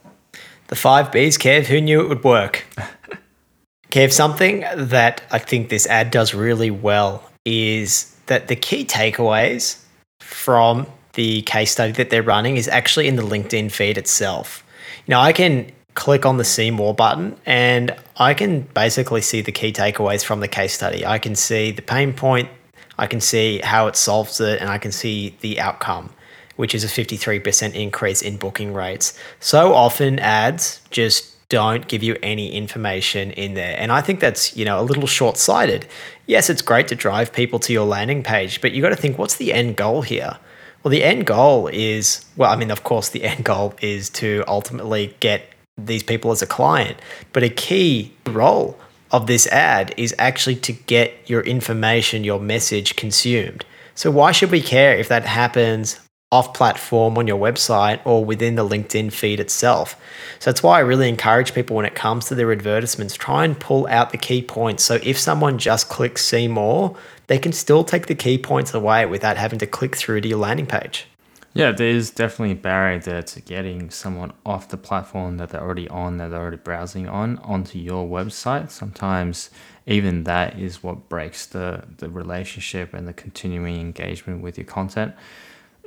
The 0.68 0.76
five 0.76 1.10
Bs, 1.10 1.38
Kev. 1.38 1.66
Who 1.66 1.80
knew 1.80 2.00
it 2.00 2.08
would 2.08 2.24
work? 2.24 2.64
Kev, 3.90 4.12
something 4.12 4.64
that 4.76 5.22
I 5.30 5.38
think 5.38 5.70
this 5.70 5.86
ad 5.86 6.10
does 6.10 6.34
really 6.34 6.70
well 6.70 7.22
is 7.44 8.14
that 8.26 8.48
the 8.48 8.56
key 8.56 8.84
takeaways 8.84 9.82
from 10.20 10.86
the 11.14 11.42
case 11.42 11.72
study 11.72 11.92
that 11.92 12.10
they're 12.10 12.22
running 12.22 12.56
is 12.56 12.68
actually 12.68 13.08
in 13.08 13.16
the 13.16 13.22
LinkedIn 13.22 13.72
feed 13.72 13.96
itself. 13.96 14.62
Now 15.06 15.22
I 15.22 15.32
can 15.32 15.72
click 15.98 16.24
on 16.24 16.36
the 16.36 16.44
see 16.44 16.70
more 16.70 16.94
button 16.94 17.36
and 17.44 17.92
I 18.16 18.32
can 18.32 18.60
basically 18.72 19.20
see 19.20 19.40
the 19.40 19.50
key 19.50 19.72
takeaways 19.72 20.24
from 20.24 20.38
the 20.38 20.46
case 20.46 20.72
study. 20.72 21.04
I 21.04 21.18
can 21.18 21.34
see 21.34 21.72
the 21.72 21.82
pain 21.82 22.12
point, 22.12 22.48
I 22.96 23.08
can 23.08 23.20
see 23.20 23.58
how 23.58 23.88
it 23.88 23.96
solves 23.96 24.40
it, 24.40 24.60
and 24.60 24.70
I 24.70 24.78
can 24.78 24.92
see 24.92 25.36
the 25.40 25.58
outcome, 25.58 26.10
which 26.54 26.72
is 26.72 26.84
a 26.84 26.86
53% 26.86 27.74
increase 27.74 28.22
in 28.22 28.36
booking 28.36 28.72
rates. 28.72 29.18
So 29.40 29.74
often 29.74 30.20
ads 30.20 30.80
just 30.90 31.34
don't 31.48 31.88
give 31.88 32.04
you 32.04 32.16
any 32.22 32.52
information 32.52 33.32
in 33.32 33.54
there. 33.54 33.74
And 33.76 33.90
I 33.90 34.00
think 34.00 34.20
that's, 34.20 34.56
you 34.56 34.64
know, 34.64 34.80
a 34.80 34.82
little 34.82 35.08
short-sighted. 35.08 35.84
Yes, 36.26 36.48
it's 36.48 36.62
great 36.62 36.86
to 36.88 36.94
drive 36.94 37.32
people 37.32 37.58
to 37.60 37.72
your 37.72 37.86
landing 37.86 38.22
page, 38.22 38.60
but 38.60 38.70
you 38.70 38.82
got 38.82 38.90
to 38.90 38.96
think 38.96 39.18
what's 39.18 39.36
the 39.36 39.52
end 39.52 39.74
goal 39.74 40.02
here? 40.02 40.38
Well, 40.84 40.92
the 40.92 41.02
end 41.02 41.26
goal 41.26 41.66
is, 41.66 42.24
well, 42.36 42.52
I 42.52 42.56
mean, 42.56 42.70
of 42.70 42.84
course, 42.84 43.08
the 43.08 43.24
end 43.32 43.44
goal 43.44 43.74
is 43.82 44.08
to 44.10 44.44
ultimately 44.46 45.16
get 45.18 45.42
these 45.78 46.02
people 46.02 46.30
as 46.30 46.42
a 46.42 46.46
client, 46.46 46.98
but 47.32 47.42
a 47.42 47.48
key 47.48 48.12
role 48.26 48.78
of 49.10 49.26
this 49.26 49.46
ad 49.46 49.94
is 49.96 50.14
actually 50.18 50.56
to 50.56 50.72
get 50.72 51.14
your 51.26 51.40
information, 51.42 52.24
your 52.24 52.40
message 52.40 52.96
consumed. 52.96 53.64
So 53.94 54.10
why 54.10 54.32
should 54.32 54.50
we 54.50 54.60
care 54.60 54.96
if 54.96 55.08
that 55.08 55.24
happens 55.24 55.98
off 56.30 56.52
platform 56.52 57.16
on 57.16 57.26
your 57.26 57.38
website 57.38 58.00
or 58.04 58.22
within 58.22 58.54
the 58.54 58.68
LinkedIn 58.68 59.10
feed 59.10 59.40
itself. 59.40 59.96
So 60.38 60.50
that's 60.50 60.62
why 60.62 60.76
I 60.76 60.80
really 60.80 61.08
encourage 61.08 61.54
people 61.54 61.76
when 61.76 61.86
it 61.86 61.94
comes 61.94 62.26
to 62.26 62.34
their 62.34 62.52
advertisements, 62.52 63.14
try 63.14 63.44
and 63.44 63.58
pull 63.58 63.86
out 63.86 64.10
the 64.10 64.18
key 64.18 64.42
points. 64.42 64.84
So 64.84 64.98
if 65.02 65.18
someone 65.18 65.56
just 65.56 65.88
clicks 65.88 66.24
see 66.24 66.46
more, 66.46 66.94
they 67.28 67.38
can 67.38 67.52
still 67.52 67.82
take 67.82 68.06
the 68.06 68.14
key 68.14 68.36
points 68.36 68.74
away 68.74 69.06
without 69.06 69.38
having 69.38 69.58
to 69.60 69.66
click 69.66 69.96
through 69.96 70.20
to 70.20 70.28
your 70.28 70.38
landing 70.38 70.66
page. 70.66 71.06
Yeah, 71.54 71.72
there's 71.72 72.10
definitely 72.10 72.52
a 72.52 72.56
barrier 72.56 73.00
there 73.00 73.22
to 73.22 73.40
getting 73.40 73.90
someone 73.90 74.32
off 74.46 74.68
the 74.68 74.76
platform 74.76 75.38
that 75.38 75.48
they're 75.48 75.62
already 75.62 75.88
on, 75.88 76.18
that 76.18 76.28
they're 76.28 76.40
already 76.40 76.58
browsing 76.58 77.08
on, 77.08 77.38
onto 77.38 77.78
your 77.78 78.06
website. 78.06 78.70
Sometimes 78.70 79.50
even 79.86 80.24
that 80.24 80.58
is 80.58 80.82
what 80.82 81.08
breaks 81.08 81.46
the, 81.46 81.84
the 81.96 82.08
relationship 82.10 82.94
and 82.94 83.08
the 83.08 83.12
continuing 83.12 83.80
engagement 83.80 84.42
with 84.42 84.58
your 84.58 84.66
content 84.66 85.14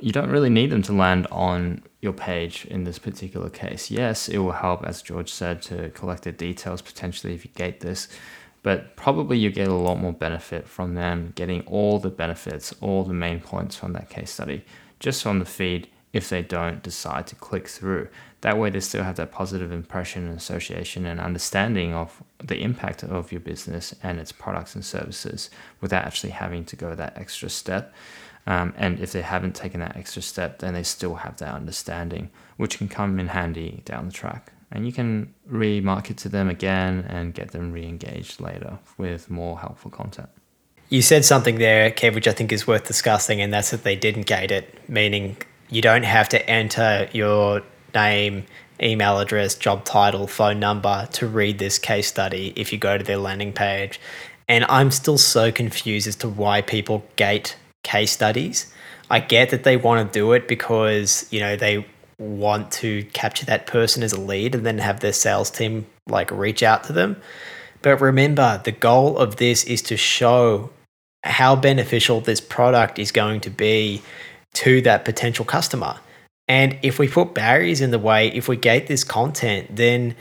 you 0.02 0.10
don't 0.10 0.30
really 0.30 0.50
need 0.50 0.70
them 0.70 0.82
to 0.82 0.92
land 0.92 1.28
on 1.30 1.80
your 2.00 2.12
page 2.12 2.66
in 2.66 2.82
this 2.82 2.98
particular 2.98 3.48
case. 3.48 3.88
Yes, 3.88 4.28
it 4.28 4.38
will 4.38 4.50
help, 4.52 4.84
as 4.84 5.00
George 5.00 5.32
said, 5.32 5.62
to 5.62 5.90
collect 5.90 6.24
the 6.24 6.32
details 6.32 6.82
potentially 6.82 7.34
if 7.34 7.44
you 7.44 7.52
gate 7.54 7.80
this, 7.80 8.08
but 8.64 8.96
probably 8.96 9.38
you 9.38 9.50
get 9.50 9.68
a 9.68 9.72
lot 9.72 10.00
more 10.00 10.12
benefit 10.12 10.66
from 10.66 10.94
them 10.94 11.32
getting 11.36 11.62
all 11.62 12.00
the 12.00 12.10
benefits, 12.10 12.74
all 12.80 13.04
the 13.04 13.14
main 13.14 13.40
points 13.40 13.76
from 13.76 13.92
that 13.92 14.10
case 14.10 14.32
study, 14.32 14.64
just 15.02 15.26
on 15.26 15.40
the 15.40 15.44
feed 15.44 15.88
if 16.12 16.28
they 16.28 16.42
don't 16.42 16.82
decide 16.82 17.26
to 17.26 17.34
click 17.34 17.66
through. 17.66 18.08
That 18.42 18.58
way, 18.58 18.70
they 18.70 18.80
still 18.80 19.02
have 19.02 19.16
that 19.16 19.32
positive 19.32 19.72
impression 19.72 20.26
and 20.26 20.36
association 20.36 21.06
and 21.06 21.20
understanding 21.20 21.92
of 21.94 22.22
the 22.38 22.60
impact 22.60 23.02
of 23.02 23.32
your 23.32 23.40
business 23.40 23.94
and 24.02 24.18
its 24.18 24.32
products 24.32 24.74
and 24.74 24.84
services 24.84 25.50
without 25.80 26.04
actually 26.04 26.30
having 26.30 26.64
to 26.66 26.76
go 26.76 26.94
that 26.94 27.16
extra 27.16 27.48
step. 27.48 27.92
Um, 28.46 28.74
and 28.76 28.98
if 29.00 29.12
they 29.12 29.22
haven't 29.22 29.54
taken 29.54 29.80
that 29.80 29.96
extra 29.96 30.22
step, 30.22 30.58
then 30.58 30.74
they 30.74 30.82
still 30.82 31.14
have 31.16 31.36
that 31.38 31.54
understanding, 31.54 32.30
which 32.56 32.78
can 32.78 32.88
come 32.88 33.18
in 33.20 33.28
handy 33.28 33.82
down 33.84 34.06
the 34.06 34.12
track. 34.12 34.52
And 34.70 34.86
you 34.86 34.92
can 34.92 35.34
remarket 35.50 36.16
to 36.18 36.28
them 36.28 36.48
again 36.48 37.04
and 37.08 37.34
get 37.34 37.52
them 37.52 37.72
re 37.72 37.86
engaged 37.86 38.40
later 38.40 38.78
with 38.98 39.30
more 39.30 39.58
helpful 39.58 39.90
content. 39.90 40.30
You 40.92 41.00
said 41.00 41.24
something 41.24 41.56
there, 41.56 41.90
Kev, 41.90 42.14
which 42.14 42.28
I 42.28 42.32
think 42.32 42.52
is 42.52 42.66
worth 42.66 42.86
discussing, 42.86 43.40
and 43.40 43.50
that's 43.50 43.70
that 43.70 43.82
they 43.82 43.96
didn't 43.96 44.26
gate 44.26 44.50
it, 44.50 44.78
meaning 44.90 45.38
you 45.70 45.80
don't 45.80 46.02
have 46.02 46.28
to 46.28 46.50
enter 46.50 47.08
your 47.12 47.62
name, 47.94 48.44
email 48.78 49.18
address, 49.18 49.54
job 49.54 49.86
title, 49.86 50.26
phone 50.26 50.60
number 50.60 51.08
to 51.12 51.26
read 51.26 51.58
this 51.58 51.78
case 51.78 52.08
study 52.08 52.52
if 52.56 52.74
you 52.74 52.78
go 52.78 52.98
to 52.98 53.04
their 53.04 53.16
landing 53.16 53.54
page. 53.54 53.98
And 54.46 54.66
I'm 54.68 54.90
still 54.90 55.16
so 55.16 55.50
confused 55.50 56.06
as 56.06 56.16
to 56.16 56.28
why 56.28 56.60
people 56.60 57.06
gate 57.16 57.56
case 57.82 58.12
studies. 58.12 58.70
I 59.08 59.20
get 59.20 59.48
that 59.48 59.64
they 59.64 59.78
want 59.78 60.06
to 60.06 60.12
do 60.12 60.32
it 60.32 60.46
because, 60.46 61.26
you 61.30 61.40
know, 61.40 61.56
they 61.56 61.86
want 62.18 62.70
to 62.70 63.04
capture 63.14 63.46
that 63.46 63.66
person 63.66 64.02
as 64.02 64.12
a 64.12 64.20
lead 64.20 64.54
and 64.54 64.66
then 64.66 64.76
have 64.76 65.00
their 65.00 65.14
sales 65.14 65.50
team 65.50 65.86
like 66.06 66.30
reach 66.30 66.62
out 66.62 66.84
to 66.84 66.92
them. 66.92 67.16
But 67.80 67.98
remember, 68.02 68.60
the 68.62 68.72
goal 68.72 69.16
of 69.16 69.36
this 69.36 69.64
is 69.64 69.80
to 69.84 69.96
show 69.96 70.68
how 71.24 71.56
beneficial 71.56 72.20
this 72.20 72.40
product 72.40 72.98
is 72.98 73.12
going 73.12 73.40
to 73.40 73.50
be 73.50 74.02
to 74.54 74.80
that 74.82 75.04
potential 75.04 75.44
customer. 75.44 75.98
And 76.48 76.78
if 76.82 76.98
we 76.98 77.08
put 77.08 77.34
barriers 77.34 77.80
in 77.80 77.92
the 77.92 77.98
way, 77.98 78.28
if 78.28 78.48
we 78.48 78.56
gate 78.56 78.86
this 78.86 79.04
content, 79.04 79.74
then 79.74 80.14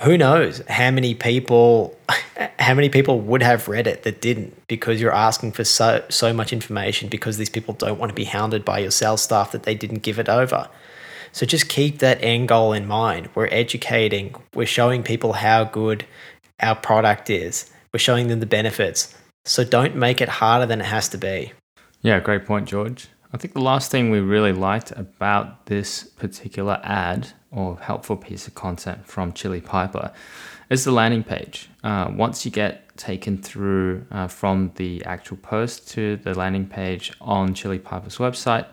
who 0.00 0.16
knows 0.16 0.62
how 0.68 0.90
many 0.90 1.14
people 1.14 1.96
how 2.58 2.74
many 2.74 2.88
people 2.88 3.20
would 3.20 3.42
have 3.42 3.68
read 3.68 3.86
it 3.86 4.02
that 4.02 4.20
didn't 4.20 4.66
because 4.66 5.00
you're 5.00 5.14
asking 5.14 5.52
for 5.52 5.64
so 5.64 6.04
so 6.08 6.32
much 6.32 6.52
information 6.52 7.08
because 7.08 7.36
these 7.36 7.50
people 7.50 7.74
don't 7.74 7.98
want 7.98 8.10
to 8.10 8.14
be 8.14 8.24
hounded 8.24 8.64
by 8.64 8.78
your 8.78 8.90
sales 8.90 9.22
staff 9.22 9.52
that 9.52 9.64
they 9.64 9.74
didn't 9.74 10.02
give 10.02 10.18
it 10.18 10.28
over. 10.28 10.68
So 11.32 11.44
just 11.46 11.68
keep 11.68 11.98
that 11.98 12.22
end 12.22 12.46
goal 12.48 12.72
in 12.72 12.86
mind. 12.86 13.28
We're 13.34 13.48
educating, 13.50 14.36
we're 14.54 14.66
showing 14.66 15.02
people 15.02 15.32
how 15.32 15.64
good 15.64 16.06
our 16.60 16.76
product 16.76 17.28
is. 17.28 17.68
We're 17.92 17.98
showing 17.98 18.28
them 18.28 18.38
the 18.38 18.46
benefits. 18.46 19.12
So 19.44 19.62
don't 19.62 19.94
make 19.94 20.20
it 20.20 20.28
harder 20.28 20.66
than 20.66 20.80
it 20.80 20.86
has 20.86 21.08
to 21.10 21.18
be. 21.18 21.52
Yeah, 22.00 22.18
great 22.20 22.46
point, 22.46 22.66
George. 22.66 23.08
I 23.32 23.36
think 23.36 23.52
the 23.52 23.60
last 23.60 23.90
thing 23.90 24.10
we 24.10 24.20
really 24.20 24.52
liked 24.52 24.90
about 24.92 25.66
this 25.66 26.04
particular 26.04 26.80
ad 26.82 27.32
or 27.50 27.76
helpful 27.78 28.16
piece 28.16 28.46
of 28.46 28.54
content 28.54 29.06
from 29.06 29.32
Chili 29.32 29.60
Piper 29.60 30.12
is 30.70 30.84
the 30.84 30.92
landing 30.92 31.24
page. 31.24 31.68
Uh, 31.82 32.10
once 32.14 32.44
you 32.44 32.50
get 32.50 32.96
taken 32.96 33.36
through 33.42 34.06
uh, 34.10 34.28
from 34.28 34.72
the 34.76 35.04
actual 35.04 35.36
post 35.38 35.88
to 35.90 36.16
the 36.18 36.32
landing 36.34 36.66
page 36.66 37.12
on 37.20 37.54
Chili 37.54 37.78
Piper's 37.78 38.16
website, 38.18 38.66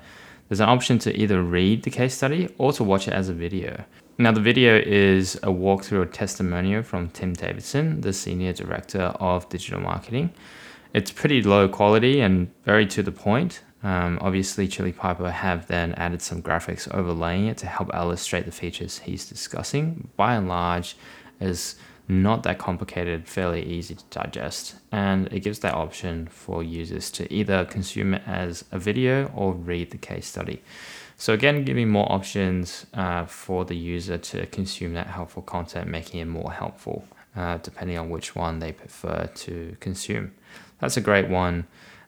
there's 0.48 0.60
an 0.60 0.70
option 0.70 1.00
to 1.00 1.16
either 1.18 1.42
read 1.42 1.84
the 1.84 1.90
case 1.90 2.14
study 2.14 2.54
or 2.58 2.72
to 2.74 2.84
watch 2.84 3.08
it 3.08 3.14
as 3.14 3.30
a 3.30 3.34
video. 3.34 3.84
Now, 4.18 4.32
the 4.32 4.42
video 4.42 4.78
is 4.78 5.36
a 5.38 5.48
walkthrough 5.48 6.04
or 6.04 6.06
testimonial 6.06 6.84
from 6.84 7.10
Tim 7.10 7.34
Davidson, 7.34 8.02
the 8.02 8.14
Senior 8.14 8.54
Director 8.54 9.04
of 9.20 9.50
Digital 9.50 9.80
Marketing. 9.80 10.32
It's 10.94 11.12
pretty 11.12 11.42
low 11.42 11.70
quality 11.70 12.20
and 12.20 12.52
very 12.66 12.86
to 12.88 13.02
the 13.02 13.12
point. 13.12 13.62
Um, 13.84 14.20
obviously, 14.22 14.68
Chili 14.68 14.92
Piper 14.92 15.32
have 15.32 15.68
then 15.68 15.94
added 15.94 16.22
some 16.22 16.42
graphics 16.42 16.94
overlaying 16.94 17.48
it 17.48 17.58
to 17.60 17.68
help 17.68 17.90
illustrate 17.94 18.46
the 18.46 18.52
features 18.52 19.00
he's 19.00 19.28
discussing. 19.28 20.10
By 20.18 20.36
and 20.36 20.48
large, 20.48 20.96
is 21.40 21.76
not 22.08 22.44
that 22.44 22.60
complicated, 22.60 23.28
fairly 23.28 23.64
easy 23.64 23.96
to 23.96 24.04
digest, 24.10 24.76
and 24.92 25.32
it 25.32 25.40
gives 25.40 25.60
that 25.60 25.74
option 25.74 26.28
for 26.28 26.62
users 26.62 27.10
to 27.12 27.32
either 27.34 27.66
consume 27.66 28.14
it 28.14 28.22
as 28.28 28.66
a 28.72 28.78
video 28.78 29.32
or 29.34 29.54
read 29.54 29.92
the 29.92 29.98
case 29.98 30.28
study. 30.28 30.62
So 31.18 31.34
again, 31.34 31.64
giving 31.64 31.90
more 31.90 32.12
options 32.12 32.86
uh, 32.94 33.26
for 33.26 33.64
the 33.64 33.76
user 33.76 34.18
to 34.18 34.46
consume 34.48 34.94
that 34.94 35.08
helpful 35.08 35.42
content, 35.42 35.88
making 35.88 36.20
it 36.20 36.26
more 36.26 36.52
helpful, 36.52 37.06
uh, 37.36 37.58
depending 37.58 37.98
on 37.98 38.10
which 38.10 38.36
one 38.36 38.60
they 38.60 38.74
prefer 38.74 39.30
to 39.36 39.78
consume. 39.80 40.34
That's 40.82 40.98
a 40.98 41.02
great 41.02 41.30
one 41.30 41.68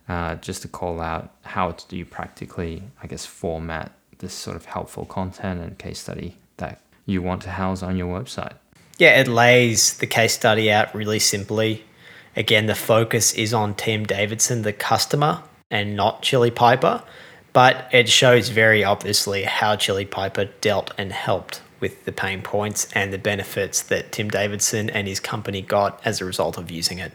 uh, 0.09 0.35
just 0.35 0.63
to 0.63 0.67
call 0.67 0.99
out 0.99 1.33
how 1.43 1.71
do 1.71 1.95
you 1.95 2.05
practically, 2.05 2.83
I 3.01 3.07
guess, 3.07 3.25
format 3.25 3.93
this 4.17 4.33
sort 4.33 4.55
of 4.55 4.65
helpful 4.65 5.05
content 5.05 5.61
and 5.61 5.77
case 5.77 5.99
study 5.99 6.37
that 6.57 6.81
you 7.05 7.21
want 7.21 7.41
to 7.43 7.51
house 7.51 7.83
on 7.83 7.97
your 7.97 8.19
website. 8.19 8.53
Yeah, 8.97 9.19
it 9.19 9.27
lays 9.27 9.97
the 9.97 10.07
case 10.07 10.33
study 10.33 10.71
out 10.71 10.93
really 10.93 11.19
simply. 11.19 11.83
Again, 12.35 12.65
the 12.65 12.75
focus 12.75 13.33
is 13.33 13.53
on 13.53 13.75
Tim 13.75 14.05
Davidson, 14.05 14.63
the 14.63 14.73
customer, 14.73 15.43
and 15.69 15.95
not 15.95 16.21
Chili 16.21 16.51
Piper, 16.51 17.03
but 17.51 17.87
it 17.91 18.09
shows 18.09 18.49
very 18.49 18.83
obviously 18.83 19.43
how 19.43 19.75
Chili 19.75 20.05
Piper 20.05 20.45
dealt 20.61 20.91
and 20.97 21.11
helped 21.11 21.61
with 21.79 22.05
the 22.05 22.11
pain 22.11 22.41
points 22.41 22.87
and 22.93 23.11
the 23.11 23.17
benefits 23.17 23.81
that 23.83 24.11
Tim 24.11 24.29
Davidson 24.29 24.89
and 24.89 25.07
his 25.07 25.19
company 25.19 25.61
got 25.61 25.99
as 26.05 26.21
a 26.21 26.25
result 26.25 26.57
of 26.57 26.71
using 26.71 26.99
it. 26.99 27.11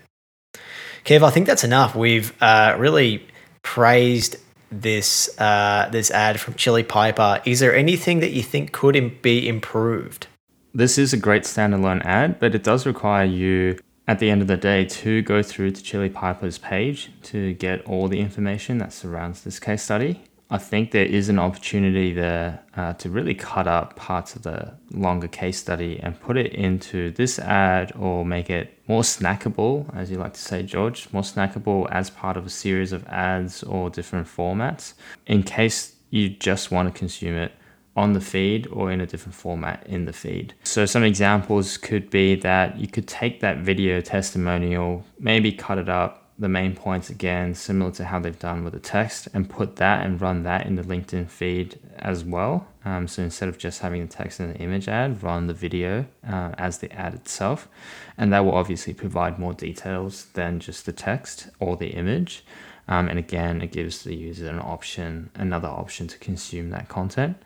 Kev, 1.09 1.23
I 1.23 1.31
think 1.31 1.47
that's 1.47 1.65
enough. 1.65 1.97
We've 1.97 2.35
uh, 2.43 2.77
really 2.79 3.27
praised 3.63 4.37
this 4.71 5.31
uh, 5.41 5.89
this 5.91 6.11
ad 6.11 6.39
from 6.39 6.53
Chili 6.53 6.83
Piper. 6.83 7.41
Is 7.47 7.61
there 7.61 7.75
anything 7.75 8.21
that 8.21 8.33
you 8.33 8.43
think 8.43 8.73
could 8.73 8.95
Im- 8.95 9.17
be 9.23 9.49
improved? 9.49 10.27
This 10.75 10.99
is 10.99 11.15
a 11.15 11.17
great 11.17 11.45
standalone 11.45 12.05
ad, 12.05 12.39
but 12.39 12.55
it 12.55 12.63
does 12.63 12.85
require 12.85 13.25
you 13.25 13.79
at 14.07 14.19
the 14.19 14.29
end 14.29 14.43
of 14.43 14.49
the 14.49 14.59
day 14.59 14.85
to 14.85 15.23
go 15.23 15.43
through 15.43 15.71
to 15.71 15.83
Chili 15.83 16.11
Piper's 16.11 16.59
page 16.59 17.11
to 17.23 17.55
get 17.55 17.83
all 17.87 18.09
the 18.09 18.21
information 18.21 18.77
that 18.77 18.93
surrounds 18.93 19.45
this 19.45 19.59
case 19.59 19.83
study. 19.83 20.28
I 20.51 20.57
think 20.57 20.93
there 20.93 21.05
is 21.05 21.29
an 21.29 21.39
opportunity 21.39 22.13
there 22.15 22.63
uh, 22.75 22.95
to 22.95 23.11
really 23.11 23.35
cut 23.35 23.67
up 23.67 23.97
parts 23.97 24.35
of 24.35 24.43
the 24.43 24.73
longer 24.93 25.29
case 25.29 25.59
study 25.59 26.01
and 26.03 26.19
put 26.19 26.39
it 26.39 26.55
into 26.55 27.11
this 27.11 27.39
ad 27.39 27.93
or 27.99 28.25
make 28.25 28.49
it 28.49 28.79
more 28.89 29.03
snackable, 29.03 29.95
as 29.95 30.11
you 30.11 30.17
like 30.17 30.33
to 30.33 30.41
say, 30.41 30.63
George, 30.63 31.07
more 31.13 31.23
snackable 31.23 31.87
as 31.91 32.09
part 32.09 32.39
of 32.39 32.47
a 32.47 32.51
series 32.51 32.93
of 32.93 33.07
ads 33.09 33.63
or 33.63 33.91
different 33.91 34.27
formats 34.27 34.95
in 35.27 35.43
case 35.43 35.97
you 36.09 36.31
just 36.31 36.71
want 36.71 36.93
to 36.93 36.99
consume 36.99 37.37
it 37.37 37.53
on 37.95 38.15
the 38.15 38.21
feed 38.21 38.67
or 38.69 38.91
in 38.91 39.01
a 39.03 39.07
different 39.07 39.35
format 39.35 39.85
in 39.87 40.07
the 40.07 40.13
feed. 40.13 40.55
So, 40.63 40.87
some 40.87 41.03
examples 41.03 41.77
could 41.77 42.09
be 42.09 42.37
that 42.37 42.79
you 42.79 42.87
could 42.87 43.09
take 43.09 43.41
that 43.41 43.59
video 43.59 44.01
testimonial, 44.01 45.05
maybe 45.19 45.53
cut 45.53 45.79
it 45.79 45.89
up 45.89 46.18
the 46.39 46.49
main 46.49 46.75
points 46.75 47.11
again, 47.11 47.55
similar 47.55 47.91
to 47.93 48.05
how 48.05 48.21
they've 48.21 48.39
done 48.39 48.63
with 48.63 48.73
the 48.73 48.81
text, 48.81 49.27
and 49.35 49.51
put 49.51 49.77
that 49.77 50.07
and 50.07 50.21
run 50.21 50.45
that 50.45 50.67
in 50.67 50.77
the 50.77 50.83
LinkedIn 50.83 51.29
feed 51.29 51.79
as 51.99 52.25
well. 52.25 52.69
Um, 52.85 53.09
so 53.09 53.23
instead 53.23 53.49
of 53.49 53.59
just 53.59 53.81
having 53.81 54.03
the 54.03 54.13
text 54.13 54.39
and 54.39 54.55
the 54.55 54.59
image 54.59 54.89
ad, 54.89 55.23
run 55.23 55.49
the 55.49 55.55
video 55.55 56.07
uh, 56.27 56.53
as 56.57 56.79
the 56.79 56.93
ad 56.93 57.15
itself. 57.15 57.69
And 58.17 58.33
that 58.33 58.45
will 58.45 58.55
obviously 58.55 58.95
provide 58.95 59.39
more 59.39 59.53
details 59.53 60.27
than 60.35 60.61
just 60.61 60.87
the 60.87 60.93
text 60.93 61.49
or 61.59 61.77
the 61.77 61.89
image. 61.89 62.45
Um, 62.87 63.09
and 63.09 63.19
again, 63.19 63.61
it 63.61 63.73
gives 63.73 64.05
the 64.05 64.15
user 64.15 64.49
an 64.49 64.61
option, 64.61 65.31
another 65.35 65.69
option 65.69 66.07
to 66.07 66.19
consume 66.19 66.71
that 66.71 66.89
content. 66.89 67.37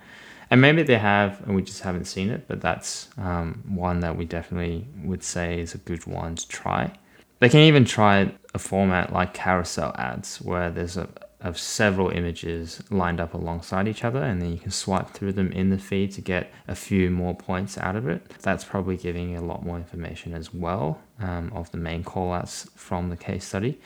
And 0.51 0.61
maybe 0.61 0.83
they 0.83 0.99
have, 0.99 1.41
and 1.47 1.57
we 1.57 1.63
just 1.63 1.81
haven't 1.81 2.05
seen 2.05 2.29
it, 2.29 2.47
but 2.47 2.61
that's 2.61 3.09
um, 3.17 3.65
one 3.67 4.01
that 4.01 4.19
we 4.19 4.27
definitely 4.27 4.87
would 5.03 5.25
say 5.25 5.59
is 5.59 5.75
a 5.75 5.79
good 5.79 6.07
one 6.07 6.37
to 6.37 6.47
try. 6.47 6.93
They 7.41 7.49
can 7.49 7.61
even 7.61 7.85
try 7.85 8.33
a 8.55 8.59
format 8.59 9.13
like 9.13 9.35
carousel 9.35 9.95
ads 9.97 10.41
where 10.41 10.71
there's 10.71 10.97
a, 10.97 11.09
of 11.41 11.59
several 11.59 12.09
images 12.11 12.83
lined 12.91 13.21
up 13.21 13.35
alongside 13.35 13.89
each 13.89 14.05
other, 14.05 14.23
and 14.23 14.41
then 14.41 14.53
you 14.53 14.59
can 14.59 14.71
swipe 14.71 15.11
through 15.11 15.33
them 15.33 15.51
in 15.53 15.71
the 15.71 15.79
feed 15.79 16.13
to 16.13 16.21
get 16.21 16.53
a 16.69 16.75
few 16.75 17.11
more 17.11 17.35
points 17.35 17.77
out 17.79 17.97
of 17.97 18.07
it. 18.09 18.23
That's 18.43 18.65
probably 18.65 18.97
giving 18.97 19.31
you 19.31 19.39
a 19.39 19.41
lot 19.41 19.65
more 19.65 19.77
information 19.77 20.35
as 20.35 20.55
well 20.55 21.01
um, 21.19 21.51
of 21.53 21.71
the 21.73 21.79
main 21.79 22.05
callouts 22.05 22.71
from 22.77 23.09
the 23.09 23.17
case 23.17 23.45
study. 23.45 23.81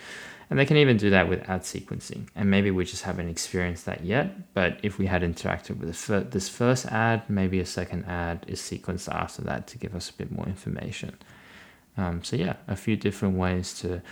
And 0.48 0.58
they 0.58 0.66
can 0.66 0.76
even 0.76 0.96
do 0.96 1.10
that 1.10 1.28
with 1.28 1.48
ad 1.48 1.62
sequencing. 1.62 2.28
And 2.36 2.50
maybe 2.50 2.70
we 2.70 2.84
just 2.84 3.02
haven't 3.02 3.28
experienced 3.28 3.84
that 3.86 4.04
yet. 4.04 4.54
But 4.54 4.78
if 4.82 4.96
we 4.96 5.06
had 5.06 5.22
interacted 5.22 5.78
with 5.78 6.30
this 6.30 6.48
first 6.48 6.86
ad, 6.86 7.28
maybe 7.28 7.58
a 7.58 7.66
second 7.66 8.04
ad 8.04 8.44
is 8.46 8.60
sequenced 8.60 9.12
after 9.12 9.42
that 9.42 9.66
to 9.68 9.78
give 9.78 9.96
us 9.96 10.08
a 10.08 10.12
bit 10.12 10.30
more 10.30 10.46
information. 10.46 11.16
Um, 11.96 12.22
so, 12.22 12.36
yeah, 12.36 12.56
a 12.68 12.76
few 12.76 12.96
different 12.96 13.36
ways 13.36 13.74
to 13.80 14.02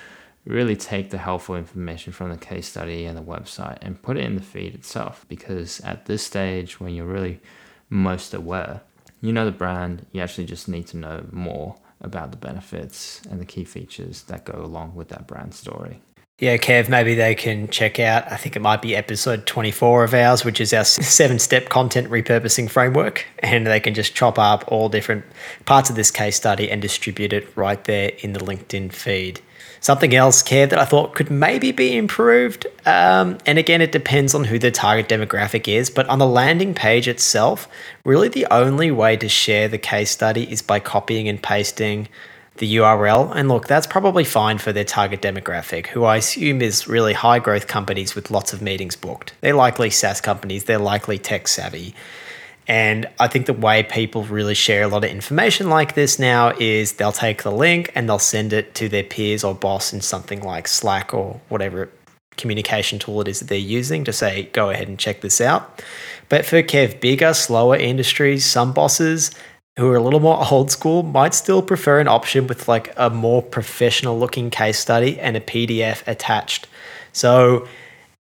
really 0.45 0.77
take 0.77 1.11
the 1.11 1.19
helpful 1.19 1.57
information 1.57 2.13
from 2.13 2.31
the 2.31 2.37
case 2.37 2.69
study 2.69 3.07
and 3.07 3.17
the 3.17 3.23
website 3.23 3.79
and 3.81 4.03
put 4.03 4.17
it 4.17 4.25
in 4.25 4.35
the 4.37 4.43
feed 4.43 4.75
itself. 4.75 5.25
Because 5.29 5.81
at 5.81 6.07
this 6.07 6.25
stage, 6.25 6.81
when 6.81 6.95
you're 6.95 7.07
really 7.07 7.41
most 7.89 8.35
aware, 8.35 8.83
you 9.21 9.33
know 9.33 9.47
the 9.47 9.53
brand, 9.53 10.07
you 10.13 10.21
actually 10.21 10.45
just 10.45 10.69
need 10.69 10.87
to 10.89 10.97
know 10.97 11.27
more 11.33 11.77
about 12.01 12.31
the 12.31 12.37
benefits 12.37 13.23
and 13.31 13.41
the 13.41 13.47
key 13.47 13.65
features 13.65 14.25
that 14.25 14.45
go 14.45 14.61
along 14.63 14.95
with 14.95 15.09
that 15.09 15.27
brand 15.27 15.55
story. 15.55 16.03
Yeah, 16.41 16.57
Kev, 16.57 16.89
maybe 16.89 17.15
they 17.15 17.37
can 17.37 17.69
check 17.69 18.01
out, 18.01 18.31
I 18.31 18.37
think 18.37 18.57
it 18.57 18.61
might 18.61 18.83
be 18.83 18.97
episode 18.97 19.47
24 19.47 20.03
of 20.03 20.15
ours, 20.15 20.45
which 20.45 20.61
is 20.61 20.75
our 20.75 20.85
seven 20.85 21.39
step 21.39 21.69
content 21.69 22.11
repurposing 22.11 22.69
framework. 22.69 23.25
And 23.39 23.67
they 23.67 23.79
can 23.79 23.95
just 23.95 24.15
chop 24.15 24.39
up 24.39 24.65
all 24.67 24.89
different 24.89 25.25
parts 25.65 25.91
of 25.91 25.97
this 25.97 26.11
case 26.11 26.35
study 26.35 26.71
and 26.71 26.83
distribute 26.83 27.33
it 27.33 27.57
right 27.57 27.83
there 27.85 28.11
in 28.19 28.33
the 28.33 28.41
LinkedIn 28.41 28.93
feed. 28.93 29.41
Something 29.85 30.15
else, 30.15 30.43
Kev, 30.43 30.71
that 30.71 30.79
I 30.79 30.87
thought 30.87 31.15
could 31.15 31.31
maybe 31.31 31.71
be 31.71 31.95
improved. 31.95 32.67
Um, 32.87 33.37
and 33.45 33.59
again, 33.59 33.83
it 33.83 33.93
depends 33.93 34.35
on 34.35 34.45
who 34.45 34.59
the 34.59 34.71
target 34.71 35.11
demographic 35.11 35.69
is. 35.69 35.91
But 35.91 36.09
on 36.09 36.19
the 36.19 36.27
landing 36.27 36.73
page 36.73 37.07
itself, 37.07 37.69
really 38.03 38.29
the 38.29 38.47
only 38.51 38.91
way 38.91 39.19
to 39.19 39.29
share 39.29 39.69
the 39.69 39.77
case 39.77 40.11
study 40.11 40.51
is 40.51 40.63
by 40.63 40.81
copying 40.81 41.29
and 41.29 41.43
pasting 41.43 42.09
the 42.57 42.77
URL. 42.77 43.31
And 43.37 43.51
look, 43.51 43.67
that's 43.67 43.87
probably 43.87 44.25
fine 44.25 44.57
for 44.57 44.73
their 44.73 44.85
target 44.85 45.21
demographic, 45.21 45.89
who 45.89 46.05
I 46.05 46.17
assume 46.17 46.63
is 46.63 46.89
really 46.89 47.13
high 47.13 47.39
growth 47.39 47.67
companies 47.67 48.15
with 48.15 48.31
lots 48.31 48.55
of 48.55 48.63
meetings 48.63 48.97
booked. 48.97 49.35
They're 49.43 49.53
likely 49.53 49.91
SaaS 49.91 50.19
companies, 50.19 50.65
they're 50.65 50.79
likely 50.79 51.19
tech 51.19 51.47
savvy. 51.47 51.95
And 52.67 53.07
I 53.21 53.29
think 53.29 53.47
the 53.47 53.53
way 53.53 53.83
people 53.83 54.25
really 54.25 54.55
share 54.55 54.85
a 54.85 54.89
lot 54.89 55.05
of 55.05 55.11
information 55.11 55.69
like 55.69 55.95
this 55.95 56.19
now 56.19 56.53
is 56.59 56.95
they'll 56.95 57.13
take 57.13 57.43
the 57.43 57.53
link 57.53 57.93
and 57.95 58.09
they'll 58.09 58.19
send 58.19 58.53
it 58.53 58.75
to 58.77 58.89
their 58.89 59.03
peers 59.03 59.45
or 59.45 59.55
boss 59.55 59.93
in 59.93 60.01
something 60.01 60.43
like 60.43 60.67
Slack 60.67 61.13
or 61.13 61.41
whatever 61.49 61.91
communication 62.37 62.99
tool 62.99 63.21
it 63.21 63.29
is 63.29 63.41
that 63.41 63.49
they're 63.49 63.59
using 63.59 64.05
to 64.05 64.13
say, 64.13 64.45
go 64.53 64.71
ahead 64.71 64.89
and 64.89 64.99
check 64.99 65.21
this 65.21 65.41
out. 65.41 65.83
But 66.29 66.47
for 66.47 66.63
Kev, 66.63 67.01
bigger, 67.01 67.35
slower 67.35 67.77
industries, 67.77 68.45
some 68.45 68.73
bosses, 68.73 69.31
who 69.77 69.91
are 69.91 69.97
a 69.97 70.03
little 70.03 70.21
more 70.21 70.45
old 70.51 70.71
school 70.71 71.03
might 71.03 71.35
still 71.35 71.63
prefer 71.63 72.01
an 72.01 72.09
option 72.09 72.47
with 72.47 72.69
like 72.69 72.93
a 72.97 73.11
more 73.11 73.43
professional 73.43 74.19
looking 74.19 74.51
case 74.51 74.79
study 74.79 75.19
and 75.21 75.37
a 75.37 75.41
PDF 75.41 76.07
attached. 76.07 76.67
So, 77.13 77.69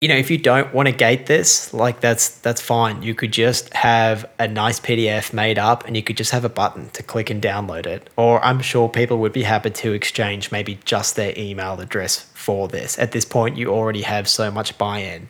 you 0.05 0.09
know, 0.09 0.17
if 0.17 0.31
you 0.31 0.37
don't 0.37 0.75
want 0.75 0.87
to 0.87 0.93
gate 0.93 1.25
this, 1.25 1.73
like 1.73 2.01
that's 2.01 2.29
that's 2.41 2.61
fine. 2.61 3.03
You 3.03 3.15
could 3.15 3.33
just 3.33 3.73
have 3.73 4.29
a 4.39 4.47
nice 4.47 4.79
PDF 4.79 5.33
made 5.33 5.59
up 5.59 5.87
and 5.87 5.97
you 5.97 6.03
could 6.03 6.19
just 6.19 6.31
have 6.31 6.45
a 6.45 6.51
button 6.51 6.91
to 6.91 7.03
click 7.03 7.31
and 7.31 7.43
download 7.43 7.87
it. 7.87 8.11
Or 8.15 8.45
I'm 8.45 8.61
sure 8.61 8.91
people 8.91 9.17
would 9.21 9.33
be 9.33 9.45
happy 9.45 9.71
to 9.71 9.93
exchange 9.95 10.53
maybe 10.53 10.79
just 10.85 11.17
their 11.17 11.33
email 11.39 11.81
address 11.81 12.31
for 12.35 12.69
this. 12.69 12.99
At 12.99 13.13
this 13.13 13.25
point, 13.25 13.57
you 13.57 13.71
already 13.71 14.03
have 14.03 14.29
so 14.29 14.51
much 14.51 14.77
buy-in. 14.77 15.27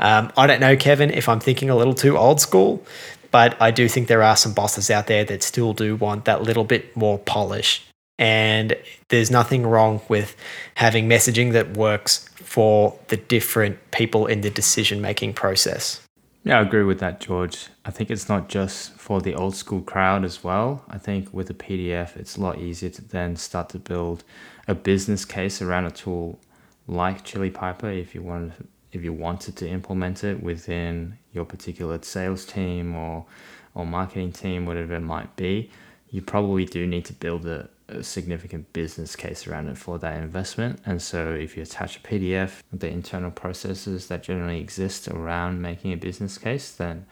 Um, 0.00 0.32
I 0.38 0.46
don't 0.46 0.60
know, 0.60 0.74
Kevin, 0.74 1.10
if 1.10 1.28
I'm 1.28 1.40
thinking 1.40 1.68
a 1.68 1.76
little 1.76 1.92
too 1.92 2.16
old 2.16 2.40
school, 2.40 2.82
but 3.30 3.60
I 3.60 3.70
do 3.70 3.88
think 3.88 4.08
there 4.08 4.22
are 4.22 4.36
some 4.36 4.54
bosses 4.54 4.90
out 4.90 5.06
there 5.06 5.24
that 5.24 5.42
still 5.42 5.74
do 5.74 5.96
want 5.96 6.24
that 6.24 6.40
little 6.40 6.64
bit 6.64 6.96
more 6.96 7.18
polish. 7.18 7.84
And 8.18 8.76
there's 9.08 9.30
nothing 9.30 9.64
wrong 9.64 10.00
with 10.08 10.36
having 10.74 11.08
messaging 11.08 11.52
that 11.52 11.76
works 11.76 12.28
for 12.34 12.98
the 13.08 13.16
different 13.16 13.90
people 13.90 14.26
in 14.26 14.40
the 14.40 14.50
decision 14.50 15.00
making 15.00 15.34
process. 15.34 16.00
Yeah, 16.44 16.58
I 16.58 16.62
agree 16.62 16.82
with 16.82 16.98
that, 17.00 17.20
George. 17.20 17.68
I 17.84 17.90
think 17.90 18.10
it's 18.10 18.28
not 18.28 18.48
just 18.48 18.92
for 18.92 19.20
the 19.20 19.34
old 19.34 19.54
school 19.54 19.82
crowd 19.82 20.24
as 20.24 20.42
well. 20.42 20.84
I 20.88 20.98
think 20.98 21.32
with 21.32 21.50
a 21.50 21.54
PDF, 21.54 22.16
it's 22.16 22.36
a 22.36 22.40
lot 22.40 22.58
easier 22.58 22.90
to 22.90 23.02
then 23.02 23.36
start 23.36 23.68
to 23.70 23.78
build 23.78 24.24
a 24.66 24.74
business 24.74 25.24
case 25.24 25.60
around 25.60 25.86
a 25.86 25.90
tool 25.90 26.38
like 26.86 27.22
Chili 27.22 27.50
Piper 27.50 27.90
if 27.90 28.14
you 28.14 28.22
want 28.22 28.52
if 28.92 29.04
you 29.04 29.12
wanted 29.12 29.54
to 29.56 29.68
implement 29.68 30.24
it 30.24 30.42
within 30.42 31.18
your 31.34 31.44
particular 31.44 31.98
sales 32.02 32.46
team 32.46 32.96
or 32.96 33.26
or 33.74 33.84
marketing 33.84 34.32
team, 34.32 34.64
whatever 34.64 34.94
it 34.94 35.00
might 35.00 35.36
be, 35.36 35.70
you 36.10 36.22
probably 36.22 36.64
do 36.64 36.86
need 36.86 37.04
to 37.04 37.12
build 37.12 37.46
a, 37.46 37.68
a 37.88 38.02
significant 38.02 38.72
business 38.72 39.16
case 39.16 39.46
around 39.46 39.68
it 39.68 39.78
for 39.78 39.98
that 39.98 40.16
investment. 40.18 40.80
And 40.84 41.00
so 41.00 41.32
if 41.32 41.56
you 41.56 41.62
attach 41.62 41.96
a 41.96 42.00
PDF, 42.00 42.62
the 42.72 42.88
internal 42.88 43.30
processes 43.30 44.08
that 44.08 44.22
generally 44.22 44.60
exist 44.60 45.08
around 45.08 45.62
making 45.62 45.92
a 45.92 45.96
business 45.96 46.38
case, 46.38 46.70
then 46.72 47.06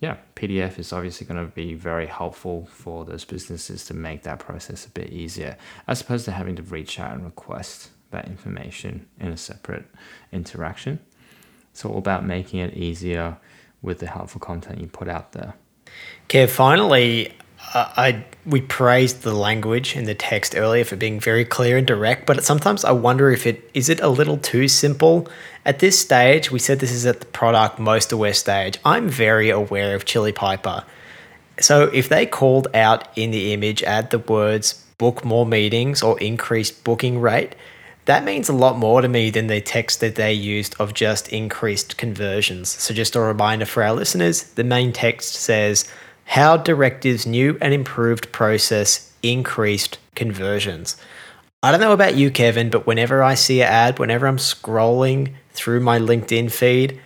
yeah, 0.00 0.16
PDF 0.34 0.78
is 0.78 0.92
obviously 0.92 1.26
going 1.26 1.42
to 1.42 1.50
be 1.54 1.74
very 1.74 2.06
helpful 2.06 2.68
for 2.70 3.04
those 3.04 3.24
businesses 3.24 3.84
to 3.86 3.94
make 3.94 4.22
that 4.24 4.38
process 4.38 4.84
a 4.84 4.90
bit 4.90 5.10
easier, 5.10 5.56
as 5.88 6.02
opposed 6.02 6.26
to 6.26 6.32
having 6.32 6.56
to 6.56 6.62
reach 6.62 7.00
out 7.00 7.12
and 7.12 7.24
request 7.24 7.90
that 8.10 8.26
information 8.26 9.06
in 9.18 9.28
a 9.28 9.36
separate 9.36 9.86
interaction. 10.32 10.98
It's 11.72 11.84
all 11.84 11.98
about 11.98 12.26
making 12.26 12.60
it 12.60 12.74
easier 12.74 13.38
with 13.82 13.98
the 13.98 14.06
helpful 14.06 14.40
content 14.40 14.80
you 14.80 14.86
put 14.86 15.08
out 15.08 15.32
there. 15.32 15.54
Kev, 16.28 16.50
finally, 16.50 17.32
I 17.74 18.24
we 18.44 18.60
praised 18.60 19.22
the 19.22 19.34
language 19.34 19.96
in 19.96 20.04
the 20.04 20.14
text 20.14 20.56
earlier 20.56 20.84
for 20.84 20.96
being 20.96 21.18
very 21.18 21.44
clear 21.44 21.76
and 21.76 21.86
direct, 21.86 22.26
but 22.26 22.44
sometimes 22.44 22.84
I 22.84 22.92
wonder 22.92 23.30
if 23.30 23.46
it 23.46 23.68
is 23.74 23.88
it 23.88 24.00
a 24.00 24.08
little 24.08 24.38
too 24.38 24.68
simple. 24.68 25.28
At 25.64 25.80
this 25.80 25.98
stage, 25.98 26.50
we 26.50 26.60
said 26.60 26.78
this 26.78 26.92
is 26.92 27.06
at 27.06 27.20
the 27.20 27.26
product 27.26 27.78
most 27.78 28.12
aware 28.12 28.34
stage. 28.34 28.78
I'm 28.84 29.08
very 29.08 29.50
aware 29.50 29.96
of 29.96 30.04
Chili 30.04 30.32
Piper. 30.32 30.84
So 31.58 31.84
if 31.84 32.08
they 32.08 32.26
called 32.26 32.68
out 32.74 33.08
in 33.16 33.30
the 33.30 33.52
image 33.52 33.82
ad 33.82 34.10
the 34.10 34.18
words 34.18 34.84
book 34.98 35.24
more 35.24 35.46
meetings 35.46 36.02
or 36.02 36.18
increased 36.20 36.84
booking 36.84 37.20
rate, 37.20 37.54
that 38.04 38.24
means 38.24 38.48
a 38.48 38.52
lot 38.52 38.78
more 38.78 39.02
to 39.02 39.08
me 39.08 39.30
than 39.30 39.48
the 39.48 39.60
text 39.60 40.00
that 40.00 40.14
they 40.14 40.32
used 40.32 40.76
of 40.78 40.94
just 40.94 41.28
increased 41.30 41.96
conversions. 41.96 42.68
So, 42.68 42.94
just 42.94 43.16
a 43.16 43.20
reminder 43.20 43.66
for 43.66 43.82
our 43.82 43.92
listeners 43.92 44.44
the 44.44 44.64
main 44.64 44.92
text 44.92 45.34
says, 45.34 45.88
How 46.26 46.56
Directive's 46.56 47.26
new 47.26 47.56
and 47.60 47.72
improved 47.72 48.30
process 48.32 49.12
increased 49.22 49.98
conversions. 50.14 50.96
I 51.62 51.70
don't 51.70 51.80
know 51.80 51.92
about 51.92 52.16
you, 52.16 52.30
Kevin, 52.30 52.68
but 52.68 52.86
whenever 52.86 53.22
I 53.22 53.34
see 53.34 53.62
an 53.62 53.68
ad, 53.68 53.98
whenever 53.98 54.26
I'm 54.26 54.36
scrolling 54.36 55.32
through 55.52 55.80
my 55.80 55.98
LinkedIn 55.98 56.52
feed, 56.52 57.00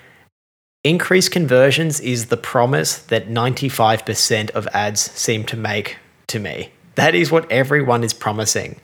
increased 0.83 1.31
conversions 1.31 2.01
is 2.01 2.27
the 2.27 2.37
promise 2.37 2.99
that 2.99 3.29
95% 3.29 4.51
of 4.51 4.66
ads 4.68 5.01
seem 5.12 5.45
to 5.45 5.57
make 5.57 5.99
to 6.27 6.41
me. 6.41 6.73
That 6.97 7.14
is 7.14 7.31
what 7.31 7.51
everyone 7.53 8.03
is 8.03 8.12
promising. 8.12 8.81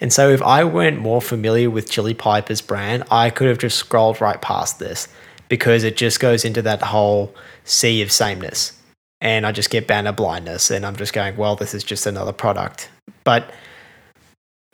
And 0.00 0.12
so 0.12 0.30
if 0.30 0.42
I 0.42 0.64
weren't 0.64 0.98
more 0.98 1.20
familiar 1.20 1.70
with 1.70 1.90
Chili 1.90 2.14
Piper's 2.14 2.60
brand, 2.60 3.04
I 3.10 3.30
could 3.30 3.48
have 3.48 3.58
just 3.58 3.76
scrolled 3.78 4.20
right 4.20 4.40
past 4.40 4.78
this 4.78 5.08
because 5.48 5.84
it 5.84 5.96
just 5.96 6.20
goes 6.20 6.44
into 6.44 6.62
that 6.62 6.82
whole 6.82 7.34
sea 7.64 8.02
of 8.02 8.10
sameness. 8.10 8.72
And 9.24 9.46
I 9.46 9.52
just 9.52 9.70
get 9.70 9.86
banner 9.86 10.12
blindness 10.12 10.70
and 10.70 10.84
I'm 10.84 10.96
just 10.96 11.14
going, 11.14 11.38
well, 11.38 11.56
this 11.56 11.72
is 11.72 11.82
just 11.82 12.04
another 12.04 12.32
product. 12.32 12.90
But 13.24 13.50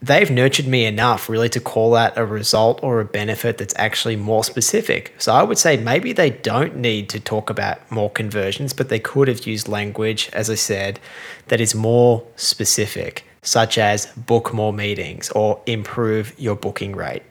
they've 0.02 0.28
nurtured 0.28 0.66
me 0.66 0.86
enough 0.86 1.28
really 1.28 1.48
to 1.50 1.60
call 1.60 1.94
out 1.94 2.18
a 2.18 2.26
result 2.26 2.80
or 2.82 3.00
a 3.00 3.04
benefit 3.04 3.58
that's 3.58 3.74
actually 3.76 4.16
more 4.16 4.42
specific. 4.42 5.14
So 5.18 5.32
I 5.32 5.44
would 5.44 5.56
say 5.56 5.76
maybe 5.76 6.12
they 6.12 6.30
don't 6.30 6.76
need 6.76 7.08
to 7.10 7.20
talk 7.20 7.48
about 7.48 7.88
more 7.92 8.10
conversions, 8.10 8.72
but 8.72 8.88
they 8.88 8.98
could 8.98 9.28
have 9.28 9.46
used 9.46 9.68
language, 9.68 10.28
as 10.32 10.50
I 10.50 10.56
said, 10.56 10.98
that 11.46 11.60
is 11.60 11.72
more 11.72 12.26
specific 12.34 13.24
such 13.42 13.78
as 13.78 14.06
book 14.16 14.52
more 14.52 14.72
meetings 14.72 15.30
or 15.30 15.62
improve 15.64 16.34
your 16.38 16.56
booking 16.56 16.96
rate. 16.96 17.22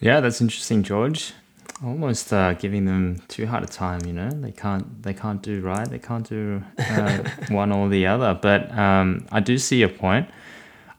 Yeah, 0.00 0.20
that's 0.20 0.40
interesting, 0.40 0.82
George. 0.82 1.32
Almost 1.82 2.32
uh, 2.32 2.54
giving 2.54 2.84
them 2.84 3.20
too 3.28 3.46
hard 3.46 3.64
a 3.64 3.66
time. 3.66 4.00
You 4.06 4.12
know, 4.12 4.30
they 4.30 4.52
can't 4.52 5.02
they 5.02 5.14
can't 5.14 5.42
do 5.42 5.60
right. 5.60 5.88
They 5.88 5.98
can't 5.98 6.28
do 6.28 6.62
uh, 6.78 7.18
one 7.48 7.72
or 7.72 7.88
the 7.88 8.06
other. 8.06 8.38
But 8.40 8.70
um, 8.78 9.26
I 9.32 9.40
do 9.40 9.58
see 9.58 9.80
your 9.80 9.88
point. 9.88 10.28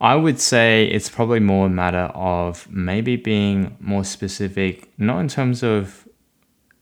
I 0.02 0.16
would 0.16 0.40
say 0.40 0.86
it's 0.86 1.10
probably 1.10 1.40
more 1.40 1.68
a 1.68 1.70
matter 1.70 2.12
of 2.14 2.70
maybe 2.70 3.16
being 3.16 3.78
more 3.80 4.04
specific, 4.04 4.92
not 5.00 5.20
in 5.20 5.30
terms 5.30 5.64
of 5.64 6.08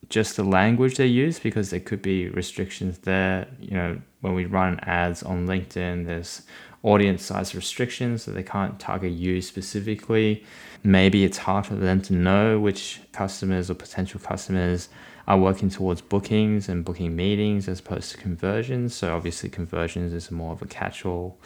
just 0.09 0.35
the 0.35 0.43
language 0.43 0.97
they 0.97 1.05
use, 1.05 1.39
because 1.39 1.69
there 1.69 1.79
could 1.79 2.01
be 2.01 2.29
restrictions 2.29 2.97
there. 2.99 3.47
You 3.59 3.75
know, 3.75 4.01
when 4.21 4.33
we 4.33 4.45
run 4.45 4.79
ads 4.81 5.21
on 5.21 5.47
LinkedIn, 5.47 6.07
there's 6.07 6.41
audience 6.83 7.23
size 7.23 7.55
restrictions, 7.55 8.23
so 8.23 8.31
they 8.31 8.43
can't 8.43 8.79
target 8.79 9.13
you 9.13 9.41
specifically. 9.41 10.43
Maybe 10.83 11.23
it's 11.23 11.37
hard 11.39 11.65
for 11.65 11.75
them 11.75 12.01
to 12.03 12.13
know 12.13 12.59
which 12.59 13.01
customers 13.13 13.71
or 13.71 13.73
potential 13.73 14.19
customers 14.19 14.89
are 15.25 15.37
working 15.37 15.69
towards 15.69 16.01
bookings 16.01 16.67
and 16.67 16.83
booking 16.83 17.15
meetings 17.15 17.69
as 17.69 17.79
opposed 17.79 18.11
to 18.11 18.17
conversions. 18.17 18.93
So 18.93 19.15
obviously 19.15 19.49
conversions 19.49 20.11
is 20.13 20.29
more 20.29 20.51
of 20.51 20.61
a 20.61 20.65
catch-all 20.65 21.39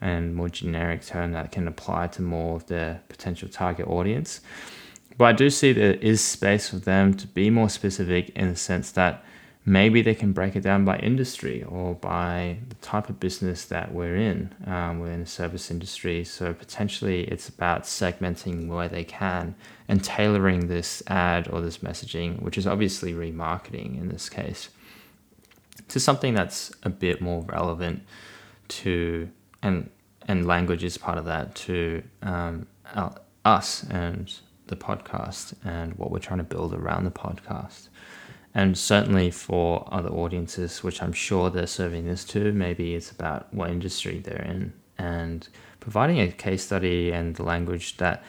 and 0.00 0.34
more 0.34 0.48
generic 0.48 1.06
term 1.06 1.30
that 1.32 1.52
can 1.52 1.68
apply 1.68 2.08
to 2.08 2.22
more 2.22 2.56
of 2.56 2.66
the 2.66 2.98
potential 3.08 3.48
target 3.48 3.86
audience. 3.86 4.40
But 5.16 5.26
I 5.26 5.32
do 5.32 5.48
see 5.48 5.72
there 5.72 5.94
is 5.94 6.20
space 6.20 6.68
for 6.68 6.76
them 6.76 7.14
to 7.14 7.28
be 7.28 7.50
more 7.50 7.68
specific 7.68 8.30
in 8.30 8.48
the 8.48 8.56
sense 8.56 8.90
that 8.92 9.24
maybe 9.64 10.02
they 10.02 10.14
can 10.14 10.32
break 10.32 10.56
it 10.56 10.60
down 10.60 10.84
by 10.84 10.98
industry 10.98 11.62
or 11.62 11.94
by 11.94 12.58
the 12.68 12.74
type 12.76 13.08
of 13.08 13.20
business 13.20 13.64
that 13.66 13.92
we're 13.92 14.16
in. 14.16 14.52
Um, 14.66 14.98
we're 14.98 15.12
in 15.12 15.20
a 15.20 15.26
service 15.26 15.70
industry, 15.70 16.24
so 16.24 16.52
potentially 16.52 17.24
it's 17.24 17.48
about 17.48 17.84
segmenting 17.84 18.66
where 18.66 18.88
they 18.88 19.04
can 19.04 19.54
and 19.86 20.02
tailoring 20.02 20.66
this 20.66 21.02
ad 21.06 21.48
or 21.48 21.60
this 21.60 21.78
messaging, 21.78 22.42
which 22.42 22.58
is 22.58 22.66
obviously 22.66 23.12
remarketing 23.12 24.00
in 24.00 24.08
this 24.08 24.28
case, 24.28 24.70
to 25.88 26.00
something 26.00 26.34
that's 26.34 26.72
a 26.82 26.90
bit 26.90 27.20
more 27.20 27.42
relevant 27.42 28.02
to 28.68 29.28
and 29.62 29.90
and 30.28 30.46
language 30.46 30.84
is 30.84 30.96
part 30.96 31.18
of 31.18 31.24
that 31.24 31.54
to 31.54 32.02
um, 32.22 32.66
us 33.44 33.84
and 33.90 34.32
the 34.68 34.76
podcast 34.76 35.54
and 35.64 35.94
what 35.94 36.10
we're 36.10 36.18
trying 36.18 36.38
to 36.38 36.44
build 36.44 36.72
around 36.72 37.04
the 37.04 37.10
podcast 37.10 37.88
and 38.54 38.76
certainly 38.76 39.30
for 39.30 39.88
other 39.90 40.10
audiences, 40.10 40.82
which 40.82 41.02
I'm 41.02 41.12
sure 41.12 41.50
they're 41.50 41.66
serving 41.66 42.06
this 42.06 42.24
to, 42.26 42.52
maybe 42.52 42.94
it's 42.94 43.10
about 43.10 43.52
what 43.52 43.70
industry 43.70 44.18
they're 44.18 44.42
in 44.42 44.72
and 44.98 45.48
providing 45.80 46.20
a 46.20 46.30
case 46.30 46.64
study 46.64 47.10
and 47.10 47.34
the 47.34 47.42
language 47.42 47.96
that 47.96 48.22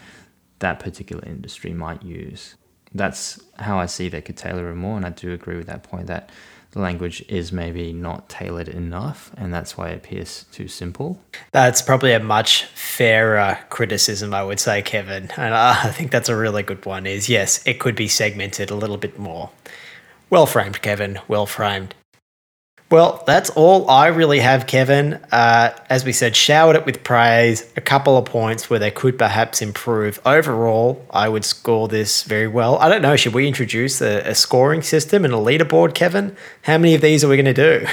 that 0.60 0.80
particular 0.80 1.24
industry 1.26 1.74
might 1.74 2.04
use. 2.04 2.56
That's 2.94 3.42
how 3.60 3.80
I 3.80 3.86
see 3.86 4.08
they 4.08 4.22
could 4.22 4.38
tailor 4.38 4.70
it 4.70 4.76
more. 4.76 4.96
And 4.98 5.06
I 5.06 5.10
do 5.10 5.34
agree 5.34 5.58
with 5.58 5.68
that 5.68 5.84
point 5.84 6.08
that 6.08 6.30
the 6.72 6.80
language 6.80 7.24
is 7.28 7.52
maybe 7.52 7.94
not 7.94 8.30
tailored 8.30 8.68
enough, 8.68 9.32
and 9.38 9.54
that's 9.54 9.78
why 9.78 9.90
it 9.90 9.98
appears 9.98 10.46
too 10.52 10.68
simple. 10.68 11.22
That's 11.52 11.84
probably 11.84 12.14
a 12.14 12.20
much 12.20 12.66
fairer 12.66 13.60
criticism, 13.70 14.34
I 14.34 14.44
would 14.44 14.60
say, 14.60 14.82
Kevin. 14.82 15.30
And 15.38 15.54
uh, 15.54 15.76
I 15.84 15.92
think 15.92 16.10
that's 16.10 16.30
a 16.30 16.36
really 16.36 16.64
good 16.64 16.84
one. 16.86 17.06
Is 17.06 17.30
yes, 17.30 17.62
it 17.68 17.80
could 17.80 17.96
be 17.96 18.08
segmented 18.08 18.72
a 18.72 18.76
little 18.76 18.98
bit 18.98 19.20
more. 19.20 19.52
Well 20.34 20.48
framed, 20.48 20.82
Kevin. 20.82 21.20
Well 21.28 21.46
framed. 21.46 21.94
Well, 22.90 23.22
that's 23.28 23.52
all 23.52 23.88
I 23.88 24.08
really 24.08 24.40
have, 24.40 24.66
Kevin. 24.66 25.20
Uh, 25.32 25.78
as 25.92 26.04
we 26.04 26.12
said, 26.12 26.36
showered 26.36 26.76
it 26.76 26.88
with 26.88 27.04
praise, 27.04 27.72
a 27.78 27.82
couple 27.82 28.18
of 28.18 28.26
points 28.26 28.68
where 28.68 28.80
they 28.80 28.90
could 28.90 29.20
perhaps 29.20 29.62
improve. 29.62 30.20
Overall, 30.26 31.06
I 31.12 31.30
would 31.30 31.46
score 31.46 31.88
this 31.88 32.24
very 32.24 32.48
well. 32.48 32.80
I 32.80 32.90
don't 32.90 33.04
know, 33.04 33.16
should 33.16 33.36
we 33.36 33.48
introduce 33.48 34.02
a, 34.02 34.28
a 34.28 34.34
scoring 34.34 34.82
system 34.82 35.24
and 35.24 35.36
a 35.36 35.38
leaderboard, 35.38 35.94
Kevin? 35.94 36.36
How 36.64 36.80
many 36.80 36.96
of 36.96 37.02
these 37.02 37.24
are 37.24 37.28
we 37.28 37.36
going 37.36 37.54
to 37.54 37.54
do? 37.54 37.86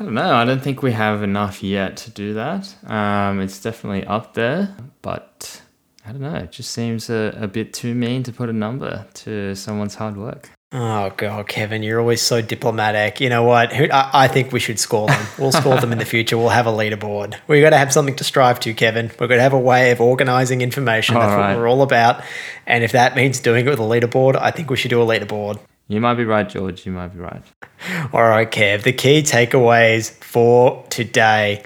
I 0.00 0.02
don't 0.02 0.14
know. 0.14 0.34
I 0.34 0.44
don't 0.44 0.64
think 0.64 0.82
we 0.82 0.90
have 0.90 1.22
enough 1.22 1.62
yet 1.62 1.96
to 1.98 2.10
do 2.10 2.34
that. 2.34 2.74
Um, 2.90 3.40
it's 3.40 3.62
definitely 3.62 4.04
up 4.04 4.34
there, 4.34 4.74
but 5.00 5.62
I 6.04 6.10
don't 6.10 6.22
know. 6.22 6.34
It 6.34 6.50
just 6.50 6.72
seems 6.72 7.08
a, 7.08 7.38
a 7.40 7.46
bit 7.46 7.72
too 7.72 7.94
mean 7.94 8.24
to 8.24 8.32
put 8.32 8.48
a 8.48 8.52
number 8.52 9.06
to 9.14 9.54
someone's 9.54 9.94
hard 9.94 10.16
work. 10.16 10.50
Oh 10.74 11.12
god, 11.18 11.48
Kevin, 11.48 11.82
you're 11.82 12.00
always 12.00 12.22
so 12.22 12.40
diplomatic. 12.40 13.20
You 13.20 13.28
know 13.28 13.42
what? 13.42 13.72
I, 13.74 14.26
think 14.26 14.52
we 14.52 14.60
should 14.60 14.78
score 14.78 15.06
them. 15.06 15.26
We'll 15.38 15.52
score 15.52 15.78
them 15.78 15.92
in 15.92 15.98
the 15.98 16.06
future. 16.06 16.38
We'll 16.38 16.48
have 16.48 16.66
a 16.66 16.70
leaderboard. 16.70 17.36
We 17.46 17.60
got 17.60 17.70
to 17.70 17.78
have 17.78 17.92
something 17.92 18.16
to 18.16 18.24
strive 18.24 18.58
to, 18.60 18.72
Kevin. 18.72 19.10
We're 19.20 19.26
going 19.26 19.38
to 19.38 19.42
have 19.42 19.52
a 19.52 19.58
way 19.58 19.90
of 19.90 20.00
organizing 20.00 20.62
information. 20.62 21.16
That's 21.16 21.26
right. 21.26 21.52
what 21.52 21.58
we're 21.58 21.68
all 21.68 21.82
about. 21.82 22.24
And 22.66 22.82
if 22.82 22.92
that 22.92 23.14
means 23.14 23.38
doing 23.38 23.66
it 23.66 23.68
with 23.68 23.80
a 23.80 23.82
leaderboard, 23.82 24.36
I 24.40 24.50
think 24.50 24.70
we 24.70 24.76
should 24.76 24.88
do 24.88 25.02
a 25.02 25.06
leaderboard. 25.06 25.60
You 25.88 26.00
might 26.00 26.14
be 26.14 26.24
right, 26.24 26.48
George. 26.48 26.86
You 26.86 26.92
might 26.92 27.08
be 27.08 27.18
right. 27.18 27.42
All 28.14 28.22
right, 28.22 28.50
Kev. 28.50 28.84
The 28.84 28.92
key 28.94 29.20
takeaways 29.22 30.12
for 30.22 30.86
today: 30.88 31.64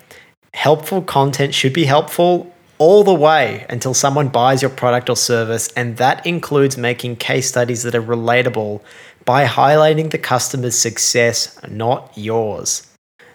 helpful 0.52 1.02
content 1.02 1.54
should 1.54 1.72
be 1.72 1.84
helpful 1.84 2.52
all 2.78 3.04
the 3.04 3.14
way 3.14 3.66
until 3.68 3.94
someone 3.94 4.28
buys 4.28 4.62
your 4.62 4.70
product 4.70 5.08
or 5.08 5.16
service, 5.16 5.68
and 5.76 5.96
that 5.96 6.26
includes 6.26 6.76
making 6.76 7.16
case 7.16 7.48
studies 7.48 7.82
that 7.82 7.94
are 7.94 8.02
relatable 8.02 8.82
by 9.24 9.44
highlighting 9.44 10.10
the 10.10 10.18
customer's 10.18 10.78
success, 10.78 11.58
not 11.68 12.12
yours. 12.16 12.86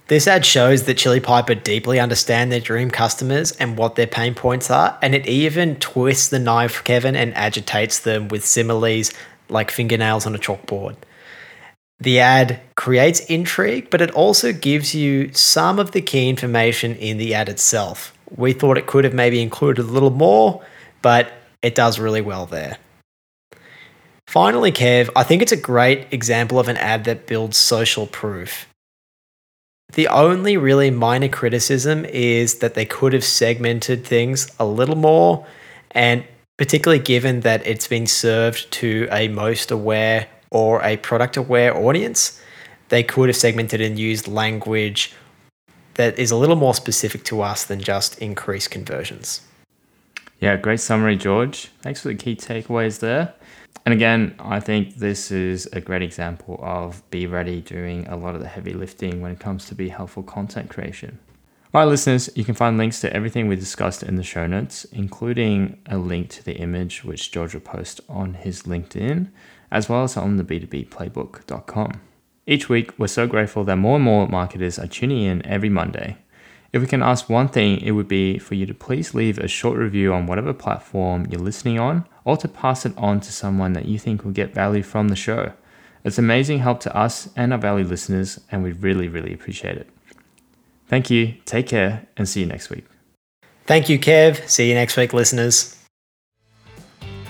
This 0.07 0.27
ad 0.27 0.45
shows 0.45 0.83
that 0.83 0.97
Chili 0.97 1.19
Piper 1.19 1.55
deeply 1.55 1.99
understand 1.99 2.51
their 2.51 2.59
dream 2.59 2.91
customers 2.91 3.53
and 3.53 3.77
what 3.77 3.95
their 3.95 4.07
pain 4.07 4.35
points 4.35 4.69
are, 4.69 4.97
and 5.01 5.15
it 5.15 5.25
even 5.27 5.77
twists 5.77 6.29
the 6.29 6.39
knife, 6.39 6.83
Kevin, 6.83 7.15
and 7.15 7.33
agitates 7.35 7.99
them 7.99 8.27
with 8.27 8.45
similes 8.45 9.13
like 9.47 9.71
fingernails 9.71 10.25
on 10.25 10.35
a 10.35 10.37
chalkboard. 10.37 10.95
The 11.99 12.19
ad 12.19 12.59
creates 12.75 13.19
intrigue, 13.21 13.89
but 13.89 14.01
it 14.01 14.11
also 14.11 14.51
gives 14.51 14.95
you 14.95 15.31
some 15.33 15.77
of 15.77 15.91
the 15.91 16.01
key 16.01 16.29
information 16.29 16.95
in 16.95 17.17
the 17.17 17.33
ad 17.33 17.47
itself. 17.47 18.13
We 18.35 18.53
thought 18.53 18.77
it 18.77 18.87
could 18.87 19.03
have 19.03 19.13
maybe 19.13 19.41
included 19.41 19.85
a 19.85 19.91
little 19.91 20.09
more, 20.09 20.63
but 21.01 21.31
it 21.61 21.75
does 21.75 21.99
really 21.99 22.21
well 22.21 22.45
there. 22.45 22.77
Finally, 24.27 24.71
Kev, 24.71 25.09
I 25.15 25.23
think 25.23 25.41
it's 25.41 25.51
a 25.51 25.57
great 25.57 26.07
example 26.11 26.59
of 26.59 26.69
an 26.69 26.77
ad 26.77 27.03
that 27.03 27.27
builds 27.27 27.57
social 27.57 28.07
proof. 28.07 28.65
The 29.93 30.07
only 30.07 30.55
really 30.55 30.89
minor 30.89 31.27
criticism 31.27 32.05
is 32.05 32.59
that 32.59 32.75
they 32.75 32.85
could 32.85 33.11
have 33.11 33.25
segmented 33.25 34.05
things 34.05 34.49
a 34.57 34.65
little 34.65 34.95
more, 34.95 35.45
and 35.91 36.23
particularly 36.57 37.03
given 37.03 37.41
that 37.41 37.67
it's 37.67 37.87
been 37.87 38.07
served 38.07 38.71
to 38.71 39.09
a 39.11 39.27
most 39.27 39.69
aware 39.69 40.27
or 40.49 40.81
a 40.81 40.95
product 40.97 41.35
aware 41.35 41.75
audience, 41.75 42.39
they 42.87 43.03
could 43.03 43.27
have 43.27 43.35
segmented 43.35 43.81
and 43.81 43.99
used 43.99 44.27
language 44.29 45.13
that 45.95 46.17
is 46.17 46.31
a 46.31 46.35
little 46.35 46.55
more 46.55 46.73
specific 46.73 47.23
to 47.25 47.41
us 47.41 47.65
than 47.65 47.79
just 47.79 48.19
increased 48.19 48.71
conversions. 48.71 49.41
Yeah, 50.39 50.57
great 50.57 50.79
summary, 50.79 51.17
George. 51.17 51.67
Thanks 51.81 52.01
for 52.01 52.07
the 52.07 52.15
key 52.15 52.35
takeaways 52.35 52.99
there. 52.99 53.33
And 53.85 53.93
again, 53.93 54.35
I 54.39 54.59
think 54.59 54.95
this 54.95 55.31
is 55.31 55.67
a 55.67 55.81
great 55.81 56.01
example 56.01 56.59
of 56.61 57.07
Be 57.09 57.25
Ready 57.25 57.61
doing 57.61 58.07
a 58.07 58.15
lot 58.15 58.35
of 58.35 58.41
the 58.41 58.47
heavy 58.47 58.73
lifting 58.73 59.21
when 59.21 59.31
it 59.31 59.39
comes 59.39 59.65
to 59.65 59.75
Be 59.75 59.89
Helpful 59.89 60.23
content 60.23 60.69
creation. 60.69 61.19
All 61.73 61.81
right, 61.81 61.87
listeners, 61.87 62.29
you 62.35 62.43
can 62.43 62.53
find 62.53 62.77
links 62.77 62.99
to 63.01 63.13
everything 63.15 63.47
we 63.47 63.55
discussed 63.55 64.03
in 64.03 64.17
the 64.17 64.23
show 64.23 64.45
notes, 64.45 64.83
including 64.85 65.79
a 65.85 65.97
link 65.97 66.29
to 66.31 66.43
the 66.43 66.55
image 66.55 67.03
which 67.03 67.31
George 67.31 67.53
will 67.53 67.61
post 67.61 68.01
on 68.09 68.33
his 68.33 68.63
LinkedIn, 68.63 69.29
as 69.71 69.87
well 69.87 70.03
as 70.03 70.17
on 70.17 70.37
the 70.37 70.43
B2Bplaybook.com. 70.43 72.01
Each 72.47 72.67
week, 72.67 72.97
we're 72.97 73.07
so 73.07 73.27
grateful 73.27 73.63
that 73.65 73.75
more 73.75 73.95
and 73.97 74.05
more 74.05 74.27
marketers 74.27 74.79
are 74.79 74.87
tuning 74.87 75.21
in 75.23 75.45
every 75.45 75.69
Monday. 75.69 76.17
If 76.73 76.81
we 76.81 76.87
can 76.87 77.03
ask 77.03 77.29
one 77.29 77.49
thing, 77.49 77.79
it 77.81 77.91
would 77.91 78.07
be 78.07 78.39
for 78.39 78.55
you 78.55 78.65
to 78.65 78.73
please 78.73 79.13
leave 79.13 79.37
a 79.37 79.47
short 79.47 79.77
review 79.77 80.13
on 80.13 80.25
whatever 80.25 80.53
platform 80.53 81.27
you're 81.29 81.41
listening 81.41 81.77
on, 81.77 82.07
or 82.23 82.37
to 82.37 82.47
pass 82.47 82.85
it 82.85 82.93
on 82.97 83.19
to 83.21 83.31
someone 83.31 83.73
that 83.73 83.85
you 83.85 83.99
think 83.99 84.23
will 84.23 84.31
get 84.31 84.53
value 84.53 84.81
from 84.81 85.09
the 85.09 85.15
show. 85.15 85.53
It's 86.03 86.17
amazing 86.17 86.59
help 86.59 86.79
to 86.81 86.95
us 86.95 87.29
and 87.35 87.53
our 87.53 87.59
valued 87.59 87.89
listeners, 87.89 88.39
and 88.51 88.63
we 88.63 88.71
really, 88.71 89.07
really 89.07 89.33
appreciate 89.33 89.77
it. 89.77 89.89
Thank 90.87 91.09
you, 91.09 91.35
take 91.45 91.67
care, 91.67 92.07
and 92.17 92.27
see 92.27 92.39
you 92.39 92.47
next 92.47 92.69
week. 92.69 92.85
Thank 93.65 93.87
you, 93.87 93.99
Kev. 93.99 94.49
See 94.49 94.67
you 94.67 94.73
next 94.73 94.97
week, 94.97 95.13
listeners. 95.13 95.80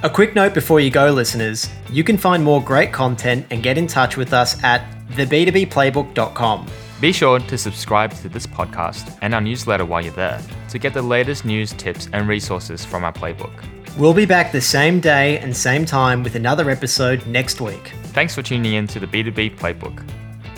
A 0.03 0.09
quick 0.09 0.33
note 0.33 0.55
before 0.55 0.79
you 0.79 0.89
go, 0.89 1.11
listeners 1.11 1.69
you 1.91 2.03
can 2.03 2.17
find 2.17 2.43
more 2.43 2.59
great 2.59 2.91
content 2.91 3.45
and 3.51 3.61
get 3.61 3.77
in 3.77 3.85
touch 3.85 4.17
with 4.17 4.33
us 4.33 4.61
at 4.63 4.83
theb2bplaybook.com. 5.11 6.67
Be 6.99 7.11
sure 7.11 7.37
to 7.37 7.55
subscribe 7.55 8.11
to 8.15 8.27
this 8.27 8.47
podcast 8.47 9.15
and 9.21 9.35
our 9.35 9.41
newsletter 9.41 9.85
while 9.85 10.01
you're 10.03 10.11
there 10.13 10.41
to 10.69 10.79
get 10.79 10.95
the 10.95 11.01
latest 11.03 11.45
news, 11.45 11.73
tips, 11.73 12.09
and 12.13 12.27
resources 12.27 12.83
from 12.83 13.03
our 13.03 13.13
playbook. 13.13 13.51
We'll 13.95 14.15
be 14.15 14.25
back 14.25 14.51
the 14.51 14.61
same 14.61 15.01
day 15.01 15.37
and 15.37 15.55
same 15.55 15.85
time 15.85 16.23
with 16.23 16.33
another 16.33 16.71
episode 16.71 17.27
next 17.27 17.61
week. 17.61 17.91
Thanks 18.05 18.33
for 18.33 18.41
tuning 18.41 18.73
in 18.73 18.87
to 18.87 18.99
the 18.99 19.07
B2B 19.07 19.57
Playbook. 19.57 20.03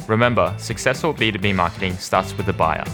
Remember, 0.08 0.56
successful 0.58 1.14
B2B 1.14 1.54
marketing 1.54 1.96
starts 1.98 2.38
with 2.38 2.46
the 2.46 2.54
buyer. 2.54 2.86